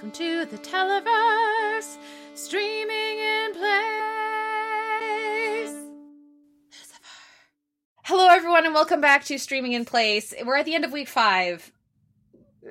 Welcome 0.00 0.18
to 0.18 0.46
the 0.46 0.56
Televerse, 0.56 1.98
streaming 2.32 3.18
in 3.18 3.52
place. 3.52 3.68
Hello, 8.04 8.28
everyone, 8.30 8.64
and 8.64 8.72
welcome 8.72 9.02
back 9.02 9.24
to 9.24 9.36
Streaming 9.36 9.72
in 9.74 9.84
Place. 9.84 10.32
We're 10.42 10.56
at 10.56 10.64
the 10.64 10.74
end 10.74 10.86
of 10.86 10.92
week 10.92 11.06
five, 11.06 11.70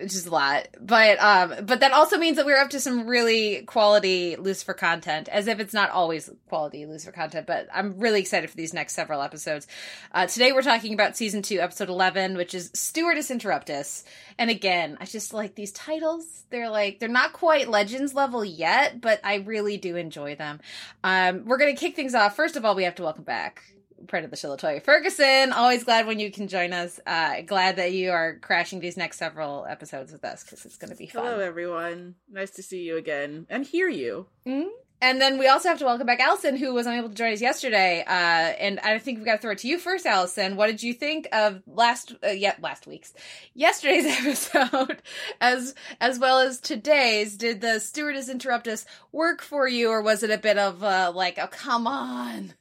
which 0.01 0.13
is 0.13 0.25
a 0.25 0.31
lot, 0.31 0.67
but 0.79 1.19
um, 1.19 1.65
but 1.65 1.81
that 1.81 1.91
also 1.91 2.17
means 2.17 2.37
that 2.37 2.45
we're 2.45 2.59
up 2.59 2.69
to 2.71 2.79
some 2.79 3.07
really 3.07 3.63
quality 3.63 4.35
Lucifer 4.35 4.73
content, 4.73 5.27
as 5.29 5.47
if 5.47 5.59
it's 5.59 5.73
not 5.73 5.89
always 5.89 6.29
quality 6.47 6.85
Lucifer 6.85 7.11
content. 7.11 7.45
But 7.45 7.67
I'm 7.73 7.99
really 7.99 8.19
excited 8.19 8.49
for 8.49 8.55
these 8.55 8.73
next 8.73 8.93
several 8.93 9.21
episodes. 9.21 9.67
Uh, 10.13 10.27
today 10.27 10.51
we're 10.51 10.61
talking 10.61 10.93
about 10.93 11.17
season 11.17 11.41
two, 11.41 11.59
episode 11.59 11.89
eleven, 11.89 12.37
which 12.37 12.53
is 12.53 12.71
Stewardess 12.73 13.29
Interruptus. 13.29 14.03
And 14.37 14.49
again, 14.49 14.97
I 14.99 15.05
just 15.05 15.33
like 15.33 15.55
these 15.55 15.71
titles. 15.71 16.43
They're 16.49 16.69
like 16.69 16.99
they're 16.99 17.09
not 17.09 17.33
quite 17.33 17.69
Legends 17.69 18.13
level 18.13 18.43
yet, 18.43 19.01
but 19.01 19.19
I 19.23 19.35
really 19.35 19.77
do 19.77 19.95
enjoy 19.95 20.35
them. 20.35 20.59
Um, 21.03 21.45
we're 21.45 21.57
gonna 21.57 21.75
kick 21.75 21.95
things 21.95 22.15
off. 22.15 22.35
First 22.35 22.55
of 22.55 22.65
all, 22.65 22.75
we 22.75 22.83
have 22.83 22.95
to 22.95 23.03
welcome 23.03 23.23
back 23.23 23.63
part 24.09 24.23
of 24.23 24.31
the 24.31 24.37
show, 24.37 24.49
Latoya 24.49 24.83
Ferguson. 24.83 25.53
Always 25.53 25.83
glad 25.83 26.07
when 26.07 26.19
you 26.19 26.31
can 26.31 26.47
join 26.47 26.73
us. 26.73 26.99
Uh, 27.05 27.41
glad 27.41 27.77
that 27.77 27.93
you 27.93 28.11
are 28.11 28.37
crashing 28.39 28.79
these 28.79 28.97
next 28.97 29.17
several 29.17 29.65
episodes 29.69 30.11
with 30.11 30.25
us 30.25 30.43
because 30.43 30.65
it's 30.65 30.77
going 30.77 30.91
to 30.91 30.97
be 30.97 31.07
fun. 31.07 31.25
Hello, 31.25 31.39
everyone. 31.39 32.15
Nice 32.29 32.51
to 32.51 32.63
see 32.63 32.83
you 32.83 32.97
again 32.97 33.45
and 33.49 33.65
hear 33.65 33.87
you. 33.87 34.27
Mm-hmm. 34.45 34.69
And 35.01 35.21
then 35.21 35.37
we 35.37 35.47
also 35.47 35.69
have 35.69 35.79
to 35.79 35.85
welcome 35.85 36.05
back 36.05 36.19
Allison, 36.19 36.57
who 36.57 36.73
was 36.73 36.85
unable 36.85 37.07
to 37.07 37.15
join 37.15 37.31
us 37.31 37.39
yesterday. 37.39 38.03
Uh, 38.05 38.09
and 38.11 38.81
I 38.81 38.99
think 38.99 39.17
we've 39.17 39.25
got 39.25 39.35
to 39.35 39.37
throw 39.37 39.51
it 39.51 39.59
to 39.59 39.67
you 39.67 39.79
first, 39.79 40.05
Allison. 40.05 40.57
What 40.57 40.67
did 40.67 40.83
you 40.83 40.93
think 40.93 41.29
of 41.31 41.61
last, 41.65 42.13
uh, 42.21 42.31
yeah, 42.31 42.55
last 42.59 42.85
week's, 42.85 43.13
yesterday's 43.53 44.05
episode, 44.19 45.01
as 45.39 45.73
as 46.01 46.19
well 46.19 46.39
as 46.39 46.59
today's? 46.59 47.37
Did 47.37 47.61
the 47.61 47.79
stewardess 47.79 48.27
interrupt 48.27 48.67
us 48.67 48.85
work 49.13 49.41
for 49.41 49.69
you, 49.69 49.89
or 49.89 50.01
was 50.01 50.21
it 50.21 50.31
a 50.31 50.37
bit 50.37 50.57
of 50.57 50.83
uh, 50.83 51.13
like, 51.15 51.39
oh 51.39 51.47
come 51.47 51.87
on? 51.87 52.53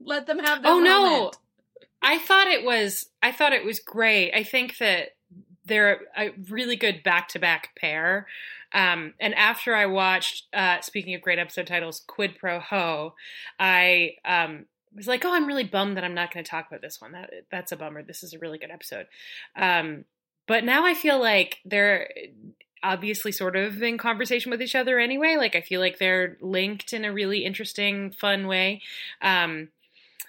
Let 0.00 0.26
them 0.26 0.38
have 0.38 0.62
their 0.62 0.72
Oh 0.72 0.80
moment. 0.80 0.86
no. 0.86 1.30
I 2.02 2.18
thought 2.18 2.46
it 2.46 2.64
was 2.64 3.08
I 3.22 3.32
thought 3.32 3.52
it 3.52 3.64
was 3.64 3.80
great. 3.80 4.32
I 4.32 4.42
think 4.42 4.78
that 4.78 5.16
they're 5.64 6.00
a 6.16 6.30
really 6.48 6.76
good 6.76 7.02
back-to-back 7.02 7.70
pair. 7.76 8.26
Um, 8.72 9.14
and 9.18 9.34
after 9.34 9.74
I 9.74 9.86
watched, 9.86 10.44
uh, 10.52 10.80
speaking 10.80 11.14
of 11.14 11.22
great 11.22 11.38
episode 11.38 11.66
titles, 11.66 12.02
Quid 12.06 12.36
Pro 12.38 12.60
Ho, 12.60 13.14
I 13.58 14.16
um, 14.24 14.66
was 14.94 15.06
like, 15.06 15.24
"Oh, 15.24 15.32
I'm 15.32 15.46
really 15.46 15.64
bummed 15.64 15.96
that 15.96 16.04
I'm 16.04 16.14
not 16.14 16.32
going 16.32 16.44
to 16.44 16.50
talk 16.50 16.66
about 16.68 16.82
this 16.82 17.00
one. 17.00 17.12
That 17.12 17.30
that's 17.50 17.72
a 17.72 17.76
bummer. 17.76 18.02
This 18.02 18.22
is 18.22 18.34
a 18.34 18.38
really 18.38 18.58
good 18.58 18.70
episode." 18.70 19.06
Um, 19.56 20.04
but 20.46 20.64
now 20.64 20.84
I 20.84 20.94
feel 20.94 21.18
like 21.18 21.58
they're 21.64 22.08
obviously 22.82 23.32
sort 23.32 23.56
of 23.56 23.82
in 23.82 23.98
conversation 23.98 24.50
with 24.50 24.62
each 24.62 24.74
other 24.74 24.98
anyway. 24.98 25.36
Like 25.36 25.56
I 25.56 25.60
feel 25.60 25.80
like 25.80 25.98
they're 25.98 26.36
linked 26.40 26.92
in 26.92 27.04
a 27.04 27.12
really 27.12 27.44
interesting, 27.44 28.10
fun 28.12 28.46
way. 28.46 28.82
Um, 29.22 29.68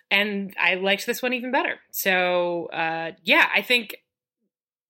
and 0.09 0.53
I 0.59 0.75
liked 0.75 1.05
this 1.05 1.21
one 1.21 1.33
even 1.33 1.51
better. 1.51 1.79
So 1.91 2.67
uh, 2.67 3.11
yeah, 3.23 3.47
I 3.53 3.61
think 3.61 3.97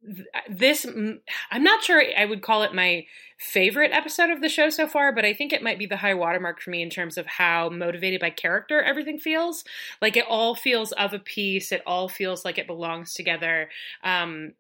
th- 0.06 0.28
this. 0.50 0.86
I'm 0.86 1.64
not 1.64 1.84
sure 1.84 2.04
I 2.18 2.26
would 2.26 2.42
call 2.42 2.64
it 2.64 2.74
my 2.74 3.06
favorite 3.40 3.92
episode 3.92 4.32
of 4.32 4.42
the 4.42 4.50
show 4.50 4.70
so 4.70 4.88
far, 4.88 5.14
but 5.14 5.26
I 5.26 5.34
think 5.34 5.54
it 5.54 5.62
might 5.62 5.78
be 5.78 5.86
the 5.86 5.98
high 5.98 6.16
watermark 6.16 6.60
for 6.60 6.72
me 6.72 6.82
in 6.82 6.90
terms 6.90 7.18
of 7.18 7.26
how 7.28 7.70
motivated 7.70 8.20
by 8.20 8.32
character 8.32 8.82
everything 8.82 9.20
feels. 9.20 9.64
Like 10.02 10.18
it 10.18 10.26
all 10.28 10.56
feels 10.56 10.92
of 10.94 11.14
a 11.14 11.20
piece. 11.20 11.72
It 11.72 11.84
all 11.86 12.10
feels 12.10 12.44
like 12.44 12.58
it 12.58 12.68
belongs 12.68 13.14
together. 13.14 13.70
Um, 14.04 14.54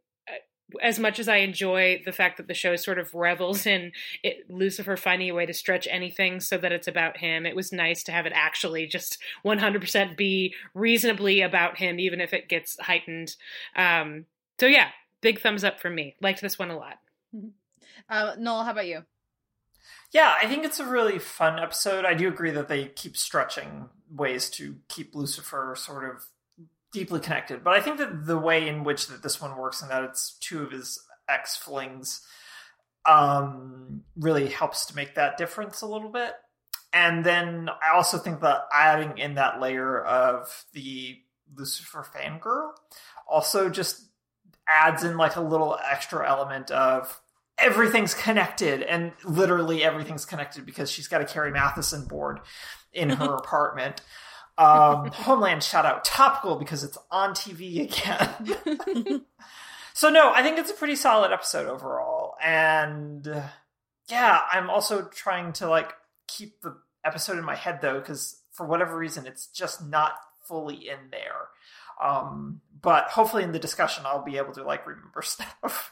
as 0.81 0.99
much 0.99 1.19
as 1.19 1.29
I 1.29 1.37
enjoy 1.37 2.01
the 2.05 2.11
fact 2.11 2.37
that 2.37 2.47
the 2.47 2.53
show 2.53 2.75
sort 2.75 2.99
of 2.99 3.13
revels 3.13 3.65
in 3.65 3.91
it, 4.23 4.49
Lucifer 4.49 4.97
finding 4.97 5.29
a 5.29 5.33
way 5.33 5.45
to 5.45 5.53
stretch 5.53 5.87
anything 5.89 6.39
so 6.39 6.57
that 6.57 6.71
it's 6.71 6.87
about 6.87 7.17
him, 7.17 7.45
it 7.45 7.55
was 7.55 7.71
nice 7.71 8.03
to 8.03 8.11
have 8.11 8.25
it 8.25 8.33
actually 8.35 8.85
just 8.87 9.17
100% 9.45 10.17
be 10.17 10.53
reasonably 10.73 11.41
about 11.41 11.77
him, 11.77 11.99
even 11.99 12.19
if 12.19 12.33
it 12.33 12.49
gets 12.49 12.77
heightened. 12.79 13.35
Um, 13.75 14.25
so, 14.59 14.65
yeah, 14.65 14.89
big 15.21 15.39
thumbs 15.39 15.63
up 15.63 15.79
from 15.79 15.95
me. 15.95 16.15
Liked 16.21 16.41
this 16.41 16.59
one 16.59 16.71
a 16.71 16.77
lot. 16.77 16.99
Uh, 18.09 18.35
Noel, 18.37 18.63
how 18.63 18.71
about 18.71 18.87
you? 18.87 19.03
Yeah, 20.11 20.35
I 20.41 20.47
think 20.47 20.63
it's 20.63 20.79
a 20.79 20.85
really 20.85 21.19
fun 21.19 21.59
episode. 21.59 22.05
I 22.05 22.13
do 22.13 22.27
agree 22.27 22.51
that 22.51 22.67
they 22.67 22.85
keep 22.85 23.17
stretching 23.17 23.89
ways 24.09 24.49
to 24.51 24.77
keep 24.87 25.13
Lucifer 25.13 25.75
sort 25.77 26.09
of 26.09 26.25
deeply 26.93 27.19
connected. 27.19 27.63
But 27.63 27.73
I 27.73 27.81
think 27.81 27.97
that 27.97 28.25
the 28.25 28.37
way 28.37 28.67
in 28.67 28.83
which 28.83 29.07
that 29.07 29.23
this 29.23 29.41
one 29.41 29.57
works 29.57 29.81
and 29.81 29.91
that 29.91 30.03
it's 30.03 30.37
two 30.39 30.63
of 30.63 30.71
his 30.71 30.99
ex 31.29 31.55
flings 31.55 32.21
um, 33.05 34.03
really 34.17 34.47
helps 34.47 34.85
to 34.87 34.95
make 34.95 35.15
that 35.15 35.37
difference 35.37 35.81
a 35.81 35.87
little 35.87 36.11
bit. 36.11 36.33
And 36.93 37.25
then 37.25 37.69
I 37.69 37.95
also 37.95 38.17
think 38.17 38.41
that 38.41 38.61
adding 38.73 39.17
in 39.17 39.35
that 39.35 39.59
layer 39.59 40.01
of 40.01 40.65
the 40.73 41.17
Lucifer 41.55 42.05
fangirl 42.15 42.71
also 43.27 43.69
just 43.69 44.09
adds 44.67 45.03
in 45.03 45.17
like 45.17 45.35
a 45.35 45.41
little 45.41 45.77
extra 45.89 46.27
element 46.27 46.71
of 46.71 47.19
everything's 47.57 48.13
connected 48.13 48.83
and 48.83 49.11
literally 49.23 49.83
everything's 49.83 50.25
connected 50.25 50.65
because 50.65 50.91
she's 50.91 51.07
got 51.07 51.19
to 51.19 51.25
Carrie 51.25 51.51
Mathison 51.51 52.07
board 52.07 52.39
in 52.93 53.09
her 53.09 53.35
apartment. 53.35 54.01
Um, 54.57 55.07
Homeland 55.13 55.63
shout 55.63 55.85
out 55.85 56.03
topical 56.03 56.55
because 56.55 56.83
it's 56.83 56.97
on 57.11 57.31
TV 57.31 57.83
again. 57.83 59.25
so 59.93 60.09
no, 60.09 60.31
I 60.33 60.43
think 60.43 60.57
it's 60.57 60.71
a 60.71 60.75
pretty 60.75 60.95
solid 60.95 61.31
episode 61.31 61.67
overall, 61.67 62.35
and 62.43 63.27
uh, 63.27 63.43
yeah, 64.09 64.41
I'm 64.51 64.69
also 64.69 65.03
trying 65.03 65.53
to 65.53 65.69
like 65.69 65.93
keep 66.27 66.61
the 66.61 66.77
episode 67.03 67.37
in 67.37 67.45
my 67.45 67.55
head 67.55 67.79
though 67.81 67.99
because 67.99 68.41
for 68.51 68.65
whatever 68.65 68.97
reason 68.97 69.27
it's 69.27 69.47
just 69.47 69.85
not 69.85 70.13
fully 70.41 70.89
in 70.89 70.97
there. 71.11 71.47
Um, 72.01 72.61
but 72.81 73.05
hopefully 73.05 73.43
in 73.43 73.51
the 73.51 73.59
discussion 73.59 74.05
I'll 74.05 74.23
be 74.23 74.37
able 74.37 74.53
to 74.53 74.63
like 74.63 74.85
remember 74.85 75.21
stuff. 75.23 75.91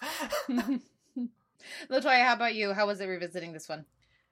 Latoya, 1.90 2.26
how 2.26 2.34
about 2.34 2.56
you? 2.56 2.74
How 2.74 2.86
was 2.88 3.02
it 3.02 3.08
revisiting 3.08 3.54
this 3.54 3.68
one? 3.68 3.86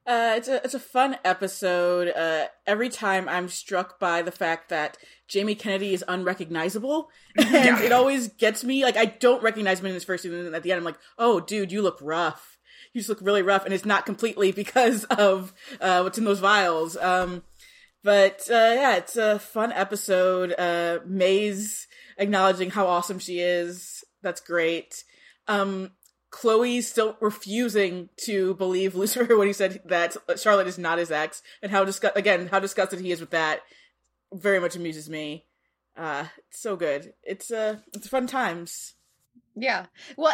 Uh, 0.06 0.34
it's 0.36 0.47
a 0.50 0.56
it's 0.64 0.74
a 0.74 0.80
fun 0.80 1.18
episode. 1.24 2.09
Uh, 2.09 2.47
every 2.68 2.90
time 2.90 3.30
I'm 3.30 3.47
struck 3.47 4.00
by 4.00 4.22
the 4.22 4.31
fact 4.31 4.69
that 4.69 4.97
Jamie 5.28 5.56
Kennedy 5.56 5.94
is 5.94 6.03
unrecognizable, 6.08 7.09
and 7.38 7.50
Yeah. 7.52 7.81
it 7.81 7.91
always 7.94 8.28
gets 8.28 8.63
me. 8.63 8.84
Like 8.84 8.97
I 8.97 9.06
don't 9.06 9.42
recognize 9.44 9.80
him 9.80 9.86
in 9.86 9.94
his 9.94 10.03
first 10.03 10.24
season, 10.24 10.46
and 10.46 10.56
at 10.56 10.63
the 10.63 10.72
end 10.72 10.80
I'm 10.80 10.84
like, 10.84 11.00
"Oh, 11.18 11.40
dude, 11.40 11.72
you 11.72 11.81
look 11.81 11.97
rough. 12.02 12.58
You 12.92 13.00
just 13.00 13.09
look 13.09 13.19
really 13.22 13.42
rough," 13.42 13.63
and 13.66 13.74
it's 13.74 13.86
not 13.86 14.06
completely 14.06 14.52
because 14.63 15.06
of 15.06 15.53
uh, 15.80 16.02
what's 16.02 16.18
in 16.18 16.25
those 16.25 16.40
vials. 16.40 16.97
Um, 16.97 17.44
but 18.03 18.42
uh, 18.50 18.74
yeah, 18.75 18.97
it's 18.97 19.16
a 19.16 19.40
fun 19.40 19.72
episode. 19.72 20.53
Uh, 20.58 21.00
Maze's 21.08 21.88
acknowledging 22.18 22.72
how 22.72 22.88
awesome 22.88 23.19
she 23.19 23.40
is. 23.40 24.03
That's 24.22 24.42
great. 24.42 25.06
Um, 25.47 25.92
Chloe's 26.34 26.88
still 26.88 27.16
refusing 27.22 28.10
to 28.26 28.56
believe 28.56 28.96
Lucifer 28.96 29.38
when 29.38 29.46
he 29.46 29.54
said 29.54 29.82
that 29.86 30.18
Charlotte 30.36 30.68
is 30.68 30.80
not 30.80 30.98
his 30.98 31.12
ex, 31.12 31.44
and 31.62 31.72
how 31.72 31.86
disgust 31.86 32.18
again 32.18 32.48
how 32.48 32.60
disgusted 32.60 33.00
he 33.00 33.12
is 33.12 33.20
with 33.20 33.30
that. 33.30 33.62
Very 34.34 34.60
much 34.60 34.76
amuses 34.76 35.08
me. 35.10 35.46
Uh, 35.96 36.26
it's 36.50 36.60
so 36.60 36.76
good. 36.76 37.14
It's 37.22 37.52
uh, 37.52 37.78
it's 37.94 38.08
fun 38.08 38.26
times. 38.26 38.96
Yeah. 39.56 39.86
Well, 40.18 40.34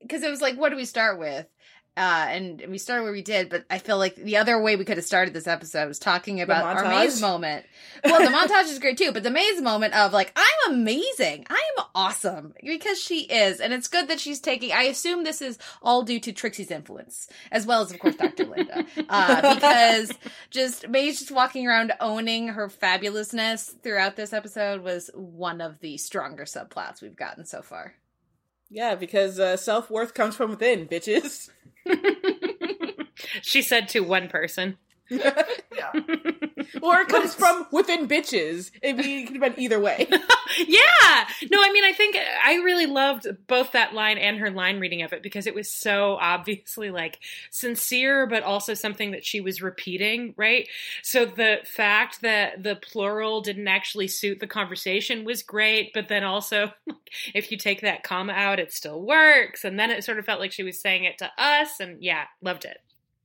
because 0.00 0.22
it 0.22 0.30
was 0.30 0.40
like, 0.40 0.56
what 0.56 0.70
do 0.70 0.76
we 0.76 0.86
start 0.86 1.18
with? 1.18 1.46
Uh, 1.94 2.26
and 2.30 2.64
we 2.68 2.78
started 2.78 3.02
where 3.02 3.12
we 3.12 3.20
did, 3.20 3.50
but 3.50 3.66
I 3.68 3.78
feel 3.78 3.98
like 3.98 4.14
the 4.16 4.38
other 4.38 4.60
way 4.60 4.76
we 4.76 4.84
could 4.86 4.96
have 4.96 5.04
started 5.04 5.34
this 5.34 5.46
episode 5.46 5.88
was 5.88 5.98
talking 5.98 6.40
about 6.40 6.64
our 6.64 6.88
Maze 6.88 7.20
moment. 7.20 7.66
Well, 8.02 8.22
the 8.22 8.34
montage 8.36 8.70
is 8.70 8.78
great 8.78 8.96
too, 8.96 9.12
but 9.12 9.22
the 9.22 9.30
Maze 9.30 9.60
moment 9.60 9.94
of 9.94 10.10
like, 10.14 10.32
I'm 10.34 10.72
amazing, 10.72 11.46
I 11.50 11.62
am 11.76 11.84
awesome 11.94 12.54
because 12.64 12.98
she 12.98 13.24
is, 13.24 13.60
and 13.60 13.74
it's 13.74 13.88
good 13.88 14.08
that 14.08 14.20
she's 14.20 14.40
taking. 14.40 14.72
I 14.72 14.84
assume 14.84 15.24
this 15.24 15.42
is 15.42 15.58
all 15.82 16.02
due 16.02 16.18
to 16.20 16.32
Trixie's 16.32 16.70
influence, 16.70 17.28
as 17.50 17.66
well 17.66 17.82
as 17.82 17.92
of 17.92 17.98
course 17.98 18.16
Dr. 18.16 18.46
Linda, 18.46 18.86
uh, 19.10 19.54
because 19.54 20.12
just 20.50 20.88
Maze 20.88 21.18
just 21.18 21.30
walking 21.30 21.68
around 21.68 21.92
owning 22.00 22.48
her 22.48 22.68
fabulousness 22.68 23.70
throughout 23.82 24.16
this 24.16 24.32
episode 24.32 24.82
was 24.82 25.10
one 25.12 25.60
of 25.60 25.78
the 25.80 25.98
stronger 25.98 26.44
subplots 26.44 27.02
we've 27.02 27.16
gotten 27.16 27.44
so 27.44 27.60
far. 27.60 27.94
Yeah, 28.74 28.94
because 28.94 29.38
uh, 29.38 29.58
self 29.58 29.90
worth 29.90 30.14
comes 30.14 30.34
from 30.34 30.50
within, 30.52 30.88
bitches. 30.88 31.50
she 33.42 33.60
said 33.60 33.86
to 33.90 34.00
one 34.00 34.28
person. 34.28 34.78
yeah. 35.10 35.92
Or 36.80 37.00
it 37.00 37.08
comes 37.08 37.34
from 37.42 37.66
within 37.70 38.08
bitches. 38.08 38.70
It, 38.80 38.98
it 38.98 39.26
could 39.26 39.42
have 39.42 39.54
been 39.54 39.62
either 39.62 39.78
way. 39.78 40.08
Yeah. 40.58 41.28
No, 41.50 41.62
I 41.62 41.70
mean, 41.72 41.84
I 41.84 41.92
think 41.92 42.16
I 42.16 42.54
really 42.56 42.86
loved 42.86 43.26
both 43.46 43.72
that 43.72 43.94
line 43.94 44.18
and 44.18 44.38
her 44.38 44.50
line 44.50 44.80
reading 44.80 45.02
of 45.02 45.12
it 45.12 45.22
because 45.22 45.46
it 45.46 45.54
was 45.54 45.70
so 45.70 46.16
obviously 46.20 46.90
like 46.90 47.18
sincere, 47.50 48.26
but 48.26 48.42
also 48.42 48.74
something 48.74 49.12
that 49.12 49.24
she 49.24 49.40
was 49.40 49.62
repeating, 49.62 50.34
right? 50.36 50.68
So 51.02 51.24
the 51.24 51.58
fact 51.64 52.22
that 52.22 52.62
the 52.62 52.76
plural 52.76 53.40
didn't 53.40 53.68
actually 53.68 54.08
suit 54.08 54.40
the 54.40 54.46
conversation 54.46 55.24
was 55.24 55.42
great, 55.42 55.92
but 55.92 56.08
then 56.08 56.24
also 56.24 56.72
if 57.34 57.50
you 57.50 57.58
take 57.58 57.80
that 57.82 58.02
comma 58.02 58.32
out, 58.32 58.60
it 58.60 58.72
still 58.72 59.02
works. 59.02 59.64
And 59.64 59.78
then 59.78 59.90
it 59.90 60.04
sort 60.04 60.18
of 60.18 60.24
felt 60.24 60.40
like 60.40 60.52
she 60.52 60.62
was 60.62 60.80
saying 60.80 61.04
it 61.04 61.18
to 61.18 61.30
us. 61.38 61.80
And 61.80 62.02
yeah, 62.02 62.24
loved 62.40 62.64
it. 62.64 62.78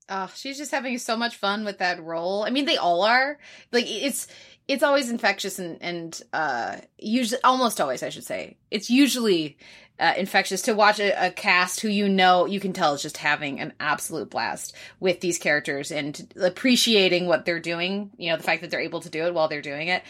Oh, 0.09 0.31
she's 0.33 0.57
just 0.57 0.71
having 0.71 0.97
so 0.99 1.17
much 1.17 1.35
fun 1.35 1.65
with 1.65 1.79
that 1.79 2.01
role. 2.01 2.43
I 2.43 2.49
mean, 2.49 2.65
they 2.65 2.77
all 2.77 3.01
are. 3.01 3.37
Like 3.73 3.85
it's 3.87 4.27
it's 4.67 4.83
always 4.83 5.09
infectious 5.09 5.59
and 5.59 5.77
and 5.81 6.21
uh 6.33 6.77
usually 6.97 7.41
almost 7.43 7.79
always 7.79 8.03
I 8.03 8.09
should 8.09 8.25
say. 8.25 8.57
It's 8.71 8.89
usually 8.89 9.57
uh, 9.99 10.13
infectious 10.15 10.61
to 10.63 10.73
watch 10.73 10.99
a, 10.99 11.25
a, 11.25 11.31
cast 11.31 11.79
who 11.79 11.87
you 11.87 12.07
know 12.07 12.45
you 12.45 12.59
can 12.59 12.71
tell 12.71 12.93
is 12.93 13.01
just 13.01 13.17
having 13.17 13.59
an 13.59 13.73
absolute 13.79 14.29
blast 14.29 14.75
with 14.99 15.21
these 15.21 15.39
characters 15.39 15.91
and 15.91 16.31
appreciating 16.39 17.25
what 17.25 17.45
they're 17.45 17.59
doing. 17.59 18.11
You 18.17 18.29
know, 18.29 18.37
the 18.37 18.43
fact 18.43 18.61
that 18.61 18.69
they're 18.69 18.79
able 18.79 18.99
to 19.01 19.09
do 19.09 19.25
it 19.25 19.33
while 19.33 19.47
they're 19.47 19.61
doing 19.61 19.87
it. 19.87 20.03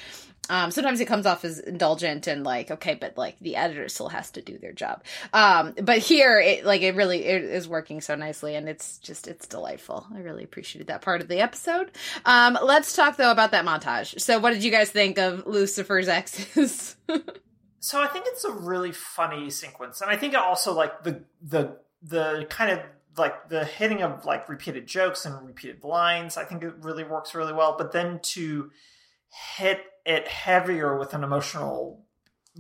Um, 0.50 0.72
sometimes 0.72 1.00
it 1.00 1.06
comes 1.06 1.26
off 1.26 1.44
as 1.46 1.60
indulgent 1.60 2.28
and 2.28 2.44
like 2.44 2.72
okay, 2.72 2.96
but 2.96 3.18
like 3.18 3.40
the 3.40 3.56
editor 3.56 3.90
still 3.90 4.10
has 4.10 4.32
to 4.32 4.42
do 4.42 4.58
their 4.58 4.74
job. 4.74 5.04
Um, 5.34 5.74
but 5.82 6.00
here, 6.00 6.40
it 6.40 6.66
like 6.66 6.82
it 6.82 6.96
really 6.96 7.26
it 7.26 7.44
is 7.44 7.68
working 7.68 8.02
so 8.02 8.16
nicely, 8.16 8.56
and 8.56 8.68
it's 8.70 8.98
just 9.00 9.28
it's 9.28 9.48
delightful. 9.48 10.06
I 10.14 10.20
really 10.20 10.44
appreciated 10.44 10.88
that 10.88 11.02
part 11.02 11.22
of 11.22 11.28
the 11.28 11.40
episode. 11.40 11.92
Um, 12.26 12.58
let's 12.62 12.96
talk 12.96 13.18
though 13.18 13.32
about 13.32 13.52
that 13.52 13.66
montage. 13.66 14.20
So, 14.20 14.40
what 14.40 14.52
did 14.54 14.64
you 14.64 14.72
guys 14.72 14.90
think 14.90 15.18
of 15.18 15.46
Lucifer's 15.46 16.08
exes? 16.08 16.96
so 17.80 18.02
I 18.02 18.08
think 18.08 18.26
it's 18.28 18.44
a 18.44 18.52
really 18.52 18.92
funny 18.92 19.50
sequence, 19.50 20.02
and 20.02 20.10
I 20.10 20.18
think 20.18 20.36
also 20.36 20.74
like 20.74 21.04
the 21.04 21.24
the 21.42 21.78
the 22.02 22.46
kind 22.50 22.72
of 22.72 22.80
like 23.18 23.50
the 23.50 23.66
hitting 23.66 24.02
of 24.02 24.26
like 24.26 24.48
repeated 24.50 24.88
jokes 24.88 25.26
and 25.26 25.46
repeated 25.46 25.84
lines. 25.84 26.38
I 26.38 26.44
think 26.44 26.64
it 26.64 26.74
really 26.82 27.04
works 27.04 27.34
really 27.34 27.54
well. 27.54 27.76
But 27.78 27.92
then 27.92 28.20
to 28.24 28.72
hit 29.30 29.82
it 30.06 30.28
heavier 30.28 30.98
with 30.98 31.14
an 31.14 31.24
emotional 31.24 32.04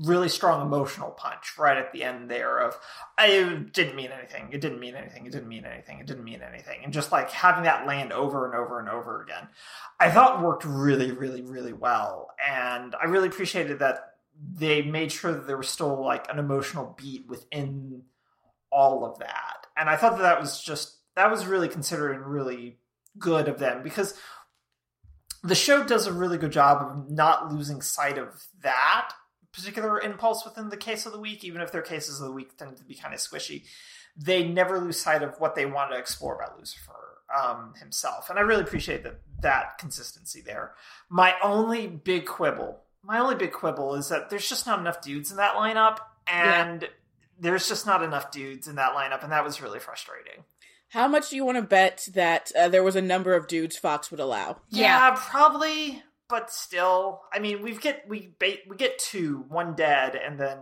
really 0.04 0.30
strong 0.30 0.62
emotional 0.62 1.10
punch 1.10 1.58
right 1.58 1.78
at 1.78 1.92
the 1.92 2.04
end 2.04 2.30
there 2.30 2.60
of 2.60 2.78
I 3.18 3.66
didn't 3.72 3.96
mean 3.96 4.12
anything. 4.12 4.50
It 4.52 4.62
didn't 4.62 4.80
mean 4.80 4.96
anything. 4.96 5.26
It 5.26 5.32
didn't 5.32 5.48
mean 5.48 5.66
anything. 5.66 6.00
It 6.00 6.06
didn't 6.06 6.24
mean 6.24 6.42
anything. 6.42 6.82
And 6.84 6.94
just 6.94 7.12
like 7.12 7.32
having 7.32 7.64
that 7.64 7.88
land 7.88 8.14
over 8.14 8.46
and 8.46 8.56
over 8.56 8.80
and 8.80 8.90
over 8.90 9.24
again, 9.24 9.48
I 10.00 10.12
thought 10.12 10.44
worked 10.44 10.66
really, 10.66 11.12
really, 11.12 11.42
really 11.42 11.74
well. 11.74 12.30
And 12.48 12.96
I 12.96 13.06
really 13.06 13.28
appreciated 13.28 13.80
that 13.80 14.14
they 14.54 14.84
made 14.84 15.12
sure 15.12 15.32
that 15.32 15.48
there 15.48 15.58
was 15.58 15.70
still 15.70 16.00
like 16.04 16.32
an 16.32 16.38
emotional 16.38 16.96
beat 17.02 17.28
within 17.28 18.04
all 18.72 19.04
of 19.04 19.20
that. 19.20 19.68
And 19.76 19.90
I 19.90 19.96
thought 19.96 20.18
that 20.18 20.24
that 20.24 20.40
was 20.40 20.62
just 20.62 20.98
that 21.16 21.32
was 21.32 21.48
really 21.48 21.68
considered 21.68 22.12
and 22.12 22.26
really 22.26 22.78
good 23.18 23.48
of 23.48 23.58
them 23.58 23.82
because 23.82 24.14
the 25.48 25.56
show 25.56 25.84
does 25.84 26.08
a 26.08 26.14
really 26.14 26.38
good 26.38 26.52
job 26.52 26.82
of 26.82 27.10
not 27.10 27.52
losing 27.52 27.82
sight 27.82 28.18
of 28.18 28.44
that 28.62 29.14
particular 29.54 30.00
impulse 30.00 30.46
within 30.46 30.70
the 30.70 30.78
case 30.78 31.06
of 31.06 31.14
the 31.14 31.20
week, 31.20 31.44
even 31.44 31.62
if 31.62 31.72
their 31.72 31.82
cases 31.82 32.20
of 32.20 32.28
the 32.28 32.34
week 32.34 32.58
tend 32.58 32.78
to 32.78 32.84
be 32.84 32.96
kind 32.96 33.14
of 33.14 33.20
squishy. 33.20 33.64
They 34.16 34.48
never 34.48 34.80
lose 34.80 35.00
sight 35.00 35.24
of 35.24 35.40
what 35.40 35.56
they 35.56 35.66
want 35.66 35.92
to 35.92 35.98
explore 35.98 36.36
about 36.36 36.58
Lucifer 36.58 36.94
um, 37.36 37.74
himself, 37.80 38.30
and 38.30 38.38
I 38.38 38.42
really 38.42 38.64
appreciate 38.64 39.04
that 39.04 39.22
that 39.42 39.78
consistency 39.78 40.42
there. 40.42 40.74
My 41.10 41.36
only 41.44 41.88
big 41.88 42.26
quibble, 42.26 42.80
my 43.04 43.20
only 43.20 43.36
big 43.36 43.52
quibble, 43.52 43.96
is 43.96 44.10
that 44.10 44.30
there's 44.30 44.50
just 44.50 44.66
not 44.66 44.80
enough 44.80 45.02
dudes 45.02 45.32
in 45.32 45.38
that 45.38 45.56
lineup, 45.56 46.00
and 46.28 46.84
yeah. 46.84 46.88
there's 47.40 47.68
just 47.68 47.86
not 47.86 48.04
enough 48.04 48.32
dudes 48.32 48.68
in 48.68 48.76
that 48.76 48.94
lineup, 48.94 49.24
and 49.24 49.32
that 49.32 49.44
was 49.44 49.62
really 49.62 49.80
frustrating. 49.80 50.44
How 50.90 51.08
much 51.08 51.30
do 51.30 51.36
you 51.36 51.44
want 51.44 51.58
to 51.58 51.64
bet 51.64 52.08
that 52.14 52.52
uh, 52.58 52.70
there 52.70 52.84
was 52.84 52.96
a 52.96 53.02
number 53.02 53.34
of 53.34 53.48
dudes 53.48 53.78
Fox 53.78 54.10
would 54.10 54.20
allow? 54.20 54.62
Yeah, 54.70 54.82
yeah 54.82 55.16
probably, 55.18 56.02
but 56.30 56.52
still. 56.52 57.22
I 57.34 57.40
mean, 57.40 57.62
we 57.62 57.76
get 57.76 58.06
we 58.08 58.34
bait, 58.40 58.62
we 58.68 58.78
get 58.78 58.98
two, 59.00 59.46
one 59.50 59.76
dead, 59.76 60.16
and 60.16 60.40
then 60.40 60.58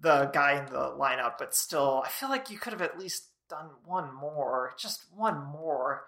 the 0.00 0.30
guy 0.34 0.58
in 0.58 0.66
the 0.66 0.94
lineup. 0.98 1.34
But 1.38 1.54
still, 1.54 2.02
I 2.04 2.10
feel 2.10 2.28
like 2.28 2.50
you 2.50 2.58
could 2.58 2.72
have 2.72 2.82
at 2.82 2.98
least 2.98 3.28
done 3.48 3.70
one 3.86 4.14
more, 4.14 4.74
just 4.78 5.06
one 5.14 5.42
more 5.46 6.04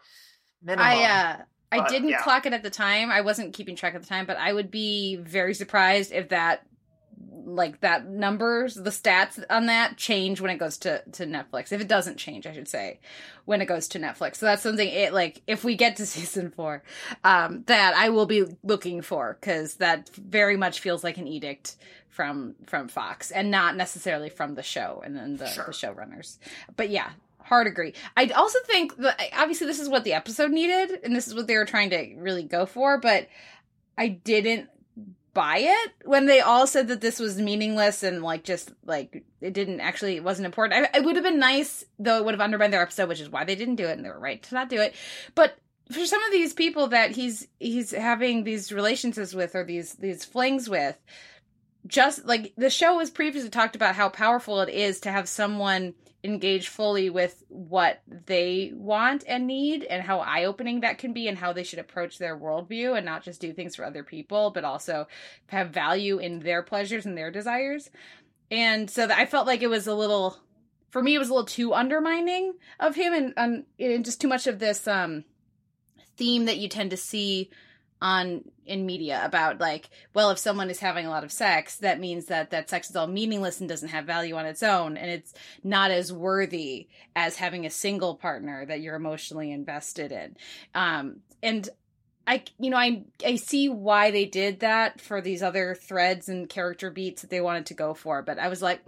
minimum. 0.62 0.86
I 0.86 1.04
uh, 1.04 1.36
I 1.72 1.88
didn't 1.88 2.10
yeah. 2.10 2.22
clock 2.22 2.46
it 2.46 2.52
at 2.52 2.62
the 2.62 2.70
time. 2.70 3.10
I 3.10 3.22
wasn't 3.22 3.54
keeping 3.54 3.76
track 3.76 3.94
at 3.94 4.02
the 4.02 4.08
time, 4.08 4.26
but 4.26 4.36
I 4.36 4.52
would 4.52 4.70
be 4.70 5.16
very 5.16 5.54
surprised 5.54 6.12
if 6.12 6.28
that 6.28 6.64
like 7.44 7.80
that 7.80 8.08
numbers 8.08 8.74
the 8.74 8.90
stats 8.90 9.42
on 9.50 9.66
that 9.66 9.96
change 9.96 10.40
when 10.40 10.50
it 10.50 10.58
goes 10.58 10.76
to 10.78 11.02
to 11.12 11.24
netflix 11.26 11.72
if 11.72 11.80
it 11.80 11.88
doesn't 11.88 12.16
change 12.16 12.46
i 12.46 12.52
should 12.52 12.68
say 12.68 12.98
when 13.44 13.60
it 13.60 13.66
goes 13.66 13.88
to 13.88 13.98
netflix 13.98 14.36
so 14.36 14.46
that's 14.46 14.62
something 14.62 14.88
it 14.88 15.12
like 15.12 15.42
if 15.46 15.64
we 15.64 15.74
get 15.74 15.96
to 15.96 16.06
season 16.06 16.50
four 16.50 16.82
um 17.24 17.62
that 17.66 17.94
i 17.94 18.08
will 18.08 18.26
be 18.26 18.44
looking 18.62 19.02
for 19.02 19.36
because 19.40 19.74
that 19.74 20.08
very 20.16 20.56
much 20.56 20.80
feels 20.80 21.04
like 21.04 21.18
an 21.18 21.26
edict 21.26 21.76
from 22.08 22.54
from 22.66 22.88
fox 22.88 23.30
and 23.30 23.50
not 23.50 23.76
necessarily 23.76 24.28
from 24.28 24.54
the 24.54 24.62
show 24.62 25.02
and 25.04 25.16
then 25.16 25.36
the, 25.36 25.46
sure. 25.46 25.64
the 25.66 25.72
showrunners 25.72 26.38
but 26.76 26.90
yeah 26.90 27.10
hard 27.44 27.66
agree. 27.66 27.92
I 28.16 28.26
also 28.28 28.58
think 28.64 28.96
that 28.96 29.20
obviously 29.36 29.66
this 29.66 29.78
is 29.78 29.88
what 29.88 30.04
the 30.04 30.14
episode 30.14 30.50
needed, 30.50 31.00
and 31.04 31.14
this 31.14 31.28
is 31.28 31.34
what 31.34 31.46
they 31.46 31.56
were 31.56 31.66
trying 31.66 31.90
to 31.90 32.14
really 32.16 32.42
go 32.42 32.64
for. 32.66 32.98
But 32.98 33.28
I 33.96 34.08
didn't 34.08 34.70
buy 35.34 35.58
it 35.58 35.92
when 36.04 36.26
they 36.26 36.40
all 36.40 36.66
said 36.66 36.88
that 36.88 37.00
this 37.00 37.18
was 37.18 37.38
meaningless 37.38 38.02
and 38.02 38.22
like 38.22 38.44
just 38.44 38.72
like 38.84 39.24
it 39.40 39.52
didn't 39.52 39.80
actually 39.80 40.16
it 40.16 40.24
wasn't 40.24 40.46
important. 40.46 40.88
I, 40.94 40.98
it 40.98 41.04
would 41.04 41.16
have 41.16 41.24
been 41.24 41.38
nice 41.38 41.84
though 41.98 42.18
it 42.18 42.24
would 42.24 42.34
have 42.34 42.40
undermined 42.40 42.72
their 42.72 42.82
episode, 42.82 43.08
which 43.08 43.20
is 43.20 43.28
why 43.28 43.44
they 43.44 43.56
didn't 43.56 43.76
do 43.76 43.86
it 43.86 43.96
and 43.96 44.04
they 44.04 44.10
were 44.10 44.18
right 44.18 44.42
to 44.42 44.54
not 44.54 44.70
do 44.70 44.80
it. 44.80 44.94
But 45.34 45.58
for 45.90 46.06
some 46.06 46.22
of 46.22 46.32
these 46.32 46.54
people 46.54 46.86
that 46.88 47.10
he's 47.10 47.48
he's 47.58 47.90
having 47.90 48.44
these 48.44 48.72
relationships 48.72 49.34
with 49.34 49.54
or 49.54 49.64
these 49.64 49.94
these 49.94 50.24
flings 50.24 50.68
with, 50.68 50.96
just 51.86 52.24
like 52.24 52.52
the 52.56 52.70
show 52.70 52.96
was 52.96 53.10
previously 53.10 53.50
talked 53.50 53.76
about 53.76 53.94
how 53.94 54.08
powerful 54.08 54.60
it 54.60 54.70
is 54.70 55.00
to 55.00 55.10
have 55.10 55.28
someone 55.28 55.94
engage 56.24 56.68
fully 56.68 57.10
with 57.10 57.44
what 57.48 58.00
they 58.08 58.72
want 58.74 59.22
and 59.28 59.46
need 59.46 59.84
and 59.84 60.02
how 60.02 60.20
eye-opening 60.20 60.80
that 60.80 60.96
can 60.96 61.12
be 61.12 61.28
and 61.28 61.36
how 61.36 61.52
they 61.52 61.62
should 61.62 61.78
approach 61.78 62.16
their 62.16 62.36
worldview 62.36 62.96
and 62.96 63.04
not 63.04 63.22
just 63.22 63.42
do 63.42 63.52
things 63.52 63.76
for 63.76 63.84
other 63.84 64.02
people 64.02 64.50
but 64.50 64.64
also 64.64 65.06
have 65.48 65.68
value 65.68 66.18
in 66.18 66.40
their 66.40 66.62
pleasures 66.62 67.04
and 67.04 67.16
their 67.16 67.30
desires. 67.30 67.90
And 68.50 68.90
so 68.90 69.08
i 69.10 69.26
felt 69.26 69.46
like 69.46 69.62
it 69.62 69.68
was 69.68 69.86
a 69.86 69.94
little 69.94 70.38
for 70.90 71.02
me 71.02 71.14
it 71.14 71.18
was 71.18 71.28
a 71.28 71.34
little 71.34 71.46
too 71.46 71.74
undermining 71.74 72.54
of 72.80 72.94
him 72.94 73.12
and, 73.36 73.64
and 73.78 74.04
just 74.04 74.20
too 74.20 74.28
much 74.28 74.46
of 74.46 74.58
this 74.58 74.88
um 74.88 75.24
theme 76.16 76.46
that 76.46 76.58
you 76.58 76.68
tend 76.68 76.90
to 76.90 76.96
see 76.96 77.50
on 78.02 78.42
in 78.66 78.86
media 78.86 79.20
about 79.24 79.60
like 79.60 79.88
well 80.14 80.30
if 80.30 80.38
someone 80.38 80.70
is 80.70 80.80
having 80.80 81.06
a 81.06 81.10
lot 81.10 81.24
of 81.24 81.32
sex 81.32 81.76
that 81.76 82.00
means 82.00 82.26
that 82.26 82.50
that 82.50 82.68
sex 82.68 82.90
is 82.90 82.96
all 82.96 83.06
meaningless 83.06 83.60
and 83.60 83.68
doesn't 83.68 83.90
have 83.90 84.04
value 84.04 84.36
on 84.36 84.46
its 84.46 84.62
own 84.62 84.96
and 84.96 85.10
it's 85.10 85.32
not 85.62 85.90
as 85.90 86.12
worthy 86.12 86.88
as 87.14 87.36
having 87.36 87.64
a 87.64 87.70
single 87.70 88.14
partner 88.14 88.66
that 88.66 88.80
you're 88.80 88.96
emotionally 88.96 89.50
invested 89.50 90.12
in. 90.12 90.36
Um 90.74 91.20
and 91.42 91.68
I 92.26 92.42
you 92.58 92.70
know 92.70 92.76
I 92.76 93.04
I 93.24 93.36
see 93.36 93.68
why 93.68 94.10
they 94.10 94.24
did 94.24 94.60
that 94.60 95.00
for 95.00 95.20
these 95.20 95.42
other 95.42 95.74
threads 95.74 96.28
and 96.28 96.48
character 96.48 96.90
beats 96.90 97.22
that 97.22 97.30
they 97.30 97.40
wanted 97.40 97.66
to 97.66 97.74
go 97.74 97.94
for 97.94 98.22
but 98.22 98.38
I 98.38 98.48
was 98.48 98.62
like 98.62 98.80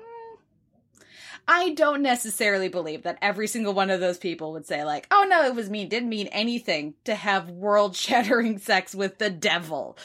I 1.49 1.71
don't 1.71 2.03
necessarily 2.03 2.69
believe 2.69 3.05
that 3.05 3.19
every 3.23 3.47
single 3.47 3.73
one 3.73 3.91
of 3.91 4.01
those 4.01 4.19
people 4.19 4.53
would 4.53 4.67
say 4.67 4.85
like, 4.85 5.07
"Oh 5.11 5.27
no, 5.29 5.45
it 5.45 5.55
was 5.55 5.71
me. 5.71 5.85
Didn't 5.85 6.09
mean 6.09 6.27
anything 6.29 6.95
to 7.05 7.15
have 7.15 7.51
world-shattering 7.51 8.59
sex 8.59 8.95
with 8.95 9.19
the 9.19 9.31
devil." 9.31 9.97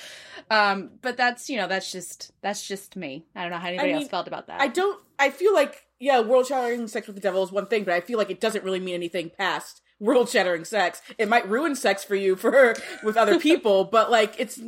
Um, 0.50 0.92
but 1.02 1.18
that's 1.18 1.50
you 1.50 1.58
know 1.58 1.68
that's 1.68 1.92
just 1.92 2.32
that's 2.42 2.68
just 2.68 2.96
me. 2.96 3.26
I 3.36 3.42
don't 3.42 3.52
know 3.52 3.58
how 3.58 3.70
anybody 3.70 3.90
I 3.90 3.94
mean, 3.94 4.02
else 4.04 4.12
felt 4.12 4.28
about 4.28 4.48
that. 4.48 4.62
I 4.62 4.68
don't. 4.68 5.02
I 5.18 5.30
feel 5.30 5.54
like 5.54 5.88
yeah, 6.00 6.20
world-shattering 6.22 6.88
sex 6.88 7.08
with 7.08 7.16
the 7.16 7.22
devil 7.22 7.44
is 7.44 7.52
one 7.52 7.68
thing, 7.68 7.84
but 7.84 7.94
I 7.94 8.02
feel 8.02 8.18
like 8.18 8.30
it 8.30 8.40
doesn't 8.40 8.64
really 8.64 8.80
mean 8.80 8.96
anything 8.96 9.32
past 9.36 9.82
world-shattering 10.00 10.66
sex. 10.66 11.02
It 11.18 11.30
might 11.30 11.48
ruin 11.48 11.76
sex 11.76 12.04
for 12.04 12.16
you 12.16 12.36
for 12.36 12.76
with 13.04 13.18
other 13.18 13.40
people, 13.40 13.84
but 13.92 14.12
like 14.12 14.36
it's 14.40 14.60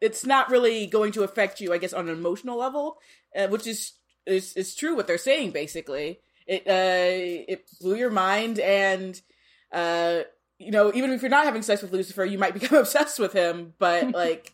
it's 0.00 0.24
not 0.24 0.50
really 0.50 0.86
going 0.86 1.12
to 1.12 1.22
affect 1.22 1.60
you, 1.60 1.72
I 1.72 1.78
guess, 1.78 1.92
on 1.92 2.08
an 2.08 2.14
emotional 2.16 2.56
level, 2.56 2.98
uh, 3.36 3.48
which 3.48 3.66
is 3.66 3.92
is 4.28 4.54
is 4.54 4.74
true 4.74 4.94
what 4.94 5.06
they're 5.06 5.18
saying. 5.18 5.50
Basically, 5.50 6.20
it 6.46 6.62
uh 6.66 7.52
it 7.52 7.68
blew 7.80 7.96
your 7.96 8.10
mind, 8.10 8.58
and 8.58 9.20
uh 9.72 10.20
you 10.58 10.70
know 10.70 10.92
even 10.94 11.10
if 11.10 11.22
you're 11.22 11.30
not 11.30 11.44
having 11.44 11.62
sex 11.62 11.82
with 11.82 11.92
Lucifer, 11.92 12.24
you 12.24 12.38
might 12.38 12.54
become 12.60 12.78
obsessed 12.78 13.18
with 13.18 13.32
him. 13.32 13.74
But 13.78 14.12
like, 14.14 14.52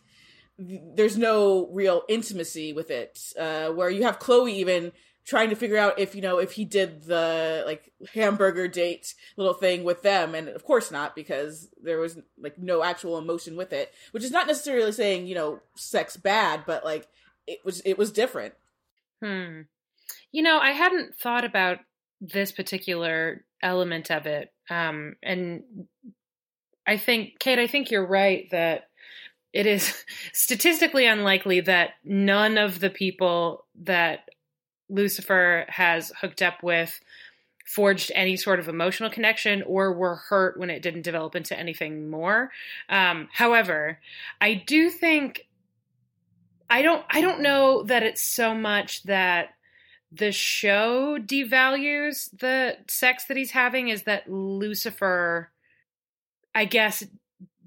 there's 0.57 1.17
no 1.17 1.67
real 1.71 2.03
intimacy 2.07 2.73
with 2.73 2.91
it. 2.91 3.19
Uh, 3.37 3.69
where 3.69 3.89
you 3.89 4.03
have 4.03 4.19
Chloe 4.19 4.53
even 4.53 4.91
trying 5.25 5.49
to 5.49 5.55
figure 5.55 5.77
out 5.77 5.97
if 5.97 6.13
you 6.13 6.21
know 6.21 6.37
if 6.37 6.51
he 6.51 6.65
did 6.65 7.03
the 7.03 7.63
like 7.65 7.91
hamburger 8.13 8.67
date 8.67 9.15
little 9.37 9.55
thing 9.55 9.83
with 9.83 10.03
them 10.03 10.35
and 10.35 10.47
of 10.49 10.63
course 10.63 10.91
not 10.91 11.15
because 11.15 11.67
there 11.81 11.97
was 11.97 12.19
like 12.37 12.59
no 12.59 12.83
actual 12.83 13.17
emotion 13.17 13.55
with 13.57 13.73
it 13.73 13.91
which 14.11 14.23
is 14.23 14.29
not 14.29 14.45
necessarily 14.45 14.91
saying 14.91 15.25
you 15.25 15.33
know 15.33 15.59
sex 15.73 16.15
bad 16.15 16.61
but 16.67 16.85
like 16.85 17.07
it 17.47 17.63
was 17.63 17.81
it 17.85 17.97
was 17.97 18.11
different. 18.11 18.53
Hmm. 19.23 19.61
You 20.31 20.43
know, 20.43 20.59
I 20.59 20.71
hadn't 20.71 21.15
thought 21.15 21.45
about 21.45 21.79
this 22.21 22.51
particular 22.51 23.43
element 23.61 24.11
of 24.11 24.25
it. 24.25 24.53
Um, 24.69 25.15
and 25.23 25.63
I 26.87 26.97
think, 26.97 27.39
Kate, 27.39 27.59
I 27.59 27.67
think 27.67 27.91
you're 27.91 28.05
right 28.05 28.47
that 28.51 28.89
it 29.53 29.65
is 29.65 30.03
statistically 30.33 31.05
unlikely 31.05 31.61
that 31.61 31.91
none 32.03 32.57
of 32.57 32.79
the 32.79 32.89
people 32.89 33.65
that 33.83 34.29
Lucifer 34.89 35.65
has 35.67 36.11
hooked 36.21 36.41
up 36.41 36.61
with 36.61 36.99
forged 37.65 38.11
any 38.13 38.37
sort 38.37 38.59
of 38.59 38.67
emotional 38.67 39.09
connection 39.09 39.63
or 39.63 39.91
were 39.91 40.15
hurt 40.15 40.59
when 40.59 40.69
it 40.69 40.83
didn't 40.83 41.01
develop 41.01 41.35
into 41.35 41.57
anything 41.57 42.09
more. 42.09 42.51
Um, 42.89 43.27
however, 43.33 43.99
I 44.39 44.53
do 44.53 44.91
think 44.91 45.44
I 46.69 46.81
don't 46.81 47.05
I 47.09 47.21
don't 47.21 47.41
know 47.41 47.83
that 47.83 48.03
it's 48.03 48.21
so 48.21 48.55
much 48.55 49.03
that 49.03 49.49
the 50.11 50.31
show 50.31 51.17
devalues 51.19 52.29
the 52.37 52.77
sex 52.87 53.25
that 53.25 53.37
he's 53.37 53.51
having 53.51 53.89
is 53.89 54.03
that 54.03 54.29
Lucifer 54.31 55.51
I 56.53 56.65
guess 56.65 57.03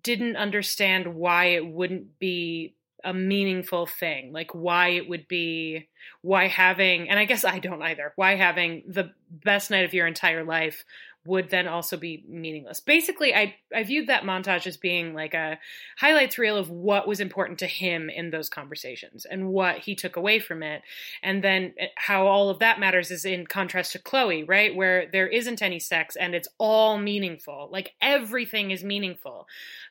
didn't 0.02 0.36
understand 0.36 1.14
why 1.14 1.46
it 1.46 1.66
wouldn't 1.66 2.18
be 2.18 2.74
a 3.04 3.12
meaningful 3.12 3.86
thing. 3.86 4.32
Like 4.32 4.54
why 4.54 4.88
it 4.88 5.08
would 5.08 5.28
be 5.28 5.88
why 6.22 6.48
having 6.48 7.08
and 7.08 7.18
i 7.18 7.24
guess 7.24 7.44
i 7.44 7.58
don't 7.58 7.82
either 7.82 8.12
why 8.16 8.34
having 8.34 8.82
the 8.86 9.10
best 9.30 9.70
night 9.70 9.84
of 9.84 9.94
your 9.94 10.06
entire 10.06 10.44
life 10.44 10.84
would 11.26 11.50
then 11.50 11.68
also 11.68 11.96
be 11.96 12.24
meaningless. 12.28 12.80
Basically 12.80 13.34
i 13.34 13.54
i 13.74 13.82
viewed 13.82 14.06
that 14.06 14.22
montage 14.22 14.66
as 14.66 14.76
being 14.76 15.14
like 15.14 15.34
a 15.34 15.58
highlights 15.98 16.38
reel 16.38 16.56
of 16.56 16.70
what 16.70 17.06
was 17.06 17.20
important 17.20 17.58
to 17.58 17.66
him 17.66 18.08
in 18.08 18.30
those 18.30 18.48
conversations 18.48 19.24
and 19.24 19.48
what 19.48 19.78
he 19.78 19.94
took 19.94 20.16
away 20.16 20.38
from 20.38 20.62
it. 20.62 20.82
And 21.22 21.42
then 21.44 21.74
eh, 21.78 21.88
how 21.96 22.26
all 22.26 22.48
of 22.50 22.60
that 22.60 22.80
matters 22.80 23.10
is 23.10 23.24
in 23.24 23.46
contrast 23.46 23.92
to 23.92 23.98
chloe 23.98 24.44
right? 24.44 24.74
Where 24.74 25.08
there 25.10 25.28
isn't 25.28 25.62
any 25.62 25.78
sex 25.78 26.16
and 26.16 26.34
it's 26.34 26.48
all 26.58 26.98
meaningful. 26.98 27.68
Like 27.70 27.92
everything 28.00 28.70
is 28.70 28.82
meaningful. 28.84 29.46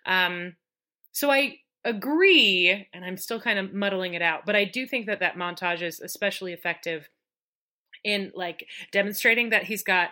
Um 0.05 0.55
so 1.12 1.31
i 1.31 1.57
agree, 1.88 2.88
and 2.93 3.05
I'm 3.05 3.17
still 3.17 3.39
kind 3.39 3.57
of 3.57 3.74
muddling 3.74 4.13
it 4.13 4.22
out, 4.22 4.46
but 4.46 4.57
I 4.57 4.65
do 4.65 4.86
think 4.86 5.05
that 5.05 5.22
that 5.22 5.36
montage 5.36 5.81
is 5.81 6.01
especially 6.01 6.51
effective 6.51 7.07
in 8.03 8.31
like 8.36 8.67
demonstrating 8.91 9.50
that 9.50 9.63
he's 9.63 9.84
got 9.84 10.10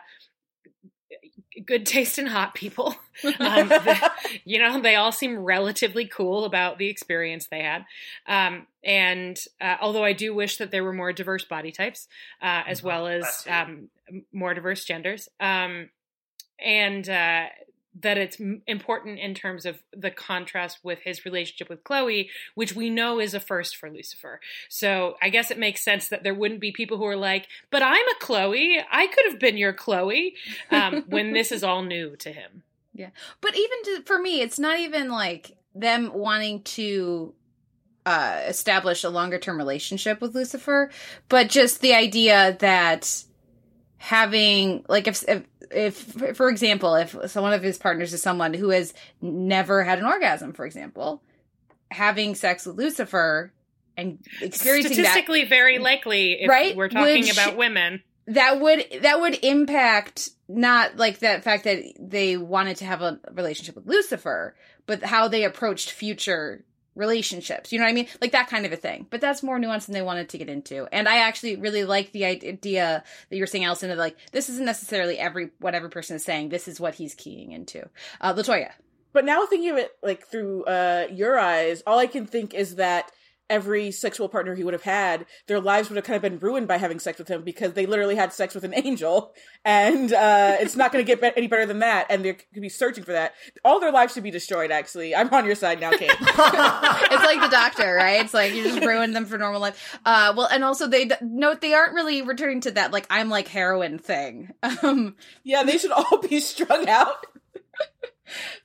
good 1.65 1.85
taste 1.85 2.17
in 2.17 2.25
hot 2.25 2.53
people. 2.53 2.95
um, 3.39 3.69
the, 3.69 4.11
you 4.43 4.59
know, 4.59 4.81
they 4.81 4.95
all 4.95 5.11
seem 5.11 5.37
relatively 5.37 6.05
cool 6.05 6.45
about 6.45 6.77
the 6.77 6.87
experience 6.87 7.47
they 7.47 7.61
had. 7.61 7.85
Um, 8.27 8.67
and 8.83 9.39
uh, 9.61 9.77
although 9.81 10.03
I 10.03 10.13
do 10.13 10.33
wish 10.33 10.57
that 10.57 10.71
there 10.71 10.83
were 10.83 10.93
more 10.93 11.13
diverse 11.13 11.45
body 11.45 11.71
types, 11.71 12.07
uh, 12.41 12.63
as 12.67 12.83
well 12.83 13.07
as 13.07 13.45
um, 13.49 13.89
more 14.33 14.53
diverse 14.53 14.85
genders. 14.85 15.29
Um, 15.39 15.89
and 16.59 17.07
uh, 17.09 17.45
that 18.01 18.17
it's 18.17 18.37
important 18.67 19.19
in 19.19 19.33
terms 19.33 19.65
of 19.65 19.79
the 19.95 20.11
contrast 20.11 20.79
with 20.83 20.99
his 20.99 21.23
relationship 21.23 21.69
with 21.69 21.83
Chloe, 21.83 22.29
which 22.53 22.75
we 22.75 22.89
know 22.89 23.19
is 23.19 23.33
a 23.33 23.39
first 23.39 23.77
for 23.77 23.89
Lucifer. 23.89 24.41
So 24.69 25.15
I 25.21 25.29
guess 25.29 25.49
it 25.49 25.57
makes 25.57 25.83
sense 25.83 26.09
that 26.09 26.23
there 26.23 26.33
wouldn't 26.33 26.59
be 26.59 26.71
people 26.71 26.97
who 26.97 27.05
are 27.05 27.15
like, 27.15 27.47
"But 27.71 27.81
I'm 27.81 28.07
a 28.07 28.19
Chloe. 28.19 28.79
I 28.91 29.07
could 29.07 29.31
have 29.31 29.39
been 29.39 29.57
your 29.57 29.73
Chloe," 29.73 30.35
um, 30.71 31.05
when 31.07 31.31
this 31.31 31.51
is 31.51 31.63
all 31.63 31.83
new 31.83 32.15
to 32.17 32.31
him. 32.31 32.63
Yeah, 32.93 33.09
but 33.41 33.55
even 33.55 33.83
to, 33.83 34.03
for 34.05 34.19
me, 34.19 34.41
it's 34.41 34.59
not 34.59 34.79
even 34.79 35.09
like 35.09 35.57
them 35.73 36.11
wanting 36.13 36.63
to 36.63 37.33
uh, 38.05 38.41
establish 38.45 39.03
a 39.03 39.09
longer 39.09 39.39
term 39.39 39.57
relationship 39.57 40.21
with 40.21 40.35
Lucifer, 40.35 40.91
but 41.27 41.49
just 41.49 41.81
the 41.81 41.93
idea 41.93 42.55
that 42.59 43.23
having 43.97 44.85
like 44.87 45.07
if, 45.07 45.23
if 45.27 45.43
if 45.71 46.35
for 46.35 46.49
example 46.49 46.95
if 46.95 47.13
one 47.35 47.53
of 47.53 47.63
his 47.63 47.77
partners 47.77 48.13
is 48.13 48.21
someone 48.21 48.53
who 48.53 48.69
has 48.69 48.93
never 49.21 49.83
had 49.83 49.99
an 49.99 50.05
orgasm 50.05 50.53
for 50.53 50.65
example 50.65 51.23
having 51.91 52.35
sex 52.35 52.65
with 52.65 52.75
lucifer 52.75 53.51
and 53.97 54.19
experiencing 54.41 54.93
statistically 54.93 55.41
that, 55.41 55.49
very 55.49 55.79
likely 55.79 56.33
if 56.33 56.49
right? 56.49 56.75
we're 56.75 56.89
talking 56.89 57.21
Which, 57.21 57.31
about 57.31 57.55
women. 57.57 58.03
that 58.27 58.59
would 58.59 58.85
that 59.01 59.21
would 59.21 59.43
impact 59.43 60.29
not 60.47 60.97
like 60.97 61.19
that 61.19 61.43
fact 61.43 61.63
that 61.63 61.83
they 61.99 62.37
wanted 62.37 62.77
to 62.77 62.85
have 62.85 63.01
a 63.01 63.19
relationship 63.31 63.75
with 63.75 63.87
lucifer 63.87 64.55
but 64.85 65.03
how 65.03 65.27
they 65.27 65.45
approached 65.45 65.91
future 65.91 66.63
relationships. 66.95 67.71
You 67.71 67.79
know 67.79 67.85
what 67.85 67.91
I 67.91 67.93
mean? 67.93 68.07
Like 68.21 68.31
that 68.31 68.49
kind 68.49 68.65
of 68.65 68.71
a 68.73 68.77
thing. 68.77 69.05
But 69.09 69.21
that's 69.21 69.43
more 69.43 69.59
nuanced 69.59 69.87
than 69.87 69.93
they 69.93 70.01
wanted 70.01 70.29
to 70.29 70.37
get 70.37 70.49
into. 70.49 70.87
And 70.91 71.07
I 71.07 71.17
actually 71.17 71.55
really 71.57 71.83
like 71.83 72.11
the 72.11 72.25
idea 72.25 73.03
that 73.29 73.35
you're 73.35 73.47
saying, 73.47 73.65
Allison, 73.65 73.91
of 73.91 73.97
like, 73.97 74.17
this 74.31 74.49
isn't 74.49 74.65
necessarily 74.65 75.19
every, 75.19 75.49
what 75.59 75.75
every 75.75 75.89
person 75.89 76.15
is 76.15 76.23
saying. 76.23 76.49
This 76.49 76.67
is 76.67 76.79
what 76.79 76.95
he's 76.95 77.13
keying 77.13 77.51
into. 77.51 77.87
Uh, 78.21 78.33
Latoya. 78.33 78.71
But 79.13 79.25
now 79.25 79.45
thinking 79.45 79.69
of 79.69 79.77
it 79.77 79.91
like 80.03 80.27
through 80.27 80.65
uh, 80.65 81.07
your 81.11 81.39
eyes, 81.39 81.81
all 81.87 81.99
I 81.99 82.07
can 82.07 82.25
think 82.25 82.53
is 82.53 82.75
that 82.75 83.11
every 83.49 83.91
sexual 83.91 84.29
partner 84.29 84.55
he 84.55 84.63
would 84.63 84.73
have 84.73 84.83
had, 84.83 85.25
their 85.47 85.59
lives 85.59 85.89
would 85.89 85.95
have 85.95 86.05
kind 86.05 86.15
of 86.15 86.21
been 86.21 86.39
ruined 86.39 86.67
by 86.67 86.77
having 86.77 86.99
sex 86.99 87.19
with 87.19 87.27
him 87.27 87.43
because 87.43 87.73
they 87.73 87.85
literally 87.85 88.15
had 88.15 88.33
sex 88.33 88.55
with 88.55 88.63
an 88.63 88.73
angel, 88.73 89.33
and 89.65 90.11
uh, 90.13 90.57
it's 90.59 90.75
not 90.75 90.91
going 90.91 91.05
to 91.05 91.15
get 91.15 91.33
any 91.37 91.47
better 91.47 91.65
than 91.65 91.79
that. 91.79 92.07
And 92.09 92.23
they 92.23 92.33
could 92.33 92.61
be 92.61 92.69
searching 92.69 93.03
for 93.03 93.11
that. 93.11 93.33
All 93.63 93.79
their 93.79 93.91
lives 93.91 94.13
should 94.13 94.23
be 94.23 94.31
destroyed. 94.31 94.71
Actually, 94.71 95.15
I'm 95.15 95.29
on 95.33 95.45
your 95.45 95.55
side 95.55 95.79
now, 95.79 95.91
Kate. 95.91 96.11
it's 96.19 96.21
like 97.23 97.41
the 97.41 97.49
doctor, 97.51 97.93
right? 97.93 98.21
It's 98.21 98.33
like 98.33 98.53
you 98.53 98.63
just 98.63 98.85
ruined 98.85 99.15
them 99.15 99.25
for 99.25 99.37
normal 99.37 99.61
life. 99.61 99.97
Uh, 100.05 100.33
well, 100.35 100.47
and 100.47 100.63
also 100.63 100.87
they 100.87 101.09
note 101.21 101.61
they 101.61 101.73
aren't 101.73 101.93
really 101.93 102.21
returning 102.21 102.61
to 102.61 102.71
that 102.71 102.91
like 102.91 103.07
I'm 103.09 103.29
like 103.29 103.47
heroin 103.47 103.99
thing. 103.99 104.51
Um, 104.83 105.15
yeah, 105.43 105.63
they 105.63 105.77
should 105.77 105.91
all 105.91 106.17
be 106.17 106.39
strung 106.39 106.89
out 106.89 107.25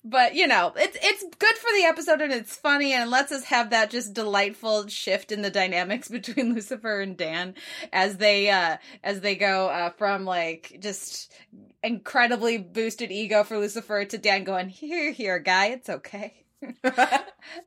but 0.05 0.35
you 0.35 0.47
know, 0.47 0.73
it's 0.77 0.97
it's 1.01 1.25
good 1.39 1.57
for 1.57 1.71
the 1.77 1.85
episode 1.85 2.21
and 2.21 2.33
it's 2.33 2.57
funny 2.57 2.93
and 2.93 3.11
lets 3.11 3.33
us 3.33 3.45
have 3.45 3.71
that 3.71 3.91
just 3.91 4.15
delightful 4.15 4.87
shift 4.89 5.33
in 5.33 5.43
the 5.43 5.51
dynamics 5.51 6.09
between 6.11 6.55
Lucifer 6.55 7.01
and 7.01 7.17
Dan 7.17 7.55
as 7.93 8.17
they 8.17 8.51
uh 8.51 8.77
as 9.03 9.21
they 9.21 9.35
go 9.35 9.69
uh 9.69 9.91
from 9.91 10.25
like 10.25 10.79
just 10.81 11.33
incredibly 11.83 12.59
boosted 12.59 13.11
ego 13.11 13.45
for 13.45 13.59
Lucifer 13.59 14.05
to 14.05 14.19
Dan 14.19 14.45
going, 14.45 14.69
Here, 14.69 15.13
here, 15.13 15.39
guy, 15.39 15.67
it's 15.67 15.89
okay. 15.89 16.45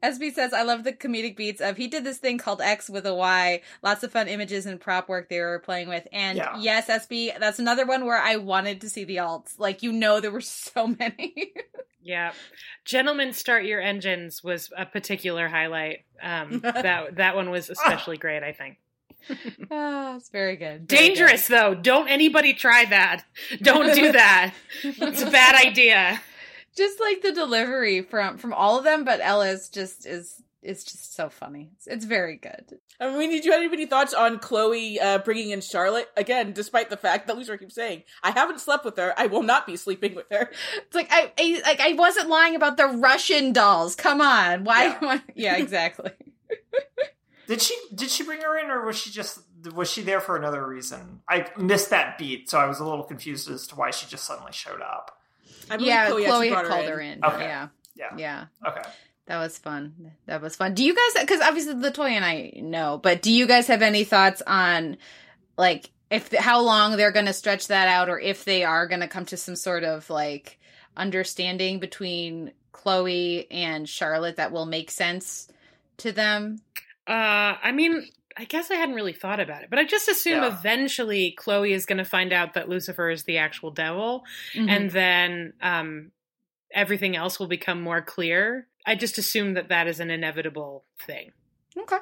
SB 0.04 0.34
says, 0.34 0.54
I 0.54 0.64
love 0.64 0.84
the 0.84 0.94
comedic 0.94 1.36
beats 1.36 1.62
of 1.62 1.78
he 1.78 1.88
did 1.88 2.04
this 2.04 2.18
thing 2.18 2.38
called 2.38 2.62
X 2.62 2.90
with 2.90 3.06
a 3.06 3.14
Y. 3.14 3.62
Lots 3.82 4.04
of 4.04 4.12
fun 4.12 4.28
images 4.28 4.66
and 4.66 4.80
prop 4.80 5.10
work 5.10 5.30
they 5.30 5.40
were 5.40 5.60
playing 5.60 5.90
with. 5.90 6.08
And 6.12 6.38
yeah. 6.38 6.58
yes, 6.60 6.88
SB, 6.88 7.40
that's 7.40 7.60
another 7.60 7.86
one 7.86 8.06
where 8.06 8.20
I 8.20 8.36
wanted 8.36 8.82
to 8.82 8.90
see 8.90 9.04
the 9.04 9.18
alts. 9.18 9.58
Like, 9.58 9.84
you 9.84 9.92
know, 9.92 10.20
there 10.20 10.32
were 10.32 10.42
so 10.42 10.88
many. 10.88 11.54
yeah. 12.02 12.34
Gentlemen 12.86 13.34
Start 13.34 13.66
Your 13.66 13.82
Engines 13.82 14.44
was 14.44 14.72
a 14.78 14.86
particular 14.86 15.48
highlight. 15.48 16.06
Um, 16.22 16.60
that, 16.64 17.16
that 17.16 17.36
one 17.36 17.50
was 17.50 17.70
especially 17.70 18.18
great, 18.18 18.44
I 18.44 18.54
think. 18.54 18.78
oh, 19.72 20.18
it's 20.18 20.30
very 20.30 20.58
good. 20.58 20.88
Very 20.88 21.08
Dangerous, 21.08 21.48
good. 21.48 21.58
though. 21.58 21.76
Don't 21.76 22.10
anybody 22.10 22.54
try 22.54 22.86
that. 22.86 23.24
Don't 23.62 23.96
do 23.96 24.12
that. 24.12 24.54
it's 24.84 25.22
a 25.22 25.32
bad 25.32 25.56
idea 25.66 26.20
just 26.76 27.00
like 27.00 27.22
the 27.22 27.32
delivery 27.32 28.02
from 28.02 28.38
from 28.38 28.54
all 28.54 28.78
of 28.78 28.84
them, 28.84 29.04
but 29.04 29.20
Ellis 29.22 29.70
just 29.70 30.06
is 30.06 30.42
is 30.64 30.84
just 30.84 31.16
so 31.16 31.30
funny. 31.30 31.70
It's, 31.76 31.88
it's 31.88 32.06
very 32.06 32.38
good. 32.38 32.80
I 33.00 33.16
mean, 33.18 33.32
did 33.32 33.46
you 33.46 33.52
have 33.52 33.74
any 33.74 33.86
thoughts 33.86 34.14
on 34.14 34.40
Chloe 34.40 35.00
uh, 35.00 35.20
bringing 35.20 35.50
in 35.52 35.62
Charlotte 35.62 36.10
again? 36.16 36.54
Despite 36.54 36.90
the 36.90 36.98
fact 36.98 37.28
that 37.28 37.36
Lucifer 37.36 37.58
keeps 37.58 37.76
saying, 37.76 38.04
"I 38.24 38.32
haven't 38.32 38.60
slept 38.60 38.86
with 38.86 38.98
her. 38.98 39.14
I 39.18 39.28
will 39.28 39.44
not 39.44 39.68
be 39.68 39.76
sleeping 39.76 40.16
with 40.16 40.26
her." 40.32 40.50
It's 40.78 40.96
like 40.96 41.10
I, 41.12 41.32
I 41.38 41.62
like 41.66 41.80
I 41.80 41.94
wasn't 41.94 42.30
lying 42.30 42.56
about 42.56 42.78
the 42.78 42.88
Russian 42.88 43.52
dolls. 43.52 43.96
Come 43.96 44.22
on, 44.22 44.64
why? 44.64 44.98
Yeah, 45.02 45.20
yeah 45.36 45.58
exactly. 45.58 46.12
did 47.48 47.62
she 47.62 47.76
did 47.94 48.10
she 48.10 48.24
bring 48.24 48.42
her 48.42 48.58
in, 48.58 48.70
or 48.70 48.86
was 48.86 48.98
she 48.98 49.10
just 49.12 49.40
was 49.74 49.92
she 49.92 50.02
there 50.02 50.22
for 50.22 50.36
another 50.36 50.66
reason? 50.66 51.22
I 51.28 51.48
missed 51.58 51.90
that 51.90 52.18
beat, 52.18 52.50
so 52.50 52.60
I 52.60 52.66
was 52.66 52.80
a 52.80 52.86
little 52.86 53.04
confused 53.04 53.50
as 53.50 53.68
to 53.68 53.76
why 53.76 53.92
she 53.92 54.08
just 54.08 54.24
suddenly 54.24 54.52
showed 54.52 54.82
up. 54.82 55.18
I 55.70 55.78
yeah, 55.78 56.08
Chloe, 56.08 56.26
Chloe 56.26 56.50
had 56.50 56.66
called 56.66 56.86
her 56.86 57.00
in. 57.00 57.24
Okay. 57.24 57.46
Yeah. 57.46 57.68
Yeah. 57.96 58.18
Yeah. 58.18 58.46
Okay. 58.68 58.82
That 59.28 59.40
was 59.40 59.58
fun. 59.58 60.12
That 60.26 60.42
was 60.42 60.56
fun. 60.56 60.74
Do 60.74 60.84
you 60.84 60.94
guys, 60.94 61.22
because 61.22 61.42
obviously 61.42 61.76
Latoya 61.76 62.12
and 62.12 62.26
I 62.26 62.54
know, 62.58 63.00
but 63.02 63.22
do 63.22 63.32
you 63.32 63.48
guys 63.48 63.68
have 63.68 63.82
any 63.82 64.04
thoughts 64.04 64.42
on, 64.46 64.98
like, 65.58 65.92
if 66.12 66.32
how 66.34 66.62
long 66.62 66.98
they're 66.98 67.12
going 67.12 67.28
to 67.28 67.34
stretch 67.34 67.68
that 67.70 67.88
out, 67.88 68.10
or 68.10 68.20
if 68.20 68.44
they 68.44 68.64
are 68.64 68.88
going 68.88 69.00
to 69.00 69.08
come 69.08 69.26
to 69.28 69.38
some 69.38 69.56
sort 69.56 69.84
of 69.84 70.10
like 70.10 70.60
understanding 70.96 71.80
between 71.80 72.52
Chloe 72.72 73.50
and 73.50 73.88
Charlotte 73.90 74.36
that 74.36 74.52
will 74.52 74.66
make 74.66 74.92
sense 74.92 75.48
to 75.98 76.12
them? 76.12 76.62
Uh, 77.08 77.56
I 77.64 77.72
mean, 77.72 78.06
I 78.38 78.46
guess 78.46 78.72
I 78.72 78.76
hadn't 78.76 78.96
really 78.96 79.14
thought 79.14 79.40
about 79.40 79.64
it, 79.64 79.70
but 79.70 79.80
I 79.80 79.86
just 79.86 80.08
assume 80.08 80.44
yeah. 80.44 80.58
eventually 80.58 81.32
Chloe 81.32 81.74
is 81.74 81.86
going 81.86 81.98
to 81.98 82.06
find 82.06 82.34
out 82.34 82.54
that 82.54 82.70
Lucifer 82.70 83.10
is 83.10 83.24
the 83.24 83.38
actual 83.38 83.72
devil, 83.72 84.24
mm-hmm. 84.54 84.70
and 84.70 84.92
then 84.92 85.54
um, 85.62 86.12
everything 86.74 87.16
else 87.16 87.40
will 87.40 87.48
become 87.48 87.82
more 87.82 88.02
clear. 88.02 88.68
I 88.86 88.96
just 88.96 89.18
assume 89.18 89.54
that 89.54 89.70
that 89.70 89.88
is 89.88 90.00
an 90.00 90.10
inevitable 90.10 90.86
thing. 91.06 91.32
Okay. 91.78 91.98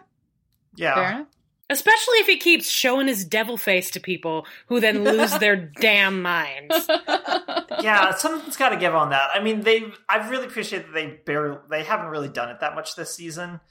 Yeah. 0.76 0.96
Fair. 0.96 1.28
Especially 1.70 2.18
if 2.18 2.28
he 2.28 2.38
keeps 2.38 2.70
showing 2.70 3.08
his 3.08 3.24
devil 3.24 3.56
face 3.56 3.92
to 3.92 4.02
people 4.02 4.46
who 4.68 4.82
then 4.82 5.06
lose 5.06 5.38
their 5.38 5.56
damn 5.80 6.22
minds. 6.22 6.76
yeah, 7.82 8.14
something's 8.14 8.58
got 8.58 8.70
to 8.70 8.78
give 8.78 8.94
on 8.94 9.12
that. 9.12 9.30
I 9.34 9.42
mean, 9.42 9.62
they 9.62 9.86
I 10.10 10.28
really 10.30 10.48
appreciate 10.48 10.88
that 10.88 10.94
they 10.94 11.08
barely 11.26 11.60
they 11.70 11.84
haven't 11.84 12.08
really 12.08 12.28
done 12.28 12.50
it 12.50 12.60
that 12.60 12.76
much 12.76 12.96
this 12.96 13.16
season, 13.16 13.62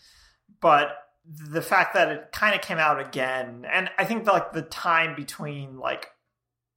but 0.62 0.96
the 1.50 1.62
fact 1.62 1.94
that 1.94 2.10
it 2.10 2.32
kind 2.32 2.54
of 2.54 2.60
came 2.60 2.78
out 2.78 3.00
again, 3.00 3.66
and 3.70 3.88
I 3.98 4.04
think 4.04 4.26
like 4.26 4.52
the 4.52 4.62
time 4.62 5.14
between 5.14 5.78
like 5.78 6.08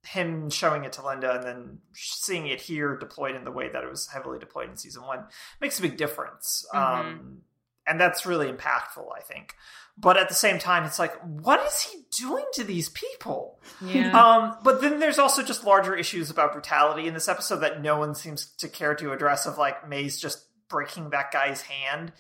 him 0.06 0.50
showing 0.50 0.84
it 0.84 0.94
to 0.94 1.06
Linda 1.06 1.36
and 1.36 1.44
then 1.44 1.78
seeing 1.94 2.48
it 2.48 2.62
here 2.62 2.98
deployed 2.98 3.36
in 3.36 3.46
the 3.46 3.52
way 3.52 3.70
that 3.70 3.84
it 3.84 3.90
was 3.90 4.08
heavily 4.08 4.38
deployed 4.38 4.70
in 4.70 4.76
season 4.76 5.04
one 5.04 5.24
makes 5.62 5.80
a 5.80 5.82
big 5.82 5.96
difference. 5.98 6.66
Mhm. 6.74 6.78
Um, 6.78 7.42
and 7.88 8.00
that's 8.00 8.26
really 8.26 8.52
impactful, 8.52 9.06
I 9.18 9.22
think. 9.22 9.56
But 9.98 10.18
at 10.18 10.28
the 10.28 10.36
same 10.36 10.58
time, 10.60 10.86
it's 10.86 11.00
like, 11.00 11.16
what 11.22 11.66
is 11.66 11.82
he 11.82 12.04
doing 12.20 12.46
to 12.54 12.64
these 12.64 12.90
people? 12.90 13.62
Yeah. 13.82 14.12
Um, 14.24 14.58
but 14.64 14.82
then 14.82 15.00
there's 15.00 15.20
also 15.20 15.44
just 15.44 15.64
larger 15.64 15.96
issues 15.96 16.30
about 16.30 16.54
brutality 16.54 17.08
in 17.08 17.14
this 17.14 17.28
episode 17.28 17.58
that 17.58 17.82
no 17.82 17.98
one 17.98 18.16
seems 18.16 18.52
to 18.58 18.68
care 18.68 18.96
to 18.96 19.12
address. 19.12 19.46
Of 19.46 19.58
like 19.58 19.88
Maze 19.88 20.20
just 20.20 20.46
breaking 20.70 21.12
that 21.12 21.32
guy's 21.32 21.62
hand. 21.62 22.12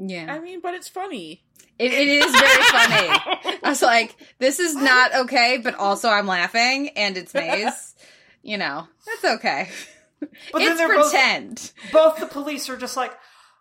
Yeah. 0.00 0.32
I 0.32 0.38
mean, 0.40 0.60
but 0.60 0.74
it's 0.74 0.88
funny. 0.88 1.42
It, 1.78 1.92
it 1.92 2.08
is 2.08 2.30
very 2.32 2.62
funny. 2.64 3.58
I 3.62 3.68
was 3.68 3.82
like, 3.82 4.16
this 4.38 4.58
is 4.58 4.74
not 4.74 5.14
okay, 5.14 5.58
but 5.62 5.74
also 5.74 6.08
I'm 6.08 6.26
laughing 6.26 6.90
and 6.96 7.16
it's 7.16 7.34
Maze. 7.34 7.94
You 8.42 8.58
know, 8.58 8.86
that's 9.06 9.36
okay. 9.36 9.68
But 10.20 10.58
then 10.58 10.72
it's 10.72 10.78
they're 10.78 10.88
both, 10.88 11.10
pretend. 11.10 11.72
both 11.92 12.18
the 12.18 12.26
police 12.26 12.68
are 12.68 12.76
just 12.76 12.96
like, 12.96 13.12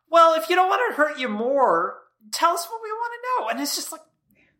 well, 0.09 0.33
if 0.35 0.49
you 0.49 0.55
don't 0.55 0.69
want 0.69 0.81
to 0.89 0.95
hurt 0.95 1.19
you 1.19 1.29
more, 1.29 1.97
tell 2.31 2.51
us 2.53 2.65
what 2.69 2.81
we 2.83 2.91
want 2.91 3.13
to 3.13 3.43
know. 3.43 3.49
And 3.49 3.61
it's 3.61 3.75
just 3.75 3.91
like, 3.91 4.01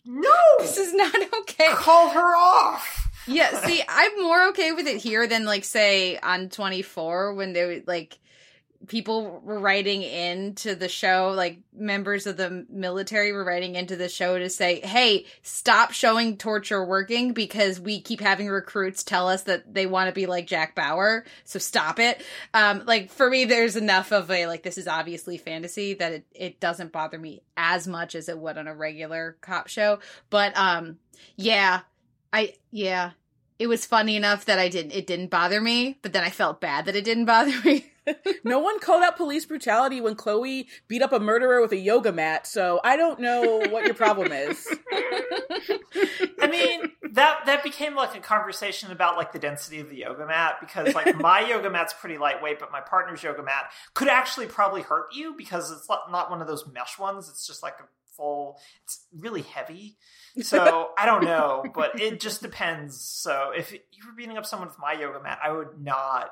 no, 0.06 0.32
This 0.60 0.78
is 0.78 0.94
not 0.94 1.14
okay. 1.42 1.68
call 1.72 2.10
her 2.10 2.36
off. 2.36 3.10
Yeah, 3.28 3.66
see, 3.66 3.84
I'm 3.88 4.22
more 4.24 4.48
okay 4.50 4.72
with 4.72 4.88
it 4.88 4.98
here 4.98 5.28
than 5.28 5.46
like 5.46 5.64
say 5.64 6.18
on 6.18 6.50
24 6.50 7.36
when 7.36 7.54
they 7.54 7.66
were 7.66 7.82
like 7.86 8.18
people 8.88 9.42
were 9.44 9.60
writing 9.60 10.02
into 10.04 10.74
the 10.74 10.88
show, 10.88 11.34
like 11.36 11.60
members 11.74 12.26
of 12.26 12.38
the 12.38 12.66
military 12.70 13.32
were 13.32 13.44
writing 13.44 13.76
into 13.76 13.96
the 13.96 14.10
show 14.10 14.40
to 14.40 14.50
say, 14.50 14.80
"Hey, 14.80 15.26
stop 15.44 15.92
showing 15.92 16.38
torture 16.38 16.84
working 16.84 17.34
because 17.34 17.80
we 17.80 18.00
keep 18.02 18.22
having 18.22 18.48
recruits 18.48 19.04
tell 19.04 19.28
us 19.28 19.44
that 19.44 19.74
they 19.74 19.86
want 19.86 20.08
to 20.08 20.14
be 20.14 20.26
like 20.26 20.48
Jack 20.48 20.76
Bauer, 20.76 21.26
so 21.44 21.60
stop 21.60 22.00
it." 22.00 22.22
Um 22.54 22.84
like 22.86 23.12
for 23.12 23.30
me 23.30 23.46
there's 23.46 23.76
enough 23.76 24.12
of 24.12 24.32
a 24.32 24.48
like 24.48 24.64
this 24.64 24.78
is 24.78 24.88
obviously 24.88 25.38
fantasy 25.38 25.94
that 25.96 26.14
it 26.14 26.26
it 26.34 26.60
doesn't 26.60 26.92
bother 26.92 27.20
me 27.20 27.42
as 27.58 27.88
much 27.88 28.16
as 28.16 28.30
it 28.30 28.40
would 28.40 28.58
on 28.58 28.68
a 28.68 28.76
regular 28.76 29.38
cop 29.42 29.68
show, 29.68 30.00
but 30.30 30.56
um 30.58 30.98
yeah, 31.36 31.82
I 32.32 32.56
yeah, 32.72 33.12
it 33.58 33.68
was 33.68 33.86
funny 33.86 34.16
enough 34.16 34.46
that 34.46 34.58
I 34.58 34.70
didn't 34.70 34.92
it 34.92 35.06
didn't 35.06 35.30
bother 35.30 35.60
me, 35.60 35.98
but 36.02 36.14
then 36.14 36.24
I 36.24 36.30
felt 36.30 36.62
bad 36.62 36.86
that 36.86 36.96
it 36.96 37.04
didn't 37.04 37.26
bother 37.34 37.60
me. 37.64 37.92
No 38.44 38.60
one 38.60 38.80
called 38.80 39.04
out 39.04 39.18
police 39.18 39.46
brutality 39.46 40.02
when 40.02 40.16
Chloe 40.16 40.68
beat 40.88 41.02
up 41.02 41.14
a 41.14 41.20
murderer 41.20 41.62
with 41.62 41.72
a 41.72 41.78
yoga 41.78 42.12
mat, 42.12 42.48
so 42.48 42.80
I 42.84 42.98
don't 42.98 43.20
know 43.20 43.62
what 43.70 43.86
your 43.86 43.94
problem 43.94 44.32
is. 44.32 44.68
I 46.42 46.48
mean, 46.50 46.92
that 47.12 47.46
that 47.46 47.64
became 47.64 47.96
like 47.96 48.16
a 48.16 48.20
conversation 48.20 48.92
about 48.92 49.18
like 49.18 49.32
the 49.32 49.40
density 49.40 49.80
of 49.80 49.90
the 49.90 49.98
yoga 49.98 50.26
mat 50.26 50.58
because 50.60 50.94
like 50.96 51.18
my 51.18 51.40
yoga 51.50 51.70
mat's 51.70 51.94
pretty 51.94 52.18
lightweight, 52.18 52.60
but 52.60 52.72
my 52.72 52.82
partner's 52.82 53.24
yoga 53.24 53.44
mat 53.44 53.72
could 53.94 54.08
actually 54.08 54.48
probably 54.48 54.82
hurt 54.82 55.14
you 55.14 55.36
because 55.38 55.72
it's 55.72 55.90
not 55.90 56.12
not 56.12 56.30
one 56.30 56.42
of 56.42 56.48
those 56.48 56.66
mesh 56.68 56.98
ones. 56.98 57.30
It's 57.30 57.46
just 57.46 57.64
like 57.64 57.76
a 57.80 57.88
full. 58.16 58.60
It's 58.84 59.06
really 59.18 59.42
heavy. 59.42 59.98
So 60.42 60.90
I 60.98 61.06
don't 61.06 61.24
know, 61.24 61.64
but 61.74 62.00
it 62.00 62.20
just 62.20 62.42
depends. 62.44 63.00
So 63.02 63.52
if 63.56 63.72
you 63.72 63.80
were 64.06 64.14
beating 64.16 64.38
up 64.38 64.46
someone 64.46 64.68
with 64.68 64.80
my 64.80 64.94
yoga 64.94 65.22
mat, 65.22 65.40
I 65.44 65.52
would 65.52 65.80
not 65.80 66.32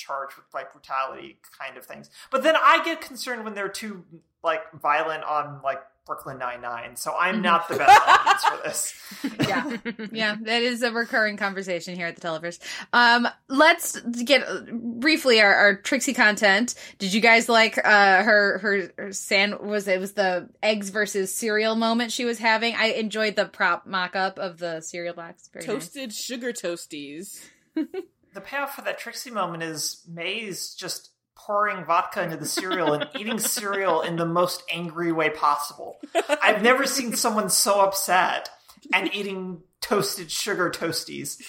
charge 0.00 0.36
with 0.36 0.46
like 0.54 0.72
brutality 0.72 1.38
kind 1.58 1.76
of 1.76 1.84
things. 1.84 2.10
But 2.30 2.42
then 2.42 2.54
I 2.56 2.82
get 2.84 3.00
concerned 3.00 3.44
when 3.44 3.54
they're 3.54 3.68
too 3.68 4.04
like 4.42 4.62
violent 4.80 5.24
on 5.24 5.60
like 5.62 5.80
Brooklyn 6.06 6.38
Nine 6.38 6.60
Nine. 6.60 6.96
So 6.96 7.14
I'm 7.16 7.40
not 7.40 7.68
the 7.68 7.76
best 7.76 8.00
audience 8.08 8.44
for 8.44 8.62
this. 8.64 9.38
yeah. 9.48 9.76
Yeah, 10.10 10.36
that 10.42 10.62
is 10.62 10.82
a 10.82 10.90
recurring 10.90 11.36
conversation 11.36 11.94
here 11.94 12.06
at 12.06 12.16
the 12.16 12.20
Televerse. 12.20 12.58
Um, 12.92 13.28
let's 13.48 14.00
get 14.00 14.42
uh, 14.42 14.62
briefly 14.72 15.40
our, 15.40 15.54
our 15.54 15.76
Trixie 15.76 16.14
content. 16.14 16.74
Did 16.98 17.12
you 17.14 17.20
guys 17.20 17.48
like 17.48 17.78
uh 17.78 18.22
her 18.24 18.58
her, 18.58 18.92
her 18.98 19.12
sand 19.12 19.60
was 19.60 19.86
it 19.86 20.00
was 20.00 20.14
the 20.14 20.48
eggs 20.62 20.90
versus 20.90 21.32
cereal 21.32 21.76
moment 21.76 22.10
she 22.10 22.24
was 22.24 22.38
having? 22.38 22.74
I 22.74 22.86
enjoyed 22.86 23.36
the 23.36 23.44
prop 23.44 23.86
mock 23.86 24.16
up 24.16 24.38
of 24.40 24.58
the 24.58 24.80
cereal 24.80 25.14
box. 25.14 25.48
Very 25.52 25.64
nice. 25.64 25.74
Toasted 25.74 26.12
sugar 26.12 26.52
toasties. 26.52 27.40
the 28.34 28.40
payoff 28.40 28.74
for 28.74 28.82
that 28.82 28.98
Trixie 28.98 29.30
moment 29.30 29.62
is 29.62 30.02
Maze 30.08 30.74
just 30.74 31.10
pouring 31.34 31.84
vodka 31.84 32.22
into 32.22 32.36
the 32.36 32.46
cereal 32.46 32.92
and 32.92 33.08
eating 33.18 33.38
cereal 33.38 34.02
in 34.02 34.16
the 34.16 34.26
most 34.26 34.62
angry 34.70 35.12
way 35.12 35.30
possible. 35.30 35.98
I've 36.42 36.62
never 36.62 36.86
seen 36.86 37.14
someone 37.16 37.48
so 37.48 37.80
upset 37.80 38.50
and 38.92 39.14
eating 39.14 39.62
toasted 39.80 40.30
sugar 40.30 40.70
toasties. 40.70 41.40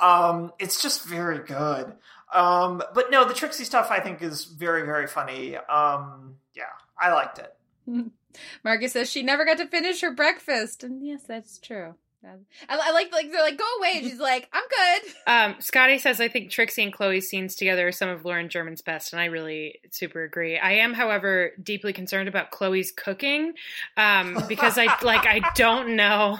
Um, 0.00 0.52
it's 0.58 0.80
just 0.80 1.04
very 1.04 1.38
good. 1.38 1.92
Um, 2.32 2.82
but 2.94 3.10
no, 3.10 3.26
the 3.26 3.34
Trixie 3.34 3.64
stuff 3.64 3.90
I 3.90 4.00
think 4.00 4.22
is 4.22 4.44
very, 4.44 4.82
very 4.82 5.06
funny. 5.06 5.56
Um, 5.56 6.36
yeah, 6.54 6.64
I 6.98 7.12
liked 7.12 7.38
it. 7.38 7.54
Marcus 8.64 8.92
says 8.92 9.10
she 9.10 9.22
never 9.22 9.44
got 9.44 9.58
to 9.58 9.66
finish 9.66 10.00
her 10.00 10.12
breakfast, 10.12 10.82
and 10.82 11.06
yes, 11.06 11.22
that's 11.28 11.58
true. 11.58 11.94
I, 12.68 12.76
I 12.76 12.92
like 12.92 13.12
like 13.12 13.30
they're 13.30 13.42
like 13.42 13.58
go 13.58 13.64
away, 13.78 13.92
and 13.96 14.06
she's 14.06 14.20
like 14.20 14.48
I'm 14.52 14.64
good. 14.68 15.12
Um, 15.26 15.56
Scotty 15.58 15.98
says, 15.98 16.20
I 16.20 16.28
think 16.28 16.50
Trixie 16.50 16.82
and 16.82 16.92
Chloe's 16.92 17.28
scenes 17.28 17.54
together 17.54 17.88
are 17.88 17.92
some 17.92 18.10
of 18.10 18.24
Lauren 18.24 18.48
German's 18.50 18.82
best, 18.82 19.12
and 19.12 19.20
I 19.20 19.26
really 19.26 19.80
super 19.90 20.22
agree. 20.22 20.58
I 20.58 20.72
am, 20.72 20.92
however, 20.92 21.52
deeply 21.62 21.92
concerned 21.94 22.28
about 22.28 22.50
Chloe's 22.50 22.92
cooking 22.92 23.54
um, 23.96 24.38
because 24.48 24.76
I 24.76 24.84
like 25.02 25.26
I 25.26 25.40
don't 25.54 25.96
know 25.96 26.38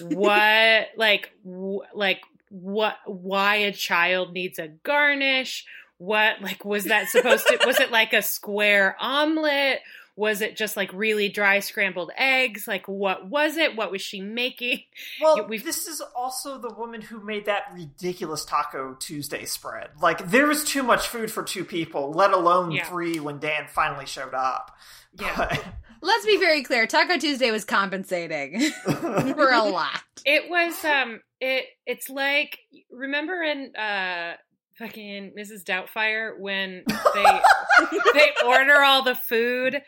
what 0.00 0.88
like 0.96 1.32
w- 1.44 1.82
like 1.94 2.20
what 2.50 2.96
why 3.06 3.56
a 3.56 3.72
child 3.72 4.32
needs 4.32 4.58
a 4.58 4.68
garnish. 4.68 5.64
What 5.98 6.40
like 6.40 6.64
was 6.64 6.84
that 6.84 7.08
supposed 7.08 7.46
to? 7.48 7.58
was 7.66 7.80
it 7.80 7.90
like 7.90 8.12
a 8.12 8.22
square 8.22 8.96
omelet? 9.00 9.80
Was 10.20 10.42
it 10.42 10.54
just 10.54 10.76
like 10.76 10.92
really 10.92 11.30
dry 11.30 11.60
scrambled 11.60 12.10
eggs? 12.14 12.68
Like 12.68 12.86
what 12.86 13.26
was 13.26 13.56
it? 13.56 13.74
What 13.74 13.90
was 13.90 14.02
she 14.02 14.20
making? 14.20 14.80
Well, 15.22 15.46
we've- 15.48 15.64
this 15.64 15.86
is 15.86 16.02
also 16.14 16.58
the 16.58 16.68
woman 16.74 17.00
who 17.00 17.20
made 17.24 17.46
that 17.46 17.64
ridiculous 17.72 18.44
Taco 18.44 18.94
Tuesday 19.00 19.46
spread. 19.46 19.88
Like, 20.02 20.30
there 20.30 20.46
was 20.46 20.62
too 20.62 20.82
much 20.82 21.08
food 21.08 21.30
for 21.32 21.42
two 21.42 21.64
people, 21.64 22.12
let 22.12 22.32
alone 22.32 22.70
Yeah. 22.70 22.84
three 22.84 23.18
when 23.18 23.38
Dan 23.38 23.66
finally 23.68 24.04
showed 24.04 24.34
up. 24.34 24.76
Yeah. 25.18 25.34
But- 25.36 25.64
Let's 26.02 26.24
be 26.26 26.38
very 26.38 26.62
clear. 26.62 26.86
Taco 26.86 27.18
Tuesday 27.18 27.50
was 27.50 27.64
compensating 27.64 28.70
for 28.84 29.50
a 29.50 29.64
lot. 29.64 30.00
It 30.26 30.48
was 30.50 30.82
um 30.84 31.20
it 31.40 31.64
it's 31.86 32.08
like 32.10 32.58
remember 32.90 33.42
in 33.42 33.74
uh 33.76 34.34
fucking 34.78 35.32
Mrs. 35.38 35.62
Doubtfire 35.62 36.38
when 36.38 36.84
they 37.14 37.40
they 38.14 38.30
order 38.46 38.80
all 38.82 39.02
the 39.04 39.14
food 39.14 39.82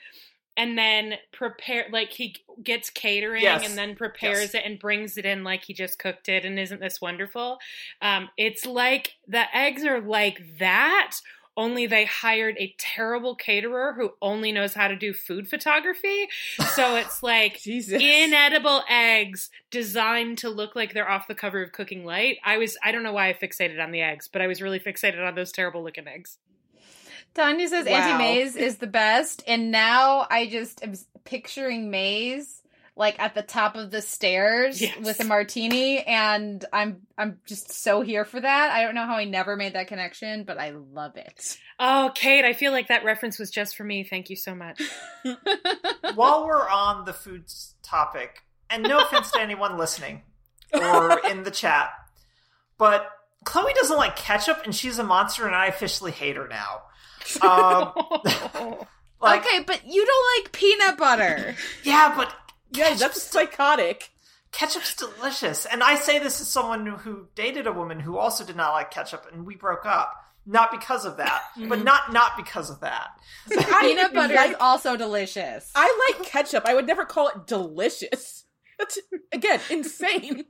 and 0.56 0.76
then 0.76 1.14
prepare 1.32 1.86
like 1.90 2.10
he 2.10 2.36
gets 2.62 2.90
catering 2.90 3.42
Yes. 3.42 3.66
and 3.66 3.76
then 3.78 3.94
prepares 3.96 4.40
Yes. 4.40 4.54
it 4.56 4.62
and 4.64 4.78
brings 4.78 5.16
it 5.16 5.24
in 5.24 5.44
like 5.44 5.64
he 5.64 5.72
just 5.74 5.98
cooked 5.98 6.28
it 6.28 6.44
and 6.44 6.58
isn't 6.58 6.80
this 6.80 7.00
wonderful 7.00 7.58
um 8.02 8.28
it's 8.36 8.66
like 8.66 9.14
the 9.26 9.44
eggs 9.56 9.84
are 9.84 10.00
like 10.00 10.58
that 10.58 11.16
only 11.54 11.86
they 11.86 12.06
hired 12.06 12.56
a 12.58 12.74
terrible 12.78 13.34
caterer 13.34 13.92
who 13.94 14.12
only 14.22 14.52
knows 14.52 14.72
how 14.72 14.88
to 14.88 14.96
do 14.96 15.12
food 15.12 15.46
photography 15.48 16.26
so 16.74 16.96
it's 16.96 17.22
like 17.22 17.66
inedible 17.66 18.82
eggs 18.88 19.50
designed 19.70 20.38
to 20.38 20.48
look 20.48 20.74
like 20.74 20.94
they're 20.94 21.10
off 21.10 21.28
the 21.28 21.34
cover 21.34 21.62
of 21.62 21.72
Cooking 21.72 22.04
Light. 22.06 22.38
I 22.44 22.56
was 22.56 22.76
I 22.82 22.90
don't 22.92 23.02
know 23.02 23.12
why 23.12 23.28
I 23.28 23.34
fixated 23.34 23.82
on 23.82 23.90
the 23.92 24.00
eggs, 24.00 24.28
but 24.32 24.40
I 24.40 24.46
was 24.46 24.62
really 24.62 24.80
fixated 24.80 25.22
on 25.26 25.34
those 25.34 25.52
terrible 25.52 25.82
looking 25.82 26.08
eggs. 26.08 26.38
Tanya 27.34 27.68
says 27.68 27.86
Wow. 27.86 27.92
Auntie 27.92 28.18
Maze 28.18 28.56
is 28.56 28.76
the 28.78 28.86
best, 28.86 29.42
and 29.46 29.70
now 29.70 30.26
I 30.30 30.46
just 30.46 30.82
am 30.82 30.94
picturing 31.24 31.90
Maze 31.90 32.58
like 32.94 33.18
at 33.18 33.34
the 33.34 33.40
top 33.42 33.74
of 33.74 33.90
the 33.90 34.02
stairs 34.02 34.80
Yes. 34.82 34.98
with 34.98 35.18
a 35.20 35.24
martini, 35.24 36.02
and 36.04 36.62
I'm 36.72 37.02
I'm 37.16 37.38
just 37.46 37.72
so 37.72 38.02
here 38.02 38.24
for 38.26 38.38
that. 38.38 38.70
I 38.70 38.82
don't 38.82 38.94
know 38.94 39.06
how 39.06 39.14
I 39.16 39.24
never 39.24 39.56
made 39.56 39.72
that 39.74 39.86
connection, 39.88 40.44
but 40.44 40.58
I 40.58 40.70
love 40.70 41.16
it. 41.16 41.56
Oh, 41.80 42.12
Kate, 42.14 42.44
I 42.44 42.52
feel 42.52 42.70
like 42.70 42.88
that 42.88 43.04
reference 43.04 43.38
was 43.38 43.50
just 43.50 43.76
for 43.76 43.84
me. 43.84 44.04
Thank 44.04 44.28
you 44.28 44.36
so 44.36 44.54
much. 44.54 44.82
While 46.14 46.46
we're 46.46 46.68
on 46.68 47.04
the 47.06 47.12
food 47.14 47.44
topic, 47.82 48.42
and 48.68 48.82
no 48.82 48.98
offense 48.98 49.30
to 49.32 49.40
anyone 49.40 49.78
listening 49.78 50.22
or 50.74 51.18
in 51.30 51.42
the 51.44 51.50
chat, 51.50 51.90
but 52.78 53.10
Chloe 53.44 53.72
doesn't 53.74 53.96
like 53.96 54.16
ketchup 54.16 54.62
and 54.64 54.74
she's 54.74 54.98
a 54.98 55.04
monster 55.04 55.46
and 55.46 55.54
I 55.54 55.66
officially 55.66 56.12
hate 56.12 56.36
her 56.36 56.46
now. 56.48 56.82
Um, 57.42 57.92
like, 59.20 59.44
okay, 59.46 59.62
but 59.64 59.82
you 59.86 60.04
don't 60.04 60.44
like 60.44 60.52
peanut 60.52 60.98
butter. 60.98 61.54
yeah, 61.84 62.12
but 62.16 62.34
Yeah, 62.72 62.94
that's 62.94 63.22
psychotic. 63.22 64.10
Ketchup's 64.52 64.94
delicious. 64.96 65.64
And 65.66 65.82
I 65.82 65.94
say 65.94 66.18
this 66.18 66.40
as 66.40 66.48
someone 66.48 66.84
who 66.86 67.26
dated 67.34 67.66
a 67.66 67.72
woman 67.72 68.00
who 68.00 68.18
also 68.18 68.44
did 68.44 68.56
not 68.56 68.72
like 68.72 68.90
ketchup 68.90 69.26
and 69.32 69.46
we 69.46 69.56
broke 69.56 69.86
up. 69.86 70.12
Not 70.44 70.72
because 70.72 71.04
of 71.04 71.18
that, 71.18 71.40
but 71.68 71.84
not 71.84 72.12
not 72.12 72.36
because 72.36 72.68
of 72.68 72.80
that. 72.80 73.10
Peanut 73.48 74.12
butter 74.12 74.34
like- 74.34 74.50
is 74.50 74.56
also 74.58 74.96
delicious. 74.96 75.70
I 75.72 76.10
like 76.18 76.26
ketchup. 76.26 76.64
I 76.66 76.74
would 76.74 76.84
never 76.86 77.04
call 77.04 77.28
it 77.28 77.46
delicious. 77.46 78.44
That's 78.76 78.98
again 79.30 79.60
insane. 79.70 80.44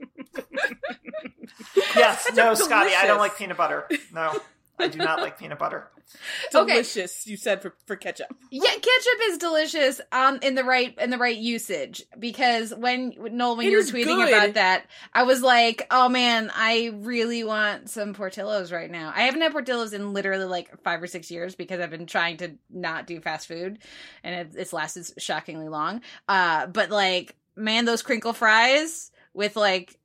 Yes, 1.94 2.26
no, 2.34 2.44
Ketchup's 2.54 2.64
Scotty, 2.64 2.94
I 2.94 3.06
don't 3.06 3.18
like 3.18 3.36
peanut 3.36 3.56
butter. 3.56 3.86
No, 4.14 4.38
I 4.78 4.88
do 4.88 4.98
not 4.98 5.20
like 5.20 5.38
peanut 5.38 5.58
butter. 5.58 5.90
Okay. 6.54 6.72
Delicious, 6.74 7.26
you 7.26 7.36
said 7.36 7.62
for, 7.62 7.74
for 7.86 7.96
ketchup. 7.96 8.34
Yeah, 8.50 8.70
ketchup 8.70 9.20
is 9.28 9.38
delicious 9.38 10.00
um 10.12 10.38
in 10.42 10.54
the 10.54 10.62
right 10.64 10.96
in 10.98 11.10
the 11.10 11.16
right 11.18 11.36
usage 11.36 12.02
because 12.18 12.74
when 12.74 13.14
Noel 13.32 13.56
when 13.56 13.66
It 13.66 13.70
you 13.70 13.78
were 13.78 13.82
tweeting 13.82 14.16
good. 14.16 14.28
about 14.28 14.54
that, 14.54 14.86
I 15.14 15.22
was 15.22 15.40
like, 15.42 15.86
"Oh 15.90 16.08
man, 16.10 16.50
I 16.54 16.92
really 16.94 17.44
want 17.44 17.88
some 17.88 18.14
Portillos 18.14 18.72
right 18.72 18.90
now." 18.90 19.12
I 19.14 19.22
haven't 19.22 19.40
had 19.40 19.52
Portillos 19.54 19.94
in 19.94 20.12
literally 20.12 20.44
like 20.44 20.82
5 20.82 21.02
or 21.02 21.06
6 21.06 21.30
years 21.30 21.54
because 21.54 21.80
I've 21.80 21.90
been 21.90 22.06
trying 22.06 22.36
to 22.38 22.52
not 22.70 23.06
do 23.06 23.20
fast 23.20 23.48
food 23.48 23.78
and 24.22 24.34
it, 24.34 24.54
it's 24.58 24.72
lasted 24.72 25.06
shockingly 25.18 25.68
long. 25.68 26.02
Uh 26.28 26.66
but 26.66 26.90
like 26.90 27.36
man, 27.56 27.84
those 27.86 28.02
crinkle 28.02 28.32
fries 28.34 29.10
with 29.34 29.56
like 29.56 29.96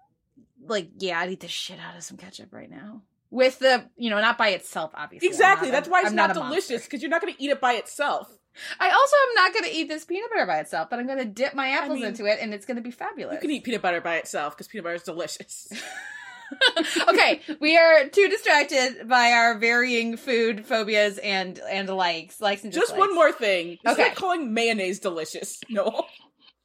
like 0.65 0.89
yeah, 0.99 1.19
I'd 1.19 1.31
eat 1.31 1.41
the 1.41 1.47
shit 1.47 1.79
out 1.79 1.97
of 1.97 2.03
some 2.03 2.17
ketchup 2.17 2.53
right 2.53 2.69
now. 2.69 3.01
With 3.29 3.59
the, 3.59 3.85
you 3.97 4.09
know, 4.09 4.21
not 4.21 4.37
by 4.37 4.49
itself 4.49 4.91
obviously. 4.93 5.27
Exactly. 5.27 5.67
not- 5.69 5.73
That's 5.73 5.89
why 5.89 6.01
it's 6.01 6.09
I'm 6.09 6.15
not, 6.15 6.31
a 6.31 6.33
delicious 6.35 6.83
because 6.83 7.01
you're 7.01 7.09
not 7.11 7.21
going 7.21 7.33
to 7.33 7.43
eat 7.43 7.49
it 7.49 7.59
by 7.59 7.73
itself. 7.73 8.29
I 8.79 8.89
also 8.89 9.15
am 9.29 9.35
not 9.35 9.53
going 9.53 9.65
to 9.65 9.77
eat 9.77 9.87
this 9.87 10.03
peanut 10.05 10.31
butter 10.31 10.45
by 10.47 10.57
itself, 10.59 10.89
but 10.89 10.97
I'm 10.97 11.05
going 11.05 11.19
to 11.19 11.25
dip 11.25 11.53
my 11.53 11.67
apples 11.69 11.95
mean, 11.99 12.05
into 12.05 12.25
it, 12.25 12.39
and 12.41 12.53
it's 12.55 12.65
going 12.65 12.77
to 12.77 12.81
be 12.81 12.89
fabulous. 12.89 13.35
You 13.35 13.39
can 13.41 13.51
eat 13.51 13.63
peanut 13.63 13.83
butter 13.83 14.01
by 14.01 14.15
itself 14.15 14.55
because 14.55 14.67
peanut 14.67 14.83
butter 14.85 14.95
is 14.95 15.03
delicious. 15.03 15.67
okay, 17.09 17.41
we 17.59 17.77
are 17.77 18.07
too 18.07 18.27
distracted 18.29 19.07
by 19.07 19.31
our 19.33 19.59
varying 19.59 20.17
food 20.17 20.65
phobias 20.65 21.17
and 21.19 21.59
and 21.69 21.87
likes, 21.89 22.39
likes 22.41 22.63
and 22.63 22.71
Just 22.73 22.97
one 22.97 23.13
more 23.13 23.31
thing. 23.31 23.73
It's 23.83 23.93
Okay. 23.93 24.03
like 24.03 24.15
calling 24.15 24.53
mayonnaise 24.53 24.99
delicious. 24.99 25.59
No, 25.69 26.05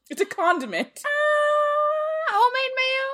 it's 0.09 0.21
a 0.21 0.25
condiment. 0.27 1.01
Ah, 1.05 2.33
homemade 2.33 2.73
mayo. 2.77 3.12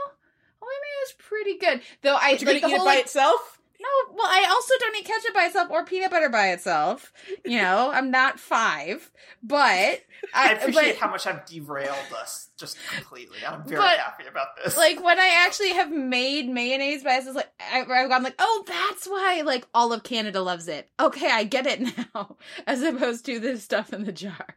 Homemade 1.17 1.33
mayo 1.33 1.45
is 1.45 1.57
pretty 1.57 1.59
good, 1.59 1.81
though. 2.03 2.17
I 2.17 2.33
But 2.33 2.43
you're 2.43 2.53
like 2.55 2.63
gonna 2.63 2.73
the 2.73 2.75
eat 2.75 2.79
whole 2.79 2.87
it 2.87 2.91
by 2.91 2.95
like, 2.97 3.05
itself. 3.05 3.61
no. 3.81 3.89
Well, 4.15 4.27
I 4.27 4.47
also 4.51 4.75
don't 4.81 4.97
eat 4.97 5.05
ketchup 5.07 5.35
by 5.35 5.45
itself 5.47 5.71
or 5.71 5.85
peanut 5.85 6.11
butter 6.11 6.29
by 6.29 6.49
itself. 6.53 7.13
You 7.45 7.59
know, 7.63 7.91
I'm 7.95 8.11
not 8.11 8.41
five, 8.41 9.11
but 9.43 9.61
I 9.63 10.01
I, 10.35 10.53
appreciate 10.53 10.93
but, 10.95 10.97
how 10.97 11.11
much 11.11 11.27
I've 11.27 11.45
derailed 11.47 12.13
us 12.21 12.49
just 12.59 12.77
completely. 12.95 13.39
I'm 13.47 13.63
very 13.65 13.81
But, 13.81 13.99
happy 13.99 14.27
about 14.27 14.49
this. 14.57 14.77
like 14.77 15.03
when 15.03 15.19
I 15.19 15.29
actually 15.47 15.71
have 15.75 15.91
made 15.93 16.49
mayonnaise 16.49 17.05
by 17.05 17.17
itself, 17.17 17.37
like 17.37 17.51
I, 17.61 17.83
I'm 17.83 18.23
like, 18.25 18.35
oh, 18.39 18.65
that's 18.67 19.07
why 19.07 19.43
like 19.45 19.67
all 19.75 19.93
of 19.93 20.03
Canada 20.03 20.41
loves 20.43 20.67
it. 20.69 20.91
Okay, 20.99 21.31
I 21.31 21.45
get 21.45 21.67
it 21.67 21.81
now, 22.15 22.37
as 22.67 22.83
opposed 22.83 23.25
to 23.27 23.39
the 23.39 23.57
stuff 23.59 23.93
in 23.93 24.05
the 24.05 24.13
jar. 24.13 24.57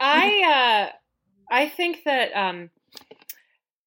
I 0.00 0.88
uh 0.90 1.54
I 1.54 1.68
think 1.68 2.04
that 2.04 2.32
um 2.34 2.70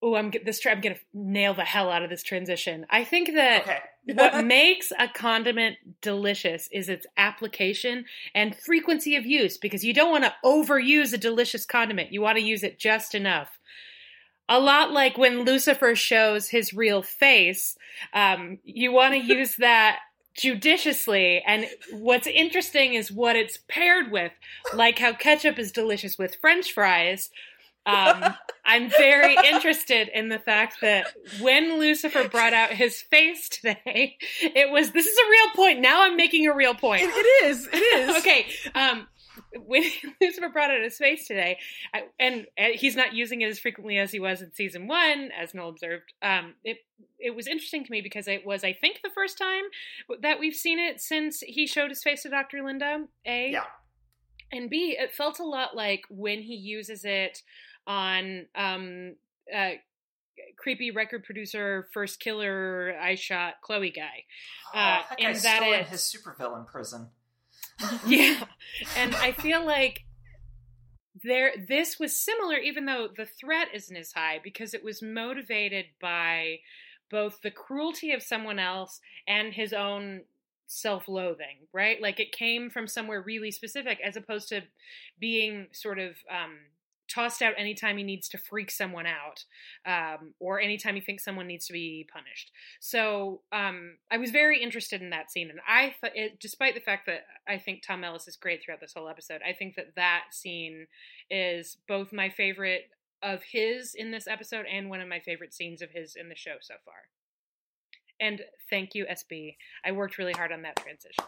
oh 0.06 0.16
I'm 0.16 0.30
get 0.30 0.46
this 0.46 0.62
I'm 0.66 0.82
gonna 0.82 0.96
nail 1.14 1.56
the 1.56 1.66
hell 1.66 1.90
out 1.90 2.04
of 2.04 2.12
this 2.12 2.22
transition. 2.22 2.86
I 2.92 3.04
think 3.04 3.34
that 3.34 3.64
okay. 3.64 3.80
what 4.14 4.46
makes 4.46 4.92
a 4.98 5.08
condiment 5.08 5.78
delicious 6.02 6.70
is 6.72 6.88
its 6.88 7.08
application 7.18 8.06
and 8.36 8.56
frequency 8.56 9.16
of 9.16 9.26
use 9.26 9.58
because 9.58 9.84
you 9.84 9.94
don't 9.94 10.12
want 10.12 10.24
to 10.24 10.34
overuse 10.46 11.12
a 11.12 11.18
delicious 11.18 11.66
condiment. 11.66 12.14
You 12.14 12.22
want 12.22 12.38
to 12.38 12.44
use 12.44 12.64
it 12.64 12.78
just 12.78 13.16
enough. 13.16 13.60
A 14.48 14.60
lot 14.60 14.92
like 14.92 15.18
when 15.18 15.44
Lucifer 15.44 15.96
shows 15.96 16.50
his 16.50 16.72
real 16.72 17.02
face, 17.02 17.76
um, 18.14 18.60
you 18.64 18.92
want 18.92 19.16
to 19.16 19.20
use 19.36 19.56
that 19.56 20.00
judiciously. 20.38 21.42
And 21.48 21.66
what's 21.92 22.28
interesting 22.28 22.94
is 22.94 23.12
what 23.12 23.36
it's 23.36 23.58
paired 23.68 24.12
with, 24.12 24.34
like 24.72 25.00
how 25.00 25.14
ketchup 25.14 25.58
is 25.58 25.72
delicious 25.72 26.16
with 26.20 26.36
French 26.36 26.72
fries. 26.72 27.32
Um, 27.86 28.24
I'm 28.68 28.90
very 28.90 29.36
interested 29.48 30.08
in 30.08 30.30
the 30.30 30.40
fact 30.40 30.78
that 30.82 31.14
when 31.40 31.78
Lucifer 31.80 32.28
brought 32.30 32.54
out 32.54 32.72
his 32.72 33.00
face 33.00 33.48
today, 33.48 34.18
it 34.42 34.72
was 34.72 34.92
this 34.92 35.06
is 35.06 35.18
a 35.18 35.30
real 35.30 35.50
point. 35.56 35.82
Now 35.82 36.04
I'm 36.04 36.18
making 36.18 36.48
a 36.48 36.56
real 36.56 36.74
point. 36.74 37.04
It, 37.04 37.10
it 37.10 37.46
is. 37.46 37.68
It 37.72 37.76
is. 38.10 38.18
okay. 38.18 38.48
Um, 38.74 39.08
when 39.68 39.84
Lucifer 40.20 40.50
brought 40.50 40.72
out 40.72 40.82
his 40.82 40.98
face 40.98 41.28
today, 41.28 41.60
I, 41.94 42.04
and, 42.20 42.46
and 42.58 42.74
he's 42.74 42.96
not 42.96 43.14
using 43.14 43.42
it 43.42 43.50
as 43.50 43.60
frequently 43.60 43.98
as 44.00 44.12
he 44.12 44.20
was 44.20 44.42
in 44.42 44.52
season 44.54 44.88
one, 44.88 45.30
as 45.40 45.54
Noel 45.54 45.70
observed. 45.70 46.12
Um, 46.22 46.56
it 46.64 46.78
it 47.20 47.36
was 47.36 47.46
interesting 47.48 47.84
to 47.84 47.92
me 47.92 48.02
because 48.02 48.28
it 48.28 48.46
was, 48.46 48.64
I 48.64 48.74
think, 48.74 49.02
the 49.04 49.10
first 49.14 49.38
time 49.38 49.64
that 50.22 50.40
we've 50.40 50.56
seen 50.56 50.80
it 50.80 51.00
since 51.02 51.42
he 51.42 51.68
showed 51.68 51.90
his 51.92 52.02
face 52.02 52.24
to 52.24 52.30
Dr. 52.30 52.64
Linda. 52.64 53.06
A 53.28 53.52
Yeah. 53.52 53.64
and 54.52 54.70
B, 54.70 54.96
it 55.00 55.12
felt 55.12 55.40
a 55.40 55.44
lot 55.46 55.76
like 55.76 56.02
when 56.10 56.42
he 56.42 56.56
uses 56.56 57.04
it 57.06 57.42
on 57.88 58.46
um 58.56 59.16
uh 59.56 59.72
creepy 60.58 60.92
record 60.92 61.24
producer 61.24 61.88
first 61.94 62.20
killer 62.20 62.98
I 63.02 63.16
shot 63.16 63.56
Chloe 63.62 63.92
guy. 63.92 64.24
Oh, 64.74 64.78
Uh, 64.80 65.02
that 65.10 65.20
and 65.20 65.36
that 65.38 65.64
is- 65.64 65.88
his 65.90 66.02
supervillain 66.02 66.66
prison. 66.68 67.10
yeah. 68.08 68.44
And 68.98 69.16
I 69.16 69.32
feel 69.34 69.66
like 69.66 70.04
there 71.24 71.54
this 71.68 71.98
was 72.00 72.16
similar 72.16 72.58
even 72.58 72.86
though 72.86 73.08
the 73.16 73.26
threat 73.26 73.70
isn't 73.74 73.96
as 73.96 74.12
high 74.12 74.40
because 74.44 74.74
it 74.74 74.84
was 74.84 75.02
motivated 75.02 75.86
by 76.02 76.60
both 77.10 77.40
the 77.42 77.52
cruelty 77.52 78.12
of 78.12 78.22
someone 78.22 78.60
else 78.60 79.00
and 79.28 79.54
his 79.54 79.72
own 79.74 80.22
self-loathing, 80.68 81.68
right? 81.72 82.02
Like 82.02 82.20
it 82.20 82.32
came 82.32 82.70
from 82.70 82.88
somewhere 82.88 83.22
really 83.22 83.52
specific 83.52 84.00
as 84.04 84.16
opposed 84.18 84.50
to 84.50 84.62
being 85.20 85.68
sort 85.72 86.00
of 86.00 86.16
um 86.30 86.58
tossed 87.08 87.42
out 87.42 87.54
anytime 87.58 87.98
he 87.98 88.04
needs 88.04 88.28
to 88.30 88.38
freak 88.38 88.72
someone 88.72 89.06
out 89.06 89.46
um, 89.86 90.34
or 90.40 90.60
anytime 90.60 90.96
he 90.96 91.02
thinks 91.02 91.24
someone 91.24 91.48
needs 91.48 91.68
to 91.68 91.74
be 91.74 92.08
punished. 92.12 92.52
So 92.80 93.42
um, 93.52 93.98
i 94.12 94.18
was 94.18 94.32
very 94.32 94.62
interested 94.62 95.02
in 95.02 95.10
that 95.10 95.32
scene 95.32 95.50
and 95.50 95.60
i 95.68 95.96
thought 96.00 96.12
it, 96.16 96.40
despite 96.40 96.76
the 96.76 96.82
fact 96.82 97.06
that 97.06 97.26
i 97.48 97.58
think 97.58 97.84
tom 97.86 98.04
ellis 98.04 98.28
is 98.28 98.36
great 98.36 98.64
throughout 98.64 98.80
this 98.80 98.94
whole 98.96 99.10
episode 99.10 99.42
i 99.48 99.54
think 99.54 99.76
that 99.76 99.96
that 99.96 100.26
scene 100.32 100.88
is 101.30 101.78
both 101.88 102.14
my 102.14 102.30
favorite 102.30 102.90
of 103.22 103.42
his 103.44 103.96
in 103.96 104.12
this 104.12 104.28
episode 104.28 104.66
and 104.72 104.90
one 104.90 105.02
of 105.02 105.08
my 105.08 105.20
favorite 105.20 105.54
scenes 105.54 105.82
of 105.82 105.92
his 105.92 106.16
in 106.16 106.30
the 106.30 106.36
show 106.36 106.56
so 106.62 106.76
far. 106.84 106.96
And 108.20 108.42
thank 108.70 108.96
you 108.96 109.06
sb 109.06 109.56
i 109.84 109.92
worked 109.92 110.18
really 110.18 110.34
hard 110.34 110.52
on 110.52 110.62
that 110.62 110.78
transition 110.78 111.26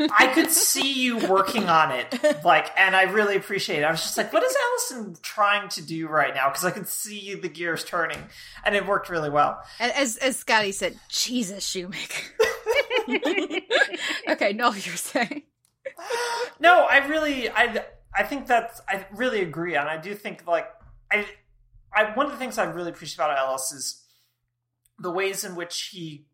I 0.00 0.28
could 0.28 0.50
see 0.50 0.92
you 0.92 1.18
working 1.28 1.68
on 1.68 1.90
it, 1.90 2.44
like, 2.44 2.70
and 2.76 2.94
I 2.94 3.02
really 3.02 3.36
appreciate 3.36 3.80
it. 3.80 3.84
I 3.84 3.90
was 3.90 4.00
just 4.00 4.16
like, 4.16 4.32
what 4.32 4.42
is 4.42 4.56
Allison 4.70 5.16
trying 5.22 5.68
to 5.70 5.82
do 5.82 6.06
right 6.06 6.34
now? 6.34 6.48
Because 6.48 6.64
I 6.64 6.70
could 6.70 6.88
see 6.88 7.34
the 7.34 7.48
gears 7.48 7.84
turning, 7.84 8.18
and 8.64 8.76
it 8.76 8.86
worked 8.86 9.08
really 9.08 9.30
well. 9.30 9.62
As 9.80 10.16
as 10.16 10.36
Scotty 10.36 10.72
said, 10.72 10.98
Jesus 11.08 11.66
Shoemaker. 11.66 12.22
okay, 14.28 14.52
no, 14.52 14.72
you're 14.72 14.96
saying. 14.96 15.42
no, 16.60 16.86
I 16.88 17.06
really, 17.06 17.50
I, 17.50 17.84
I 18.16 18.22
think 18.22 18.46
that's, 18.46 18.80
I 18.88 19.04
really 19.12 19.42
agree, 19.42 19.74
and 19.74 19.88
I 19.88 19.96
do 19.96 20.14
think 20.14 20.46
like, 20.46 20.68
I, 21.10 21.26
I, 21.92 22.14
one 22.14 22.26
of 22.26 22.32
the 22.32 22.38
things 22.38 22.58
I 22.58 22.64
really 22.64 22.90
appreciate 22.90 23.24
about 23.24 23.36
Ellis 23.36 23.72
is 23.72 24.04
the 24.98 25.10
ways 25.10 25.44
in 25.44 25.54
which 25.56 25.90
he 25.92 26.26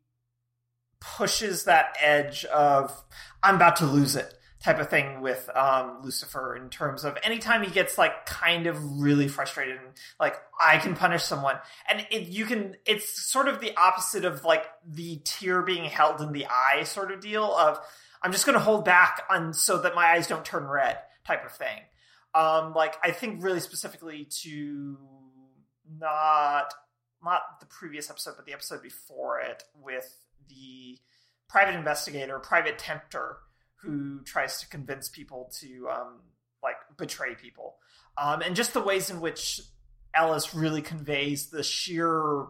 pushes 1.16 1.64
that 1.64 1.96
edge 2.00 2.44
of 2.46 3.04
I'm 3.42 3.56
about 3.56 3.76
to 3.76 3.86
lose 3.86 4.16
it 4.16 4.32
type 4.62 4.80
of 4.80 4.88
thing 4.88 5.20
with 5.20 5.50
um, 5.54 5.98
Lucifer 6.02 6.56
in 6.56 6.70
terms 6.70 7.04
of 7.04 7.18
anytime 7.22 7.62
he 7.62 7.70
gets 7.70 7.98
like 7.98 8.24
kind 8.24 8.66
of 8.66 8.98
really 8.98 9.28
frustrated 9.28 9.76
and 9.76 9.88
like 10.18 10.36
I 10.58 10.78
can 10.78 10.96
punish 10.96 11.22
someone 11.22 11.56
and 11.86 12.06
you 12.10 12.46
can 12.46 12.74
it's 12.86 13.22
sort 13.22 13.46
of 13.46 13.60
the 13.60 13.76
opposite 13.76 14.24
of 14.24 14.42
like 14.42 14.64
the 14.86 15.20
tear 15.22 15.60
being 15.60 15.84
held 15.84 16.22
in 16.22 16.32
the 16.32 16.46
eye 16.46 16.84
sort 16.84 17.12
of 17.12 17.20
deal 17.20 17.44
of 17.44 17.78
I'm 18.22 18.32
just 18.32 18.46
going 18.46 18.58
to 18.58 18.64
hold 18.64 18.86
back 18.86 19.24
on 19.28 19.52
so 19.52 19.82
that 19.82 19.94
my 19.94 20.06
eyes 20.06 20.26
don't 20.26 20.46
turn 20.46 20.64
red 20.64 20.96
type 21.26 21.44
of 21.44 21.52
thing. 21.52 21.80
Um, 22.34 22.72
like 22.72 22.96
I 23.02 23.10
think 23.10 23.44
really 23.44 23.60
specifically 23.60 24.26
to 24.42 24.96
not 26.00 26.72
not 27.22 27.42
the 27.60 27.66
previous 27.66 28.08
episode, 28.08 28.34
but 28.36 28.46
the 28.46 28.54
episode 28.54 28.82
before 28.82 29.40
it 29.40 29.62
with 29.78 30.23
the 30.48 30.98
private 31.48 31.74
investigator, 31.74 32.38
private 32.38 32.78
tempter, 32.78 33.38
who 33.76 34.22
tries 34.24 34.60
to 34.60 34.68
convince 34.68 35.08
people 35.08 35.50
to 35.60 35.88
um, 35.90 36.20
like 36.62 36.76
betray 36.96 37.34
people, 37.34 37.76
um, 38.16 38.40
and 38.40 38.56
just 38.56 38.72
the 38.72 38.82
ways 38.82 39.10
in 39.10 39.20
which 39.20 39.60
Ellis 40.14 40.54
really 40.54 40.82
conveys 40.82 41.48
the 41.48 41.62
sheer 41.62 42.46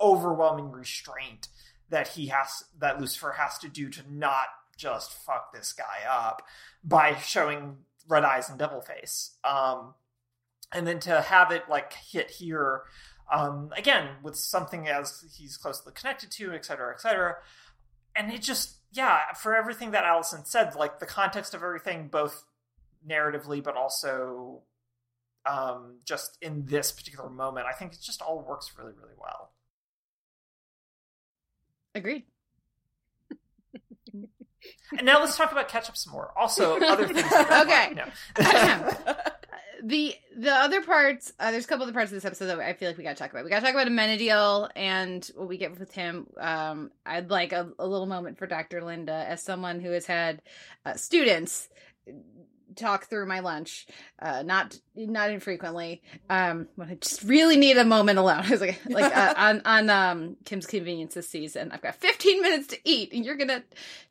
overwhelming 0.00 0.70
restraint 0.70 1.48
that 1.90 2.08
he 2.08 2.28
has 2.28 2.64
that 2.78 3.00
Lucifer 3.00 3.32
has 3.32 3.58
to 3.58 3.68
do 3.68 3.88
to 3.90 4.02
not 4.10 4.46
just 4.76 5.12
fuck 5.12 5.52
this 5.52 5.72
guy 5.72 6.08
up 6.08 6.42
by 6.84 7.16
showing 7.16 7.78
red 8.08 8.24
eyes 8.24 8.48
and 8.48 8.58
devil 8.58 8.80
face. 8.80 9.36
Um, 9.44 9.94
and 10.72 10.86
then 10.86 11.00
to 11.00 11.20
have 11.20 11.50
it 11.50 11.64
like 11.68 11.92
hit 11.92 12.30
here 12.30 12.82
um, 13.30 13.70
again 13.76 14.08
with 14.22 14.36
something 14.36 14.88
as 14.88 15.24
he's 15.36 15.56
closely 15.56 15.92
connected 15.94 16.30
to, 16.32 16.52
et 16.52 16.64
cetera, 16.64 16.92
et 16.92 17.00
cetera. 17.00 17.36
And 18.16 18.32
it 18.32 18.42
just, 18.42 18.76
yeah, 18.90 19.32
for 19.34 19.54
everything 19.54 19.92
that 19.92 20.04
Allison 20.04 20.44
said, 20.44 20.74
like 20.74 20.98
the 20.98 21.06
context 21.06 21.54
of 21.54 21.62
everything, 21.62 22.08
both 22.08 22.44
narratively, 23.06 23.62
but 23.62 23.76
also 23.76 24.62
um, 25.46 25.98
just 26.04 26.38
in 26.42 26.66
this 26.66 26.90
particular 26.90 27.30
moment, 27.30 27.66
I 27.66 27.72
think 27.72 27.92
it 27.92 28.00
just 28.02 28.22
all 28.22 28.40
works 28.40 28.72
really, 28.78 28.92
really 28.92 29.14
well. 29.18 29.52
Agreed. 31.94 32.24
and 34.12 35.04
now 35.04 35.20
let's 35.20 35.36
talk 35.36 35.52
about 35.52 35.68
catch 35.68 35.88
up 35.88 35.96
some 35.96 36.12
more. 36.12 36.32
Also, 36.36 36.78
other 36.80 37.08
things. 37.08 37.32
okay. 37.50 37.94
the 39.82 40.14
the 40.36 40.52
other 40.52 40.82
parts, 40.82 41.32
uh, 41.38 41.50
there's 41.50 41.64
a 41.64 41.68
couple 41.68 41.86
of 41.86 41.94
parts 41.94 42.10
of 42.10 42.16
this 42.16 42.24
episode 42.24 42.46
that 42.46 42.60
I 42.60 42.72
feel 42.72 42.88
like 42.88 42.98
we 42.98 43.04
got 43.04 43.16
to 43.16 43.22
talk 43.22 43.30
about. 43.30 43.44
We 43.44 43.50
got 43.50 43.60
to 43.60 43.66
talk 43.66 43.74
about 43.74 43.88
Amenadiel 43.88 44.70
and 44.74 45.24
what 45.34 45.48
we 45.48 45.58
get 45.58 45.78
with 45.78 45.92
him. 45.92 46.26
Um, 46.38 46.90
I'd 47.06 47.30
like 47.30 47.52
a, 47.52 47.70
a, 47.78 47.86
little 47.86 48.06
moment 48.06 48.38
for 48.38 48.46
Dr. 48.46 48.82
Linda 48.82 49.24
as 49.28 49.42
someone 49.42 49.80
who 49.80 49.90
has 49.90 50.06
had 50.06 50.42
uh, 50.84 50.94
students 50.94 51.68
talk 52.78 53.06
through 53.06 53.26
my 53.26 53.40
lunch, 53.40 53.86
uh, 54.20 54.42
not 54.42 54.78
not 54.94 55.30
infrequently. 55.30 56.02
Um, 56.30 56.68
when 56.76 56.88
I 56.88 56.94
just 56.94 57.22
really 57.22 57.56
need 57.56 57.76
a 57.76 57.84
moment 57.84 58.18
alone. 58.18 58.38
I 58.46 58.50
was 58.50 58.60
like, 58.60 58.80
like 58.86 59.14
uh, 59.14 59.34
on 59.36 59.62
on 59.64 59.90
um 59.90 60.36
Kim's 60.44 60.66
Convenience 60.66 61.14
this 61.14 61.28
season, 61.28 61.70
I've 61.72 61.82
got 61.82 61.96
15 61.96 62.42
minutes 62.42 62.68
to 62.68 62.78
eat, 62.84 63.12
and 63.12 63.24
you're 63.24 63.36
gonna 63.36 63.62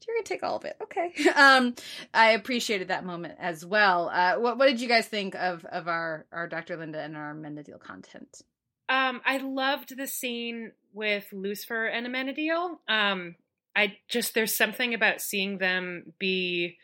you're 0.08 0.16
gonna 0.16 0.24
take 0.24 0.44
all 0.44 0.58
of 0.58 0.66
it. 0.66 0.78
Okay. 0.84 1.14
Um, 1.38 1.76
I 2.14 2.32
appreciated 2.32 2.88
that 2.88 3.06
moment 3.06 3.36
as 3.40 3.64
well. 3.66 4.10
Uh, 4.10 4.36
what 4.36 4.58
what 4.58 4.68
did 4.68 4.82
you 4.82 4.88
guys 4.88 5.08
think 5.08 5.36
of 5.36 5.64
of 5.66 5.88
our 5.88 6.26
our 6.32 6.48
Dr. 6.48 6.78
Linda 6.78 7.00
and 7.00 7.16
our 7.16 7.34
Amenadiel 7.34 7.80
content? 7.80 8.42
Um, 8.90 9.22
I 9.26 9.38
loved 9.38 9.96
the 9.96 10.08
scene 10.08 10.72
with 10.94 11.28
Lucifer 11.32 11.86
and 11.86 12.08
Amenadiel. 12.08 12.78
Um, 12.88 13.36
I 13.76 13.98
just 14.08 14.34
there's 14.34 14.58
something 14.58 14.94
about 14.94 15.22
seeing 15.22 15.60
them 15.60 16.14
be 16.18 16.78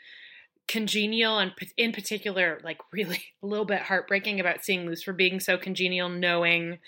congenial 0.67 1.39
and 1.39 1.53
in 1.77 1.91
particular 1.91 2.59
like 2.63 2.79
really 2.91 3.21
a 3.43 3.45
little 3.45 3.65
bit 3.65 3.81
heartbreaking 3.81 4.39
about 4.39 4.63
seeing 4.63 4.85
Lucifer 4.85 5.13
being 5.13 5.39
so 5.39 5.57
congenial 5.57 6.09
knowing 6.09 6.79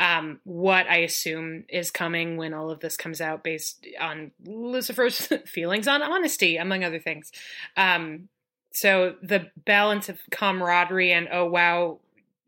um, 0.00 0.40
what 0.44 0.86
I 0.88 0.98
assume 0.98 1.64
is 1.68 1.90
coming 1.90 2.36
when 2.36 2.52
all 2.52 2.70
of 2.70 2.80
this 2.80 2.96
comes 2.96 3.20
out 3.20 3.44
based 3.44 3.86
on 4.00 4.32
Lucifer's 4.44 5.26
feelings 5.46 5.86
on 5.86 6.02
honesty 6.02 6.56
among 6.56 6.82
other 6.82 6.98
things. 6.98 7.30
Um, 7.76 8.28
so 8.72 9.14
the 9.22 9.50
balance 9.64 10.08
of 10.08 10.18
camaraderie 10.32 11.12
and 11.12 11.28
oh 11.30 11.46
wow 11.46 12.00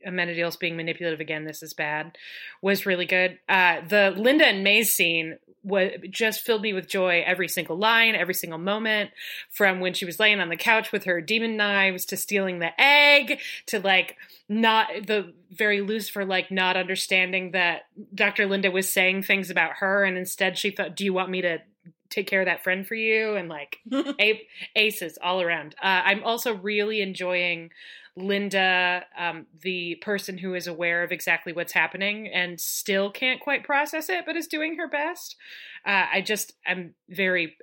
Amenadiel's 0.06 0.56
being 0.56 0.76
manipulative 0.76 1.20
again. 1.20 1.44
This 1.44 1.62
is 1.62 1.74
bad. 1.74 2.16
Was 2.62 2.86
really 2.86 3.06
good. 3.06 3.38
Uh, 3.48 3.80
the 3.86 4.14
Linda 4.16 4.46
and 4.46 4.62
Maze 4.62 4.92
scene 4.92 5.38
was 5.66 5.90
just 6.08 6.46
filled 6.46 6.62
me 6.62 6.72
with 6.72 6.88
joy. 6.88 7.24
Every 7.26 7.48
single 7.48 7.76
line, 7.76 8.14
every 8.14 8.34
single 8.34 8.58
moment, 8.58 9.10
from 9.50 9.80
when 9.80 9.94
she 9.94 10.04
was 10.04 10.20
laying 10.20 10.40
on 10.40 10.48
the 10.48 10.56
couch 10.56 10.92
with 10.92 11.04
her 11.04 11.20
demon 11.20 11.56
knives 11.56 12.04
to 12.06 12.16
stealing 12.16 12.60
the 12.60 12.80
egg 12.80 13.40
to 13.66 13.80
like 13.80 14.16
not 14.48 14.88
the 15.06 15.32
very 15.50 15.80
loose 15.80 16.08
for 16.08 16.24
like 16.24 16.52
not 16.52 16.76
understanding 16.76 17.50
that 17.50 17.86
Dr. 18.14 18.46
Linda 18.46 18.70
was 18.70 18.90
saying 18.90 19.24
things 19.24 19.50
about 19.50 19.78
her, 19.78 20.04
and 20.04 20.16
instead 20.16 20.56
she 20.56 20.70
thought, 20.70 20.94
"Do 20.94 21.04
you 21.04 21.12
want 21.12 21.30
me 21.30 21.42
to?" 21.42 21.58
Take 22.10 22.26
care 22.26 22.40
of 22.40 22.46
that 22.46 22.62
friend 22.62 22.86
for 22.86 22.94
you 22.94 23.34
and 23.36 23.48
like 23.48 23.78
aces 24.76 25.18
all 25.22 25.40
around 25.40 25.74
uh, 25.82 26.02
i'm 26.04 26.22
also 26.24 26.54
really 26.54 27.00
enjoying 27.00 27.70
Linda, 28.18 29.04
um, 29.18 29.46
the 29.60 29.96
person 29.96 30.38
who 30.38 30.54
is 30.54 30.66
aware 30.66 31.02
of 31.02 31.12
exactly 31.12 31.52
what's 31.52 31.74
happening 31.74 32.28
and 32.28 32.58
still 32.58 33.10
can't 33.10 33.40
quite 33.40 33.62
process 33.62 34.08
it, 34.08 34.24
but 34.24 34.36
is 34.36 34.46
doing 34.46 34.76
her 34.76 34.88
best. 34.88 35.36
Uh, 35.84 36.06
I 36.14 36.22
just, 36.22 36.54
I'm 36.66 36.94
very, 37.10 37.58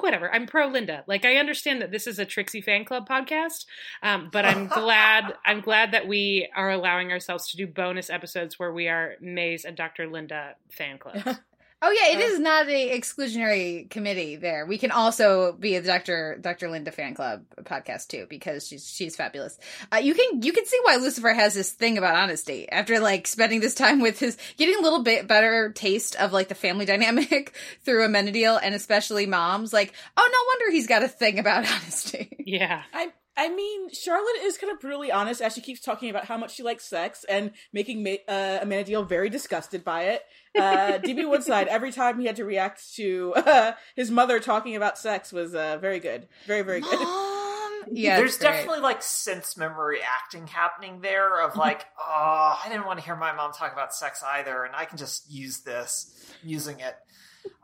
whatever. 0.00 0.32
I'm 0.34 0.46
pro 0.46 0.68
Linda. 0.68 1.04
Like, 1.06 1.26
I 1.26 1.36
understand 1.36 1.82
that 1.82 1.90
this 1.90 2.06
is 2.06 2.18
a 2.18 2.24
Trixie 2.24 2.62
fan 2.62 2.86
club 2.86 3.06
podcast, 3.06 3.66
um, 4.02 4.30
but 4.32 4.46
I'm 4.46 4.68
glad, 4.68 5.34
I'm 5.44 5.60
glad 5.60 5.92
that 5.92 6.08
we 6.08 6.48
are 6.56 6.70
allowing 6.70 7.12
ourselves 7.12 7.50
to 7.50 7.58
do 7.58 7.66
bonus 7.66 8.08
episodes 8.08 8.58
where 8.58 8.72
we 8.72 8.88
are 8.88 9.16
Maze 9.20 9.66
and 9.66 9.76
Dr. 9.76 10.08
Linda 10.08 10.54
fan 10.70 10.96
clubs. 10.96 11.40
Oh 11.82 11.90
yeah, 11.90 12.12
it 12.12 12.20
is 12.20 12.38
not 12.38 12.68
a 12.68 12.98
exclusionary 12.98 13.88
committee 13.88 14.36
there. 14.36 14.66
We 14.66 14.76
can 14.76 14.90
also 14.90 15.52
be 15.52 15.76
a 15.76 15.82
Dr. 15.82 16.36
Dr. 16.38 16.68
Linda 16.68 16.92
fan 16.92 17.14
club 17.14 17.44
podcast 17.62 18.08
too 18.08 18.26
because 18.28 18.66
she's 18.66 18.86
she's 18.86 19.16
fabulous. 19.16 19.58
Uh, 19.90 19.96
you 19.96 20.12
can 20.14 20.42
you 20.42 20.52
can 20.52 20.66
see 20.66 20.78
why 20.82 20.96
Lucifer 20.96 21.32
has 21.32 21.54
this 21.54 21.72
thing 21.72 21.96
about 21.96 22.16
honesty 22.16 22.68
after 22.70 23.00
like 23.00 23.26
spending 23.26 23.60
this 23.60 23.74
time 23.74 24.00
with 24.00 24.18
his 24.18 24.36
getting 24.58 24.76
a 24.76 24.82
little 24.82 25.02
bit 25.02 25.26
better 25.26 25.72
taste 25.72 26.16
of 26.16 26.34
like 26.34 26.48
the 26.48 26.54
family 26.54 26.84
dynamic 26.90 27.54
through 27.82 28.06
Amenadiel 28.06 28.60
and 28.62 28.74
especially 28.74 29.24
moms. 29.24 29.72
Like, 29.72 29.94
oh 30.18 30.30
no 30.30 30.38
wonder 30.50 30.72
he's 30.72 30.86
got 30.86 31.02
a 31.02 31.08
thing 31.08 31.38
about 31.38 31.66
honesty. 31.70 32.44
Yeah. 32.44 32.82
I 32.92 33.10
I 33.36 33.48
mean, 33.48 33.90
Charlotte 33.92 34.42
is 34.42 34.58
kind 34.58 34.72
of 34.72 34.80
brutally 34.80 35.10
honest 35.10 35.40
as 35.40 35.54
she 35.54 35.60
keeps 35.60 35.80
talking 35.80 36.10
about 36.10 36.26
how 36.26 36.36
much 36.36 36.54
she 36.54 36.62
likes 36.62 36.84
sex 36.84 37.24
and 37.28 37.52
making 37.72 38.06
uh, 38.28 38.64
Deal 38.64 39.04
very 39.04 39.30
disgusted 39.30 39.84
by 39.84 40.02
it. 40.04 40.22
Uh, 40.56 40.98
DB 41.02 41.28
Woodside, 41.28 41.68
every 41.68 41.92
time 41.92 42.18
he 42.18 42.26
had 42.26 42.36
to 42.36 42.44
react 42.44 42.94
to 42.96 43.32
uh, 43.36 43.72
his 43.96 44.10
mother 44.10 44.40
talking 44.40 44.76
about 44.76 44.98
sex, 44.98 45.32
was 45.32 45.54
uh, 45.54 45.78
very 45.80 46.00
good. 46.00 46.28
Very, 46.46 46.62
very 46.62 46.80
good. 46.80 47.00
Mom! 47.00 47.36
Yeah, 47.92 48.18
there's 48.18 48.36
definitely 48.36 48.80
like 48.80 49.02
sense 49.02 49.56
memory 49.56 50.00
acting 50.02 50.46
happening 50.46 51.00
there 51.00 51.40
of 51.40 51.56
like, 51.56 51.86
oh, 51.98 52.60
I 52.62 52.68
didn't 52.68 52.84
want 52.84 52.98
to 52.98 53.04
hear 53.04 53.16
my 53.16 53.32
mom 53.32 53.52
talk 53.52 53.72
about 53.72 53.94
sex 53.94 54.22
either, 54.22 54.64
and 54.64 54.76
I 54.76 54.84
can 54.84 54.98
just 54.98 55.30
use 55.30 55.60
this, 55.60 56.30
using 56.44 56.80
it. 56.80 56.94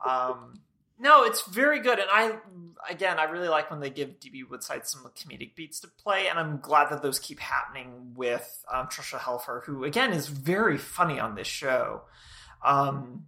Um, 0.05 0.61
no, 0.98 1.24
it's 1.24 1.46
very 1.46 1.81
good, 1.81 1.98
and 1.98 2.09
I 2.11 2.38
again, 2.88 3.18
I 3.18 3.24
really 3.24 3.48
like 3.48 3.70
when 3.70 3.80
they 3.80 3.90
give 3.90 4.20
DB 4.20 4.48
Woodside 4.48 4.86
some 4.86 5.04
comedic 5.16 5.54
beats 5.54 5.80
to 5.80 5.88
play, 5.88 6.28
and 6.28 6.38
I'm 6.38 6.58
glad 6.60 6.90
that 6.90 7.02
those 7.02 7.18
keep 7.18 7.40
happening 7.40 8.12
with 8.14 8.64
um, 8.72 8.86
Tricia 8.86 9.18
Helfer, 9.18 9.64
who 9.64 9.84
again 9.84 10.12
is 10.12 10.28
very 10.28 10.78
funny 10.78 11.18
on 11.18 11.34
this 11.34 11.46
show, 11.46 12.02
um, 12.64 13.26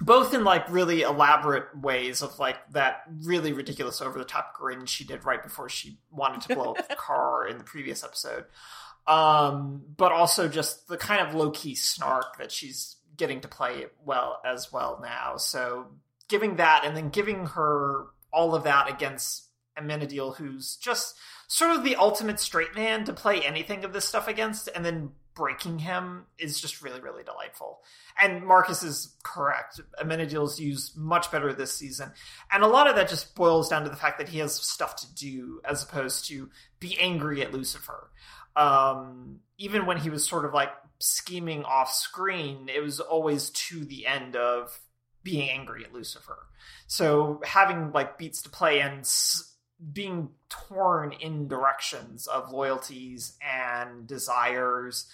both 0.00 0.34
in 0.34 0.44
like 0.44 0.70
really 0.70 1.02
elaborate 1.02 1.76
ways 1.78 2.22
of 2.22 2.38
like 2.38 2.56
that 2.72 3.02
really 3.22 3.52
ridiculous 3.52 4.00
over 4.00 4.18
the 4.18 4.24
top 4.24 4.54
grin 4.54 4.86
she 4.86 5.04
did 5.04 5.24
right 5.24 5.42
before 5.42 5.68
she 5.68 5.98
wanted 6.10 6.40
to 6.42 6.54
blow 6.54 6.72
up 6.72 6.88
the 6.88 6.94
car 6.96 7.46
in 7.46 7.58
the 7.58 7.64
previous 7.64 8.02
episode, 8.02 8.44
um, 9.06 9.82
but 9.96 10.12
also 10.12 10.48
just 10.48 10.88
the 10.88 10.96
kind 10.96 11.26
of 11.26 11.34
low 11.34 11.50
key 11.50 11.74
snark 11.74 12.38
that 12.38 12.50
she's 12.50 12.96
getting 13.16 13.40
to 13.40 13.48
play 13.48 13.86
well 14.04 14.40
as 14.44 14.72
well 14.72 14.98
now. 15.02 15.36
So 15.36 15.86
giving 16.28 16.56
that 16.56 16.82
and 16.84 16.96
then 16.96 17.10
giving 17.10 17.46
her 17.46 18.06
all 18.34 18.54
of 18.54 18.64
that 18.64 18.90
against 18.90 19.48
Amenadiel, 19.78 20.36
who's 20.36 20.76
just 20.76 21.16
sort 21.46 21.76
of 21.76 21.84
the 21.84 21.96
ultimate 21.96 22.40
straight 22.40 22.74
man 22.74 23.04
to 23.04 23.12
play 23.12 23.40
anything 23.42 23.84
of 23.84 23.92
this 23.92 24.04
stuff 24.04 24.28
against, 24.28 24.68
and 24.74 24.84
then 24.84 25.12
breaking 25.34 25.80
him 25.80 26.26
is 26.38 26.60
just 26.60 26.82
really, 26.82 27.00
really 27.00 27.24
delightful. 27.24 27.80
And 28.20 28.44
Marcus 28.44 28.82
is 28.82 29.16
correct. 29.24 29.80
Amenadiel's 30.00 30.60
used 30.60 30.96
much 30.96 31.30
better 31.32 31.52
this 31.52 31.74
season. 31.74 32.12
And 32.52 32.62
a 32.62 32.68
lot 32.68 32.88
of 32.88 32.94
that 32.96 33.08
just 33.08 33.34
boils 33.34 33.68
down 33.68 33.82
to 33.82 33.90
the 33.90 33.96
fact 33.96 34.18
that 34.18 34.28
he 34.28 34.38
has 34.38 34.54
stuff 34.54 34.96
to 34.96 35.14
do 35.14 35.60
as 35.64 35.82
opposed 35.82 36.28
to 36.28 36.50
be 36.78 36.96
angry 37.00 37.42
at 37.42 37.52
Lucifer. 37.52 38.10
Um, 38.54 39.40
even 39.58 39.86
when 39.86 39.96
he 39.96 40.10
was 40.10 40.26
sort 40.26 40.44
of 40.44 40.54
like 40.54 40.70
scheming 41.00 41.64
off 41.64 41.92
screen, 41.92 42.68
it 42.72 42.80
was 42.80 43.00
always 43.00 43.50
to 43.50 43.84
the 43.84 44.06
end 44.06 44.36
of 44.36 44.80
being 45.24 45.50
angry 45.50 45.84
at 45.84 45.92
Lucifer. 45.92 46.46
So 46.86 47.40
having 47.44 47.90
like 47.92 48.18
beats 48.18 48.42
to 48.42 48.50
play 48.50 48.80
and 48.80 49.00
s- 49.00 49.54
being 49.92 50.30
torn 50.48 51.12
in 51.12 51.48
directions 51.48 52.26
of 52.28 52.52
loyalties 52.52 53.36
and 53.42 54.06
desires 54.06 55.10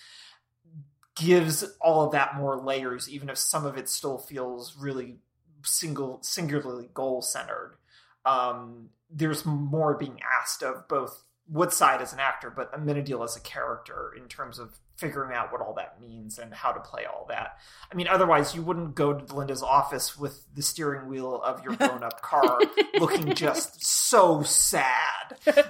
gives 1.17 1.65
all 1.81 2.05
of 2.05 2.13
that 2.13 2.35
more 2.37 2.57
layers, 2.57 3.09
even 3.09 3.29
if 3.29 3.39
some 3.39 3.65
of 3.65 3.79
it 3.79 3.89
still 3.89 4.19
feels 4.19 4.77
really 4.77 5.17
single, 5.65 6.19
singularly 6.23 6.91
goal 6.93 7.23
centered. 7.23 7.77
Um, 8.25 8.91
there's 9.11 9.45
more 9.45 9.95
being 9.95 10.21
asked 10.41 10.63
of 10.63 10.89
both 10.89 11.25
Woodside 11.49 12.01
as 12.01 12.13
an 12.13 12.21
actor, 12.21 12.51
but 12.51 12.73
Amenadiel 12.73 13.25
as 13.25 13.37
a 13.37 13.41
character 13.41 14.15
in 14.17 14.29
terms 14.29 14.59
of 14.59 14.79
figuring 15.01 15.35
out 15.35 15.51
what 15.51 15.61
all 15.61 15.75
that 15.75 16.01
means 16.01 16.39
and 16.39 16.53
how 16.53 16.71
to 16.71 16.81
play 16.81 17.07
all 17.07 17.27
that. 17.29 17.59
I 17.91 17.95
mean, 17.95 18.07
otherwise, 18.07 18.55
you 18.55 18.63
wouldn't 18.63 18.95
go 18.95 19.15
to 19.15 19.35
Linda's 19.35 19.63
office 19.63 20.19
with 20.19 20.45
the 20.55 20.63
steering 20.63 21.09
wheel 21.09 21.41
of 21.43 21.65
your 21.65 21.75
blown 21.75 22.03
up 22.03 22.21
car 22.21 22.61
looking 22.99 23.35
just 23.35 23.85
so 23.85 24.43
sad. 24.43 25.39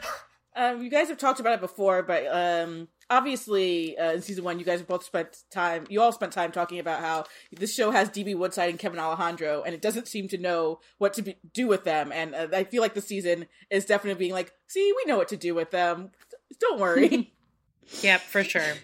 Um, 0.57 0.83
you 0.83 0.91
guys 0.91 1.09
have 1.09 1.19
talked 1.19 1.39
about 1.39 1.55
it 1.55 1.61
before, 1.61 2.03
but 2.03 2.27
um, 2.27 2.89
obviously, 3.09 3.97
uh, 3.97 4.13
in 4.13 4.23
season 4.23 4.43
one, 4.43 4.59
you 4.59 4.65
guys 4.65 4.83
both 4.83 5.05
spent 5.05 5.45
time. 5.51 5.87
You 5.89 6.03
all 6.03 6.11
spent 6.11 6.33
time 6.33 6.51
talking 6.51 6.81
about 6.81 7.01
how 7.01 7.25
this 7.53 7.73
show 7.73 7.93
has 7.93 8.11
DB 8.11 8.37
Woodside 8.37 8.69
and 8.69 8.79
Kevin 8.79 8.99
Alejandro, 8.99 9.63
and 9.63 9.75
it 9.75 9.81
doesn't 9.81 10.09
seem 10.09 10.27
to 10.29 10.39
know 10.39 10.81
what 10.99 11.15
to 11.15 11.23
be, 11.23 11.37
do 11.53 11.69
with 11.69 11.85
them. 11.85 12.11
And 12.11 12.35
uh, 12.35 12.49
I 12.53 12.65
feel 12.65 12.83
like 12.83 12.95
the 12.95 13.01
season 13.01 13.47
is 13.71 13.85
definitely 13.85 14.19
being 14.19 14.33
like, 14.33 14.53
"See, 14.67 14.93
we 14.97 15.05
know 15.11 15.17
what 15.17 15.29
to 15.29 15.37
do 15.37 15.55
with 15.55 15.71
them. 15.71 16.11
Don't 16.59 16.81
worry." 16.81 17.33
yep, 18.03 18.21
for 18.21 18.43
sure. 18.43 18.75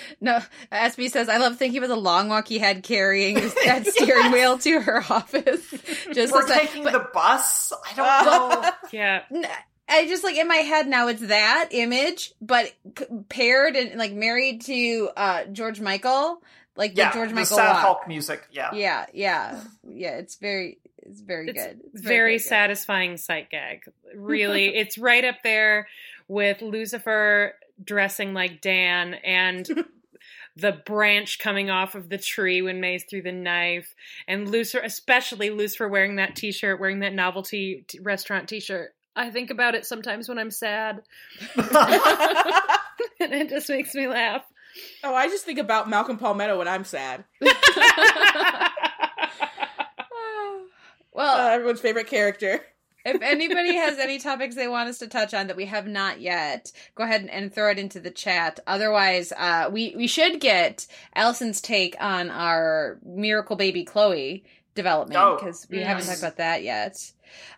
No, 0.20 0.40
SB 0.70 1.10
says, 1.10 1.28
I 1.28 1.38
love 1.38 1.56
thinking 1.56 1.78
about 1.78 1.88
the 1.88 1.96
long 2.00 2.28
walk 2.28 2.48
he 2.48 2.58
had 2.58 2.82
carrying 2.82 3.34
that 3.64 3.86
steering 3.86 4.32
wheel 4.32 4.58
to 4.58 4.80
her 4.80 5.02
office. 5.10 5.68
Just 6.12 6.32
We're 6.32 6.46
taking 6.46 6.84
but- 6.84 6.92
the 6.92 7.06
bus. 7.12 7.72
I 7.72 7.94
don't 7.94 8.62
know. 8.62 8.70
Yeah. 8.92 9.22
I 9.88 10.06
just 10.06 10.24
like 10.24 10.36
in 10.36 10.48
my 10.48 10.56
head 10.56 10.86
now 10.86 11.08
it's 11.08 11.20
that 11.26 11.68
image, 11.72 12.32
but 12.40 12.72
paired 13.28 13.76
and 13.76 13.98
like 13.98 14.12
married 14.12 14.62
to 14.62 15.10
uh 15.16 15.44
George 15.46 15.80
Michael, 15.80 16.42
like 16.76 16.94
the 16.94 17.02
yeah, 17.02 17.12
George 17.12 17.28
the 17.30 17.34
Michael 17.34 17.56
sad 17.56 17.72
walk. 17.72 17.80
Hulk 17.82 18.08
music. 18.08 18.42
Yeah. 18.52 18.70
Yeah, 18.74 19.06
yeah, 19.12 19.60
yeah. 19.88 20.16
It's 20.16 20.36
very, 20.36 20.78
it's 20.98 21.20
very 21.20 21.48
It's 21.50 21.62
good. 21.62 21.80
It's 21.92 22.02
very 22.02 22.36
good. 22.38 22.44
satisfying 22.44 23.16
sight 23.18 23.50
gag. 23.50 23.82
Really, 24.14 24.74
it's 24.74 24.96
right 24.96 25.24
up 25.24 25.42
there 25.42 25.88
with 26.28 26.62
Lucifer 26.62 27.54
dressing 27.82 28.34
like 28.34 28.60
Dan 28.60 29.14
and 29.14 29.66
the 30.56 30.72
branch 30.84 31.38
coming 31.38 31.70
off 31.70 31.94
of 31.94 32.08
the 32.08 32.18
tree 32.18 32.60
when 32.62 32.80
Maze 32.80 33.04
threw 33.08 33.22
the 33.22 33.32
knife, 33.32 33.94
and 34.28 34.48
Lucifer, 34.50 34.84
especially 34.84 35.50
Lucifer 35.50 35.88
wearing 35.88 36.16
that 36.16 36.36
T-shirt, 36.36 36.78
wearing 36.80 37.00
that 37.00 37.14
novelty 37.14 37.84
t- 37.88 37.98
restaurant 38.00 38.48
T-shirt. 38.48 38.94
I 39.16 39.30
think 39.30 39.50
about 39.50 39.74
it 39.74 39.84
sometimes 39.86 40.28
when 40.28 40.38
I'm 40.38 40.50
sad, 40.50 41.02
and 41.56 43.32
it 43.32 43.48
just 43.50 43.68
makes 43.68 43.94
me 43.94 44.06
laugh. 44.08 44.42
oh, 45.04 45.14
I 45.14 45.28
just 45.28 45.44
think 45.44 45.58
about 45.58 45.88
Malcolm 45.88 46.16
Palmetto 46.18 46.58
when 46.58 46.68
I'm 46.68 46.84
sad. 46.84 47.24
Well, 51.14 51.46
Uh, 51.46 51.50
everyone's 51.50 51.80
favorite 51.80 52.06
character. 52.06 52.64
If 53.04 53.22
anybody 53.22 53.74
has 53.76 53.98
any 53.98 54.18
topics 54.18 54.54
they 54.54 54.68
want 54.68 54.88
us 54.88 54.98
to 54.98 55.08
touch 55.08 55.34
on 55.34 55.46
that 55.48 55.56
we 55.56 55.66
have 55.66 55.86
not 55.86 56.20
yet, 56.20 56.72
go 56.94 57.04
ahead 57.04 57.20
and, 57.20 57.30
and 57.30 57.52
throw 57.52 57.70
it 57.70 57.78
into 57.78 58.00
the 58.00 58.10
chat. 58.10 58.60
Otherwise, 58.66 59.32
uh, 59.36 59.68
we 59.72 59.94
we 59.96 60.06
should 60.06 60.40
get 60.40 60.86
Allison's 61.14 61.60
take 61.60 61.96
on 62.00 62.30
our 62.30 62.98
miracle 63.04 63.56
baby 63.56 63.84
Chloe 63.84 64.44
development 64.74 65.20
Oh, 65.20 65.36
because 65.38 65.66
we 65.70 65.78
yes. 65.78 65.86
haven't 65.86 66.06
talked 66.06 66.18
about 66.18 66.36
that 66.36 66.62
yet. 66.62 67.12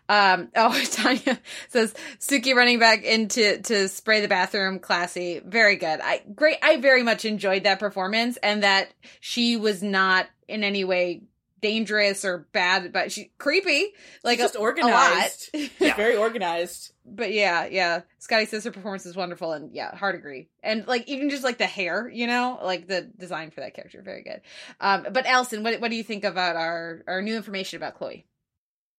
Um, 0.07 0.49
oh, 0.55 0.79
Tanya 0.91 1.39
says 1.69 1.93
Suki 2.19 2.53
running 2.53 2.79
back 2.79 3.03
into 3.03 3.61
to 3.63 3.87
spray 3.89 4.21
the 4.21 4.27
bathroom, 4.27 4.79
classy, 4.79 5.41
very 5.45 5.75
good. 5.75 5.99
I 6.01 6.21
great. 6.33 6.57
I 6.61 6.77
very 6.77 7.03
much 7.03 7.25
enjoyed 7.25 7.63
that 7.63 7.79
performance 7.79 8.37
and 8.37 8.63
that 8.63 8.93
she 9.19 9.57
was 9.57 9.81
not 9.81 10.27
in 10.47 10.63
any 10.63 10.83
way 10.83 11.23
dangerous 11.61 12.23
or 12.25 12.47
bad, 12.51 12.91
but 12.93 13.11
she 13.11 13.31
creepy 13.37 13.87
like 14.23 14.37
She's 14.37 14.45
just 14.45 14.55
a, 14.55 14.59
organized. 14.59 15.49
A 15.53 15.57
lot. 15.61 15.69
She's 15.79 15.93
very 15.93 16.15
organized. 16.17 16.93
but 17.05 17.31
yeah, 17.33 17.65
yeah. 17.65 18.01
Scotty 18.19 18.45
says 18.45 18.63
her 18.65 18.71
performance 18.71 19.05
is 19.05 19.15
wonderful, 19.15 19.51
and 19.53 19.73
yeah, 19.73 19.95
hard 19.95 20.15
agree. 20.15 20.49
And 20.63 20.85
like 20.87 21.07
even 21.07 21.29
just 21.29 21.43
like 21.43 21.57
the 21.57 21.65
hair, 21.65 22.09
you 22.13 22.27
know, 22.27 22.59
like 22.63 22.87
the 22.87 23.01
design 23.01 23.51
for 23.51 23.61
that 23.61 23.73
character, 23.73 24.01
very 24.03 24.23
good. 24.23 24.41
Um, 24.79 25.07
but 25.11 25.25
Allison, 25.25 25.63
what 25.63 25.79
what 25.81 25.89
do 25.91 25.97
you 25.97 26.03
think 26.03 26.23
about 26.23 26.55
our 26.55 27.03
our 27.07 27.21
new 27.21 27.35
information 27.35 27.77
about 27.77 27.95
Chloe? 27.95 28.25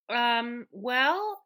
Um, 0.09 0.67
well, 0.73 1.43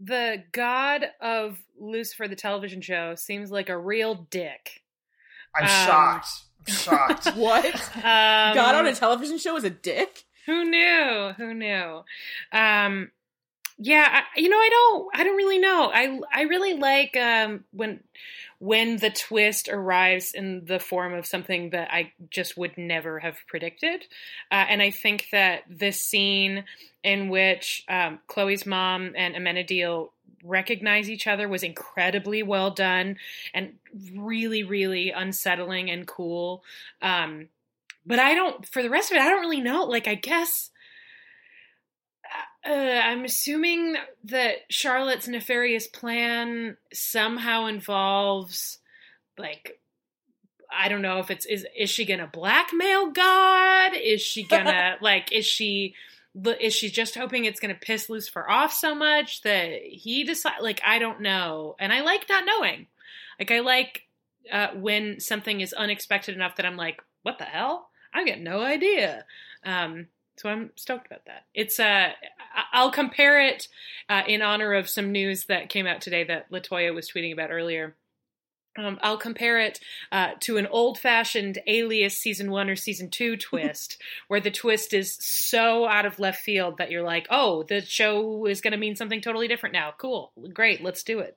the 0.00 0.44
god 0.52 1.06
of 1.20 1.58
Lucifer, 1.78 2.28
the 2.28 2.36
television 2.36 2.80
show, 2.80 3.14
seems 3.14 3.50
like 3.50 3.68
a 3.68 3.78
real 3.78 4.26
dick. 4.30 4.82
I'm 5.54 5.64
Um, 5.64 5.68
shocked. 5.86 6.28
I'm 6.68 6.74
shocked. 6.74 7.26
What? 7.36 7.64
Um, 7.96 8.54
God 8.54 8.74
on 8.74 8.86
a 8.86 8.94
television 8.94 9.38
show 9.38 9.56
is 9.56 9.64
a 9.64 9.70
dick? 9.70 10.24
Who 10.46 10.64
knew? 10.64 11.32
Who 11.36 11.54
knew? 11.54 12.02
Um, 12.52 13.10
yeah, 13.78 14.22
I, 14.22 14.40
you 14.40 14.48
know, 14.48 14.56
I 14.56 14.68
don't, 14.70 15.08
I 15.14 15.24
don't 15.24 15.36
really 15.36 15.58
know. 15.58 15.90
I, 15.92 16.18
I 16.32 16.42
really 16.42 16.74
like 16.74 17.14
um, 17.16 17.64
when, 17.72 18.00
when 18.58 18.96
the 18.96 19.10
twist 19.10 19.68
arrives 19.68 20.32
in 20.32 20.64
the 20.64 20.78
form 20.78 21.12
of 21.12 21.26
something 21.26 21.70
that 21.70 21.92
I 21.92 22.12
just 22.30 22.56
would 22.56 22.78
never 22.78 23.18
have 23.18 23.36
predicted, 23.48 24.06
uh, 24.50 24.64
and 24.68 24.80
I 24.80 24.90
think 24.90 25.26
that 25.30 25.64
this 25.68 26.00
scene 26.00 26.64
in 27.04 27.28
which 27.28 27.84
um, 27.88 28.20
Chloe's 28.28 28.64
mom 28.64 29.12
and 29.14 29.34
Amenadiel 29.34 30.08
recognize 30.42 31.10
each 31.10 31.26
other 31.26 31.48
was 31.48 31.62
incredibly 31.62 32.42
well 32.42 32.70
done 32.70 33.16
and 33.52 33.74
really, 34.14 34.62
really 34.62 35.10
unsettling 35.10 35.90
and 35.90 36.06
cool. 36.06 36.62
Um, 37.02 37.48
but 38.06 38.18
I 38.18 38.34
don't. 38.34 38.66
For 38.68 38.82
the 38.82 38.90
rest 38.90 39.10
of 39.10 39.16
it, 39.16 39.20
I 39.20 39.28
don't 39.28 39.40
really 39.40 39.60
know. 39.60 39.84
Like, 39.84 40.06
I 40.06 40.14
guess 40.14 40.70
uh, 42.66 42.72
I'm 42.72 43.24
assuming 43.24 43.96
that 44.24 44.56
Charlotte's 44.70 45.28
nefarious 45.28 45.86
plan 45.86 46.76
somehow 46.92 47.66
involves, 47.66 48.78
like, 49.38 49.80
I 50.70 50.88
don't 50.88 51.02
know 51.02 51.18
if 51.18 51.30
it's 51.30 51.46
is 51.46 51.66
is 51.76 51.90
she 51.90 52.04
gonna 52.04 52.30
blackmail 52.32 53.10
God? 53.10 53.92
Is 53.94 54.20
she 54.20 54.42
gonna 54.48 54.96
like? 55.00 55.32
Is 55.32 55.46
she? 55.46 55.94
Is 56.60 56.74
she 56.74 56.90
just 56.90 57.14
hoping 57.14 57.46
it's 57.46 57.60
going 57.60 57.72
to 57.72 57.80
piss 57.80 58.10
Lucifer 58.10 58.46
off 58.46 58.70
so 58.70 58.94
much 58.94 59.40
that 59.40 59.80
he 59.84 60.22
decide? 60.22 60.60
Like, 60.60 60.82
I 60.84 60.98
don't 60.98 61.22
know, 61.22 61.76
and 61.80 61.94
I 61.94 62.02
like 62.02 62.28
not 62.28 62.44
knowing. 62.44 62.88
Like, 63.38 63.50
I 63.50 63.60
like 63.60 64.02
uh, 64.52 64.68
when 64.74 65.18
something 65.18 65.62
is 65.62 65.72
unexpected 65.72 66.34
enough 66.34 66.56
that 66.56 66.66
I'm 66.66 66.76
like, 66.76 67.00
"What 67.22 67.38
the 67.38 67.44
hell?" 67.44 67.88
I 68.16 68.24
get 68.24 68.40
no 68.40 68.62
idea. 68.62 69.26
Um, 69.62 70.06
so 70.38 70.48
I'm 70.48 70.70
stoked 70.74 71.06
about 71.06 71.26
that. 71.26 71.44
It's 71.54 71.78
uh, 71.78 72.10
I'll 72.72 72.90
compare 72.90 73.40
it 73.40 73.68
uh, 74.08 74.22
in 74.26 74.40
honor 74.40 74.72
of 74.72 74.88
some 74.88 75.12
news 75.12 75.44
that 75.46 75.68
came 75.68 75.86
out 75.86 76.00
today 76.00 76.24
that 76.24 76.50
Latoya 76.50 76.94
was 76.94 77.10
tweeting 77.10 77.32
about 77.32 77.50
earlier. 77.50 77.94
Um, 78.78 78.98
I'll 79.02 79.18
compare 79.18 79.58
it 79.58 79.80
uh, 80.12 80.32
to 80.40 80.58
an 80.58 80.66
old-fashioned 80.66 81.60
Alias 81.66 82.18
season 82.18 82.50
one 82.50 82.68
or 82.68 82.76
season 82.76 83.10
two 83.10 83.36
twist, 83.36 84.00
where 84.28 84.40
the 84.40 84.50
twist 84.50 84.94
is 84.94 85.16
so 85.20 85.86
out 85.86 86.06
of 86.06 86.18
left 86.18 86.42
field 86.42 86.78
that 86.78 86.90
you're 86.90 87.02
like, 87.02 87.26
"Oh, 87.30 87.64
the 87.64 87.82
show 87.82 88.46
is 88.46 88.62
going 88.62 88.72
to 88.72 88.78
mean 88.78 88.96
something 88.96 89.20
totally 89.20 89.48
different 89.48 89.74
now. 89.74 89.92
Cool, 89.96 90.32
great, 90.54 90.82
let's 90.82 91.02
do 91.02 91.18
it." 91.18 91.36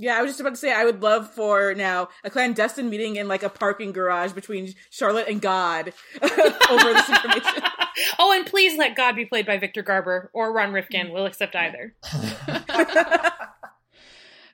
Yeah, 0.00 0.16
I 0.16 0.22
was 0.22 0.30
just 0.30 0.40
about 0.40 0.54
to 0.54 0.56
say 0.56 0.72
I 0.72 0.86
would 0.86 1.02
love 1.02 1.30
for 1.30 1.74
now 1.74 2.08
a 2.24 2.30
clandestine 2.30 2.88
meeting 2.88 3.16
in 3.16 3.28
like 3.28 3.42
a 3.42 3.50
parking 3.50 3.92
garage 3.92 4.32
between 4.32 4.72
Charlotte 4.88 5.28
and 5.28 5.42
God 5.42 5.92
over 6.22 6.92
this 6.94 7.08
information. 7.10 7.62
oh, 8.18 8.32
and 8.34 8.46
please 8.46 8.78
let 8.78 8.96
God 8.96 9.14
be 9.14 9.26
played 9.26 9.44
by 9.44 9.58
Victor 9.58 9.82
Garber 9.82 10.30
or 10.32 10.54
Ron 10.54 10.72
Rifkin. 10.72 11.12
We'll 11.12 11.26
accept 11.26 11.54
either. 11.54 11.94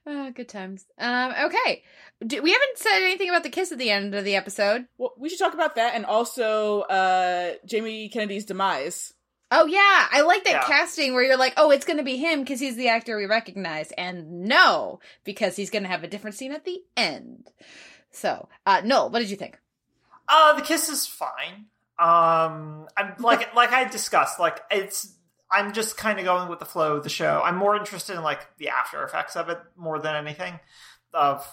Oh, 0.04 0.30
good 0.34 0.48
times. 0.48 0.84
Um, 0.98 1.32
okay, 1.44 1.84
Do, 2.26 2.42
we 2.42 2.50
haven't 2.50 2.78
said 2.78 3.02
anything 3.02 3.28
about 3.28 3.44
the 3.44 3.50
kiss 3.50 3.70
at 3.70 3.78
the 3.78 3.90
end 3.90 4.16
of 4.16 4.24
the 4.24 4.34
episode. 4.34 4.86
Well, 4.98 5.12
we 5.16 5.28
should 5.28 5.38
talk 5.38 5.54
about 5.54 5.76
that 5.76 5.94
and 5.94 6.04
also 6.04 6.80
uh 6.80 7.52
Jamie 7.64 8.08
Kennedy's 8.08 8.46
demise. 8.46 9.14
Oh 9.50 9.66
yeah, 9.66 10.06
I 10.10 10.22
like 10.22 10.44
that 10.44 10.52
Yeah. 10.52 10.64
casting 10.66 11.14
where 11.14 11.22
you're 11.22 11.36
like, 11.36 11.54
oh, 11.56 11.70
it's 11.70 11.84
going 11.84 11.98
to 11.98 12.02
be 12.02 12.16
him 12.16 12.40
because 12.40 12.58
he's 12.58 12.76
the 12.76 12.88
actor 12.88 13.16
we 13.16 13.26
recognize, 13.26 13.92
and 13.92 14.42
no, 14.44 14.98
because 15.24 15.54
he's 15.56 15.70
going 15.70 15.84
to 15.84 15.88
have 15.88 16.02
a 16.02 16.08
different 16.08 16.36
scene 16.36 16.52
at 16.52 16.64
the 16.64 16.82
end. 16.96 17.50
So, 18.10 18.48
uh, 18.64 18.82
Noel, 18.84 19.10
what 19.10 19.20
did 19.20 19.30
you 19.30 19.36
think? 19.36 19.58
Uh, 20.28 20.54
the 20.54 20.62
kiss 20.62 20.88
is 20.88 21.06
fine. 21.06 21.66
Um, 21.98 22.88
I'm 22.96 23.14
like 23.20 23.54
like 23.54 23.72
I 23.72 23.84
discussed. 23.84 24.40
Like 24.40 24.60
it's 24.70 25.14
I'm 25.50 25.72
just 25.72 25.96
kind 25.96 26.18
of 26.18 26.24
going 26.24 26.48
with 26.48 26.58
the 26.58 26.64
flow 26.64 26.96
of 26.96 27.04
the 27.04 27.08
show. 27.08 27.40
I'm 27.44 27.56
more 27.56 27.76
interested 27.76 28.16
in 28.16 28.22
like 28.22 28.40
the 28.58 28.70
after 28.70 29.04
effects 29.04 29.36
of 29.36 29.48
it 29.48 29.58
more 29.76 29.98
than 30.00 30.16
anything. 30.16 30.58
Of 31.14 31.46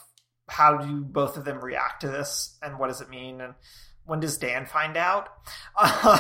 how 0.50 0.78
do 0.78 1.02
both 1.04 1.38
of 1.38 1.46
them 1.46 1.60
react 1.64 2.02
to 2.02 2.08
this, 2.08 2.58
and 2.62 2.80
what 2.80 2.88
does 2.88 3.02
it 3.02 3.10
mean, 3.10 3.40
and 3.40 3.54
when 4.06 4.20
does 4.20 4.38
Dan 4.38 4.66
find 4.66 4.98
out? 4.98 5.30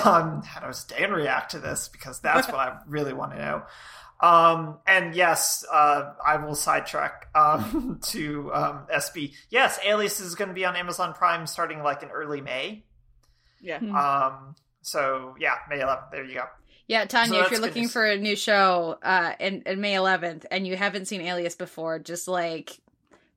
Um, 0.05 0.41
how 0.43 0.61
does 0.61 0.83
Dan 0.83 1.11
react 1.11 1.51
to 1.51 1.59
this? 1.59 1.87
Because 1.87 2.19
that's 2.19 2.47
what 2.47 2.57
I 2.57 2.77
really 2.87 3.13
want 3.13 3.33
to 3.33 3.37
know. 3.37 3.63
Um, 4.21 4.79
and 4.87 5.15
yes, 5.15 5.65
uh, 5.71 6.13
I 6.25 6.37
will 6.37 6.55
sidetrack 6.55 7.27
um, 7.35 7.99
to 8.03 8.51
um, 8.53 8.87
SB. 8.93 9.33
Yes, 9.49 9.79
Alias 9.85 10.19
is 10.19 10.35
going 10.35 10.47
to 10.47 10.53
be 10.53 10.65
on 10.65 10.75
Amazon 10.75 11.13
Prime 11.13 11.45
starting 11.45 11.83
like 11.83 12.03
in 12.03 12.09
early 12.09 12.41
May. 12.41 12.85
Yeah. 13.61 13.79
Hmm. 13.79 13.95
Um, 13.95 14.55
so 14.81 15.35
yeah, 15.39 15.55
May 15.69 15.79
11th. 15.79 16.11
There 16.11 16.23
you 16.23 16.35
go. 16.35 16.45
Yeah, 16.87 17.05
Tanya, 17.05 17.39
So 17.39 17.45
if 17.45 17.51
you're 17.51 17.61
looking 17.61 17.83
news. 17.83 17.93
for 17.93 18.05
a 18.05 18.17
new 18.17 18.35
show 18.35 18.97
uh, 19.01 19.33
in, 19.39 19.63
in 19.65 19.79
May 19.79 19.93
11th 19.93 20.45
and 20.51 20.67
you 20.67 20.75
haven't 20.75 21.07
seen 21.07 21.21
Alias 21.21 21.55
before, 21.55 21.99
just 21.99 22.27
like 22.27 22.79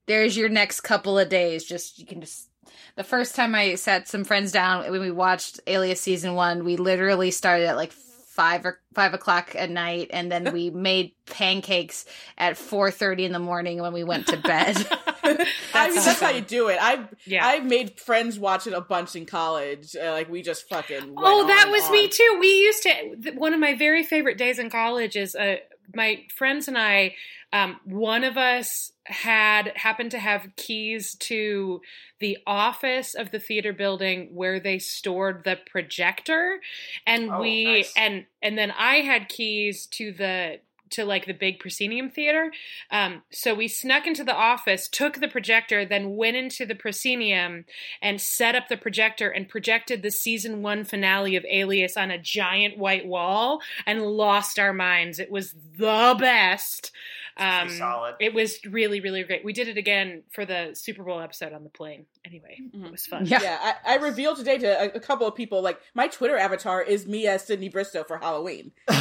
there's 0.06 0.37
your 0.37 0.48
next 0.48 0.80
couple 0.80 1.18
of 1.18 1.28
days. 1.28 1.64
Just 1.64 1.98
you 1.98 2.06
can 2.06 2.20
just. 2.20 2.48
The 2.96 3.04
first 3.04 3.34
time 3.34 3.54
I 3.54 3.74
sat 3.74 4.08
some 4.08 4.24
friends 4.24 4.52
down 4.52 4.90
when 4.90 5.00
we 5.00 5.10
watched 5.10 5.60
Alias 5.66 6.00
season 6.00 6.35
one, 6.35 6.64
we 6.64 6.77
literally 6.77 7.31
started 7.31 7.66
at 7.66 7.77
like 7.77 7.92
five 7.92 8.66
or 8.66 8.79
five 8.94 9.14
o'clock 9.14 9.54
at 9.56 9.70
night, 9.70 10.10
and 10.12 10.31
then 10.31 10.52
we 10.52 10.70
made 10.88 11.12
pancakes 11.27 12.04
at 12.37 12.56
four 12.56 12.90
thirty 12.90 13.24
in 13.24 13.33
the 13.33 13.38
morning 13.38 13.81
when 13.81 13.92
we 13.92 14.04
went 14.04 14.27
to 14.29 14.37
bed. 14.37 14.77
I 15.74 15.88
mean, 15.88 15.96
that's 15.96 16.20
how 16.20 16.31
you 16.31 16.40
do 16.40 16.68
it. 16.68 16.79
I 16.81 17.08
Yeah. 17.24 17.44
I 17.46 17.60
made 17.60 17.98
friends 17.98 18.38
watch 18.38 18.66
it 18.66 18.72
a 18.72 18.81
bunch 18.81 19.16
in 19.16 19.27
college. 19.27 19.96
Uh, 19.96 20.12
like 20.12 20.29
we 20.29 20.42
just 20.42 20.68
fucking. 20.68 21.00
went 21.00 21.18
Oh, 21.18 21.46
that 21.46 21.66
on 21.66 21.72
was 21.72 21.85
and 21.85 21.92
me 21.92 22.08
too. 22.08 22.37
We 22.38 22.46
used 22.46 22.83
to. 22.85 23.33
One 23.33 23.52
of 23.52 23.58
my 23.60 23.74
very 23.74 24.04
favorite 24.04 24.38
days 24.38 24.58
in 24.58 24.70
college 24.70 25.16
is 25.16 25.35
uh, 25.35 25.56
my 25.94 26.24
friends 26.37 26.68
and 26.68 26.76
I, 26.78 27.14
um, 27.52 27.80
one 27.84 28.24
of 28.24 28.37
us 28.37 28.92
had 29.04 29.72
happened 29.76 30.10
to 30.10 30.18
have 30.18 30.48
keys 30.56 31.14
to 31.20 31.80
the 32.18 32.38
office 32.46 33.14
of 33.14 33.30
the 33.30 33.38
theater 33.38 33.72
building 33.72 34.30
where 34.34 34.58
they 34.60 34.78
stored 34.78 35.44
the 35.44 35.58
projector, 35.70 36.60
and 37.06 37.30
Oh, 37.30 37.40
we 37.40 37.64
nice. 37.64 37.94
and 37.96 38.26
and 38.42 38.58
then 38.58 38.72
I 38.72 38.96
had 38.96 39.28
keys 39.28 39.87
to 39.92 40.12
the 40.12 40.60
to 40.90 41.04
like 41.04 41.26
the 41.26 41.32
big 41.32 41.58
proscenium 41.58 42.10
theater. 42.10 42.52
Um, 42.90 43.22
so 43.30 43.54
we 43.54 43.68
snuck 43.68 44.06
into 44.06 44.24
the 44.24 44.34
office, 44.34 44.88
took 44.88 45.20
the 45.20 45.28
projector, 45.28 45.84
then 45.84 46.16
went 46.16 46.37
into 46.37 46.66
the 46.66 46.74
proscenium 46.74 47.64
and 48.00 48.20
set 48.20 48.54
up 48.54 48.68
the 48.68 48.76
projector 48.76 49.28
and 49.28 49.48
projected 49.48 50.02
the 50.02 50.10
season 50.10 50.62
one 50.62 50.84
finale 50.84 51.37
of 51.37 51.44
Alias 51.50 51.96
on 51.96 52.10
a 52.10 52.18
giant 52.18 52.78
white 52.78 53.06
wall 53.06 53.60
and 53.87 54.02
lost 54.02 54.58
our 54.58 54.72
minds. 54.72 55.18
It 55.18 55.30
was 55.30 55.54
the 55.76 56.16
best. 56.18 56.92
Um, 57.38 57.68
solid. 57.68 58.14
it 58.20 58.32
was 58.34 58.58
really, 58.64 59.00
really 59.00 59.22
great. 59.24 59.44
We 59.44 59.52
did 59.52 59.68
it 59.68 59.76
again 59.76 60.22
for 60.32 60.46
the 60.46 60.70
Super 60.74 61.02
Bowl 61.04 61.20
episode 61.20 61.52
on 61.52 61.64
the 61.64 61.70
plane. 61.70 62.06
Anyway, 62.24 62.58
Mhm. 62.74 62.87
it 62.87 62.90
was 62.92 63.04
fun. 63.06 63.26
Yeah. 63.26 63.42
Yeah, 63.42 63.58
I, 63.84 63.94
I 63.94 63.96
revealed 63.96 64.38
today 64.38 64.58
to 64.58 64.66
a, 64.66 64.96
a 64.96 65.00
couple 65.00 65.26
of 65.26 65.34
people 65.34 65.60
like 65.62 65.78
my 65.94 66.08
Twitter 66.08 66.37
avatar 66.38 66.82
is 66.82 67.06
me 67.06 67.26
as 67.26 67.44
Sydney 67.44 67.68
Bristow 67.68 68.04
for 68.04 68.18
Halloween. 68.18 68.72
Oh, 68.88 68.94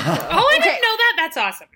I 0.51 0.55
Okay. 0.57 0.63
didn't 0.69 0.81
know 0.81 0.97
that. 0.97 1.13
That's 1.17 1.37
awesome. 1.37 1.67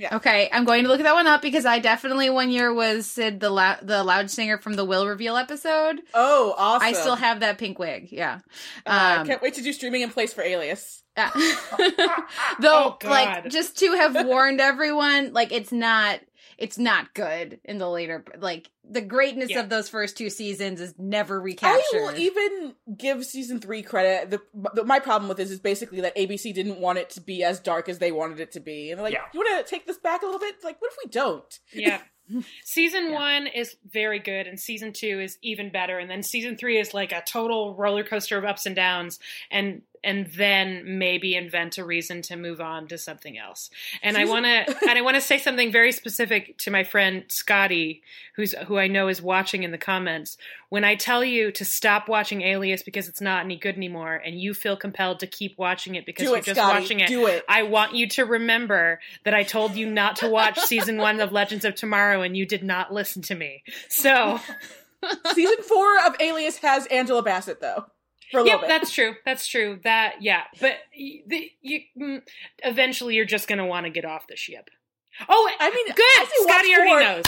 Okay, 0.00 0.48
I'm 0.52 0.64
going 0.64 0.84
to 0.84 0.88
look 0.88 1.02
that 1.02 1.14
one 1.14 1.26
up 1.26 1.42
because 1.42 1.66
I 1.66 1.78
definitely 1.78 2.30
one 2.30 2.50
year 2.50 2.72
was 2.72 3.06
Sid 3.06 3.40
the 3.40 3.50
lou- 3.50 3.74
the 3.82 4.04
loud 4.04 4.30
singer 4.30 4.58
from 4.58 4.74
the 4.74 4.84
Will 4.84 5.06
reveal 5.06 5.36
episode. 5.36 6.00
Oh, 6.14 6.54
awesome! 6.56 6.86
I 6.86 6.92
still 6.92 7.16
have 7.16 7.40
that 7.40 7.58
pink 7.58 7.78
wig. 7.78 8.08
Yeah. 8.12 8.40
Uh, 8.86 9.16
Um, 9.20 9.26
can't 9.26 9.42
wait 9.42 9.54
to 9.54 9.62
do 9.62 9.72
streaming 9.72 10.02
in 10.02 10.10
place 10.10 10.32
for 10.32 10.42
Alias. 10.42 11.02
Yeah. 11.16 11.30
Though, 12.60 12.96
Oh, 13.02 13.08
like, 13.08 13.48
just 13.48 13.78
to 13.78 13.92
have 13.94 14.26
warned 14.26 14.60
everyone, 14.60 15.32
like, 15.32 15.50
it's 15.52 15.72
not, 15.72 16.20
it's 16.58 16.76
not 16.76 17.14
good 17.14 17.60
in 17.64 17.78
the 17.78 17.88
later, 17.88 18.24
like, 18.38 18.68
the 18.90 19.00
greatness 19.00 19.50
Yeah. 19.50 19.60
of 19.60 19.68
those 19.68 19.88
first 19.88 20.16
two 20.18 20.28
seasons 20.28 20.80
is 20.80 20.94
never 20.98 21.40
recaptured. 21.40 21.82
I 21.94 21.98
will 22.00 22.16
even 22.16 22.74
give 22.96 23.24
season 23.24 23.60
three 23.60 23.82
credit. 23.82 24.30
The, 24.30 24.40
the 24.74 24.84
my 24.84 24.98
problem 24.98 25.28
with 25.28 25.36
this 25.38 25.50
is 25.50 25.60
basically 25.60 26.00
that 26.00 26.16
ABC 26.16 26.52
didn't 26.52 26.80
want 26.80 26.98
it 26.98 27.10
to 27.10 27.20
be 27.20 27.44
as 27.44 27.60
dark 27.60 27.88
as 27.88 27.98
they 27.98 28.10
wanted 28.12 28.40
it 28.40 28.52
to 28.52 28.60
be, 28.60 28.90
and 28.90 28.98
they're 28.98 29.04
like, 29.04 29.14
Yeah. 29.14 29.24
"You 29.32 29.40
want 29.40 29.64
to 29.64 29.70
take 29.70 29.86
this 29.86 29.98
back 29.98 30.22
a 30.22 30.24
little 30.26 30.40
bit?" 30.40 30.54
It's 30.56 30.64
like, 30.64 30.80
what 30.82 30.90
if 30.92 30.98
we 31.04 31.10
don't? 31.10 31.58
Yeah. 31.72 32.00
Season 32.64 33.10
Yeah. 33.10 33.14
one 33.14 33.46
is 33.46 33.76
very 33.90 34.18
good, 34.18 34.46
and 34.46 34.58
season 34.60 34.92
two 34.92 35.20
is 35.20 35.38
even 35.42 35.70
better, 35.70 35.98
and 35.98 36.10
then 36.10 36.22
season 36.22 36.56
three 36.56 36.78
is 36.78 36.92
like 36.92 37.12
a 37.12 37.22
total 37.22 37.74
roller 37.74 38.04
coaster 38.04 38.36
of 38.36 38.44
ups 38.44 38.66
and 38.66 38.76
downs, 38.76 39.18
and 39.50 39.82
and 40.04 40.26
then 40.36 40.98
maybe 40.98 41.34
invent 41.34 41.78
a 41.78 41.84
reason 41.84 42.22
to 42.22 42.36
move 42.36 42.60
on 42.60 42.88
to 42.88 42.98
something 42.98 43.38
else. 43.38 43.70
And 44.02 44.16
I 44.16 44.24
want 44.26 44.44
to 44.44 44.76
and 44.88 44.98
I 44.98 45.02
want 45.02 45.16
to 45.16 45.20
say 45.20 45.38
something 45.38 45.72
very 45.72 45.92
specific 45.92 46.58
to 46.58 46.70
my 46.70 46.84
friend 46.84 47.24
Scotty, 47.28 48.02
who's 48.36 48.52
who 48.66 48.78
I 48.78 48.86
know 48.88 49.08
is 49.08 49.20
watching 49.22 49.62
in 49.62 49.70
the 49.70 49.78
comments. 49.78 50.36
When 50.70 50.84
I 50.84 50.96
tell 50.96 51.24
you 51.24 51.50
to 51.52 51.64
stop 51.64 52.08
watching 52.08 52.42
Alias 52.42 52.82
because 52.82 53.08
it's 53.08 53.20
not 53.20 53.44
any 53.44 53.56
good 53.56 53.76
anymore, 53.76 54.14
and 54.14 54.38
you 54.38 54.52
feel 54.52 54.76
compelled 54.76 55.20
to 55.20 55.26
keep 55.26 55.56
watching 55.56 55.94
it 55.94 56.04
because 56.04 56.24
do 56.24 56.30
you're 56.30 56.38
it, 56.38 56.44
just 56.44 56.60
Scotty. 56.60 56.80
watching 56.80 57.00
it, 57.00 57.08
Do 57.08 57.26
it. 57.26 57.44
I 57.48 57.62
want 57.62 57.94
you 57.94 58.06
to 58.10 58.24
remember 58.24 59.00
that 59.24 59.34
I 59.34 59.42
told 59.44 59.74
you 59.76 59.86
not 59.86 60.16
to 60.16 60.28
watch 60.28 60.58
season 60.66 60.98
one 60.98 61.20
of 61.20 61.32
Legends 61.32 61.64
of 61.64 61.74
Tomorrow 61.74 62.22
and 62.22 62.36
you 62.36 62.46
did 62.46 62.62
not 62.62 62.92
listen 62.92 63.22
to 63.22 63.34
me. 63.34 63.62
So, 63.88 64.38
season 65.34 65.62
four 65.62 65.98
of 66.06 66.16
Alias 66.20 66.58
has 66.58 66.86
Angela 66.86 67.22
Bassett 67.22 67.60
though, 67.60 67.86
for 68.30 68.40
a 68.40 68.44
yep, 68.46 68.60
bit. 68.60 68.68
that's 68.68 68.90
true. 68.92 69.14
That's 69.24 69.46
true. 69.46 69.80
That, 69.84 70.16
yeah. 70.20 70.42
But 70.60 70.76
the, 70.94 71.50
you, 71.60 71.80
mm, 72.00 72.22
eventually 72.64 73.14
you're 73.14 73.24
just 73.24 73.48
going 73.48 73.58
to 73.58 73.64
want 73.64 73.86
to 73.86 73.90
get 73.90 74.04
off 74.04 74.26
the 74.28 74.36
ship. 74.36 74.68
Oh, 75.28 75.50
I 75.58 75.70
mean, 75.70 75.86
good. 75.94 76.48
Scotty 76.48 76.74
already 76.74 76.88
four- 76.90 77.00
knows. 77.00 77.24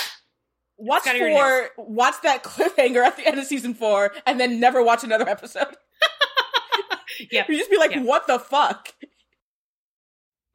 Watch 0.77 1.03
Scotty 1.03 1.21
already 1.21 1.35
four. 1.77 1.85
Watch 1.87 2.15
that 2.23 2.43
cliffhanger 2.43 3.05
at 3.05 3.17
the 3.17 3.27
end 3.27 3.39
of 3.39 3.45
season 3.45 3.75
four, 3.75 4.13
and 4.27 4.39
then 4.41 4.61
never 4.61 4.83
watch 4.83 5.05
another 5.05 5.29
episode. 5.29 5.67
Yep. 7.31 7.47
You 7.49 7.59
just 7.59 7.71
be 7.71 7.77
like, 7.77 7.91
Yeah. 7.91 8.03
"What 8.03 8.27
the 8.27 8.39
fuck?" 8.39 8.95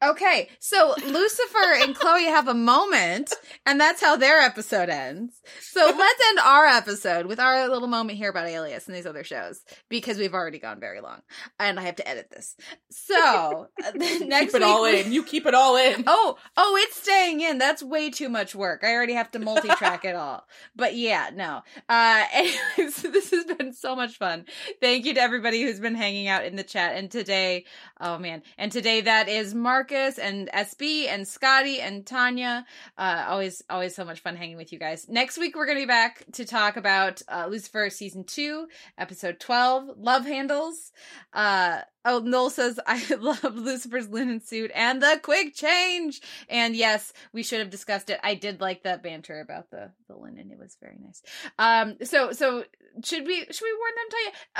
Okay, 0.04 0.50
so 0.58 0.94
Lucifer 1.06 1.74
and 1.80 1.94
Chloe 1.94 2.24
have 2.26 2.48
a 2.48 2.54
moment, 2.54 3.32
and 3.64 3.80
that's 3.80 4.02
how 4.02 4.16
their 4.16 4.40
episode 4.40 4.90
ends. 4.90 5.40
So 5.62 5.80
let's 5.98 6.22
end 6.28 6.38
our 6.38 6.66
episode 6.66 7.24
with 7.24 7.40
our 7.40 7.66
little 7.70 7.88
moment 7.88 8.18
here 8.18 8.28
about 8.28 8.46
Alias 8.46 8.86
and 8.86 8.94
these 8.94 9.06
other 9.06 9.24
shows 9.24 9.62
because 9.88 10.18
we've 10.18 10.34
already 10.34 10.58
gone 10.58 10.80
very 10.80 11.00
long, 11.00 11.22
and 11.58 11.80
I 11.80 11.84
have 11.84 11.96
to 11.96 12.06
edit 12.06 12.28
this. 12.30 12.56
So 12.90 13.68
next 13.94 14.18
keep 14.20 14.28
it 14.30 14.52
week 14.54 14.62
all 14.62 14.82
we- 14.82 15.00
in. 15.00 15.12
You 15.12 15.22
keep 15.24 15.46
it 15.46 15.54
all 15.54 15.76
in. 15.76 16.04
Oh, 16.06 16.36
oh, 16.58 16.76
it's 16.82 17.00
staying 17.00 17.40
in. 17.40 17.56
That's 17.56 17.82
way 17.82 18.10
too 18.10 18.28
much 18.28 18.54
work. 18.54 18.84
I 18.84 18.92
already 18.92 19.14
have 19.14 19.30
to 19.30 19.38
multi-track 19.38 20.04
it 20.04 20.14
all. 20.14 20.46
But 20.76 20.94
yeah, 20.94 21.30
no. 21.34 21.62
Uh 21.88 22.24
anyways, 22.34 22.96
this 23.02 23.30
has 23.30 23.46
been 23.46 23.72
so 23.72 23.96
much 23.96 24.18
fun. 24.18 24.44
Thank 24.82 25.06
you 25.06 25.14
to 25.14 25.22
everybody 25.22 25.62
who's 25.62 25.80
been 25.80 25.94
hanging 25.94 26.28
out 26.28 26.44
in 26.44 26.56
the 26.56 26.64
chat. 26.64 26.96
And 26.96 27.10
today, 27.10 27.64
oh 27.98 28.18
man, 28.18 28.42
and 28.58 28.70
today 28.70 29.00
that 29.00 29.30
is 29.30 29.54
Marcus 29.54 29.86
and 29.96 30.48
SB 30.48 31.08
and 31.08 31.26
Scotty 31.26 31.80
and 31.80 32.06
Tanya. 32.06 32.66
Uh 32.96 33.24
always 33.28 33.62
always 33.70 33.94
so 33.94 34.04
much 34.04 34.20
fun 34.20 34.36
hanging 34.36 34.56
with 34.56 34.72
you 34.72 34.78
guys. 34.78 35.08
Next 35.08 35.38
week 35.38 35.56
we're 35.56 35.66
going 35.66 35.78
to 35.78 35.82
be 35.82 35.86
back 35.86 36.24
to 36.32 36.44
talk 36.44 36.76
about 36.76 37.22
uh 37.28 37.46
Lucifer 37.48 37.90
season 37.90 38.24
2, 38.24 38.66
episode 38.98 39.40
12, 39.40 39.90
Love 39.96 40.26
Handles. 40.26 40.92
Uh 41.32 41.80
Oh, 42.08 42.20
Noel 42.20 42.50
says, 42.50 42.78
I 42.86 43.02
love 43.20 43.56
Lucifer's 43.56 44.08
linen 44.08 44.40
suit 44.40 44.70
and 44.74 45.02
the 45.02 45.18
quick 45.20 45.56
change. 45.56 46.20
And 46.48 46.76
yes, 46.76 47.12
we 47.32 47.42
should 47.42 47.58
have 47.58 47.68
discussed 47.68 48.10
it. 48.10 48.20
I 48.22 48.34
did 48.36 48.60
like 48.60 48.84
that 48.84 49.02
banter 49.02 49.40
about 49.40 49.72
the, 49.72 49.90
the 50.06 50.14
linen. 50.14 50.52
It 50.52 50.58
was 50.58 50.76
very 50.80 50.98
nice. 51.04 51.20
Um, 51.58 51.96
so, 52.04 52.30
so 52.30 52.62
should 53.02 53.26
we, 53.26 53.40
should 53.40 53.64
we 53.64 53.76
warn 53.76 53.92
them, 53.96 54.08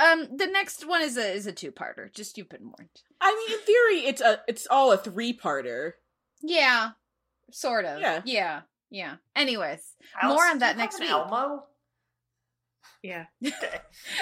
Tanya? 0.05 0.31
Um, 0.31 0.37
the 0.37 0.47
next 0.47 0.85
one 0.85 1.01
is 1.01 1.15
a, 1.15 1.31
is 1.31 1.47
a 1.47 1.53
two 1.53 1.71
parter. 1.71 2.13
Just 2.13 2.37
you've 2.37 2.49
been 2.49 2.65
warned. 2.65 2.89
I 3.19 3.33
mean, 3.35 3.57
in 3.59 3.65
theory, 3.65 4.09
it's 4.09 4.21
a 4.21 4.41
it's 4.47 4.67
all 4.69 4.91
a 4.91 4.97
three 4.97 5.33
parter. 5.37 5.93
Yeah. 6.41 6.91
Sort 7.51 7.85
of. 7.85 7.99
Yeah. 7.99 8.21
Yeah. 8.25 8.61
Yeah. 8.89 9.15
Anyways. 9.35 9.81
Alex, 10.21 10.35
More 10.35 10.45
on 10.45 10.59
that 10.59 10.75
you 10.75 10.81
next 10.81 10.99
have 10.99 11.01
an 11.01 11.07
week. 11.07 11.31
Elmo. 11.31 11.63
Yeah. 13.01 13.25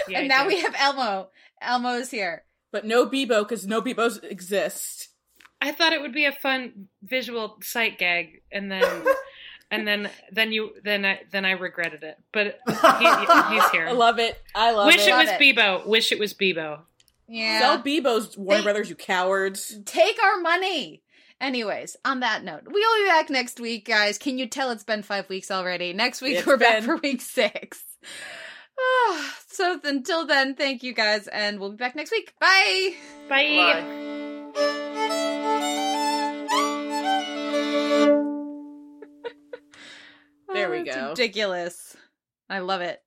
Yeah 0.08 0.20
and 0.20 0.32
I 0.32 0.38
now 0.38 0.44
do. 0.44 0.48
we 0.50 0.62
have 0.62 0.76
Elmo. 0.78 1.30
Elmo 1.62 1.90
is 1.96 2.12
here. 2.12 2.44
But 2.72 2.86
no 2.86 3.06
Bebo 3.06 3.40
because 3.48 3.66
no 3.66 3.82
Bebos 3.82 4.24
exist. 4.24 5.10
I 5.62 5.72
thought 5.72 5.94
it 5.94 6.02
would 6.02 6.14
be 6.14 6.26
a 6.26 6.32
fun 6.32 6.88
visual 7.02 7.58
sight 7.62 7.98
gag, 7.98 8.42
and 8.52 8.72
then. 8.72 8.84
And 9.72 9.88
then, 9.88 10.10
then 10.32 10.52
you, 10.52 10.70
then 10.84 11.04
I, 11.04 11.22
then 11.32 11.44
I 11.44 11.52
regretted 11.52 12.04
it. 12.04 12.18
But 12.32 12.60
he, 12.68 12.76
he's 13.56 13.70
here. 13.72 13.88
I 13.88 13.94
love 13.94 14.20
it. 14.20 14.40
I 14.54 14.72
love 14.72 14.88
it. 14.88 14.94
Wish 14.96 15.08
it. 15.08 15.10
it 15.10 15.16
was. 15.16 15.30
Bebo. 15.30 15.88
Wish 15.88 16.12
it 16.12 16.20
was 16.20 16.36
Bebo. 16.36 16.82
Yeah. 17.28 17.60
Sell 17.60 17.80
Bebo's 17.82 18.38
Warner 18.38 18.58
They- 18.60 18.64
Brothers, 18.64 18.90
you 18.90 18.96
cowards. 18.96 19.78
take 19.86 20.22
our 20.24 20.40
money. 20.42 21.02
Anyways, 21.42 21.98
on 22.06 22.22
that 22.22 22.44
note, 22.46 22.62
we'll 22.66 23.04
be 23.04 23.10
back 23.10 23.30
next 23.30 23.60
week, 23.60 23.86
guys. 23.86 24.18
Can 24.18 24.38
you 24.38 24.48
tell 24.48 24.72
it's 24.72 24.86
been 24.86 25.04
five 25.04 25.28
weeks 25.28 25.52
already? 25.52 25.92
Next 25.92 26.22
week, 26.22 26.38
It's 26.38 26.48
we're 26.48 26.56
back 26.58 26.84
for 26.84 26.96
week 26.98 27.22
six. 27.22 27.84
Ah, 28.80 29.36
so 29.48 29.80
until 29.84 30.26
then, 30.28 30.56
thank 30.56 30.82
you 30.84 30.94
guys, 30.94 31.28
and 31.28 31.60
we'll 31.60 31.72
be 31.72 31.78
back 31.78 31.96
next 31.96 32.12
week. 32.12 32.34
Bye. 32.40 32.96
Bye. 33.28 33.84
Bye. 33.84 35.26
There 40.54 40.70
we 40.70 40.78
Oh, 40.78 40.82
it's 40.82 40.96
go. 40.96 41.10
Ridiculous. 41.10 41.98
I 42.50 42.60
love 42.60 42.82
it. 42.82 43.02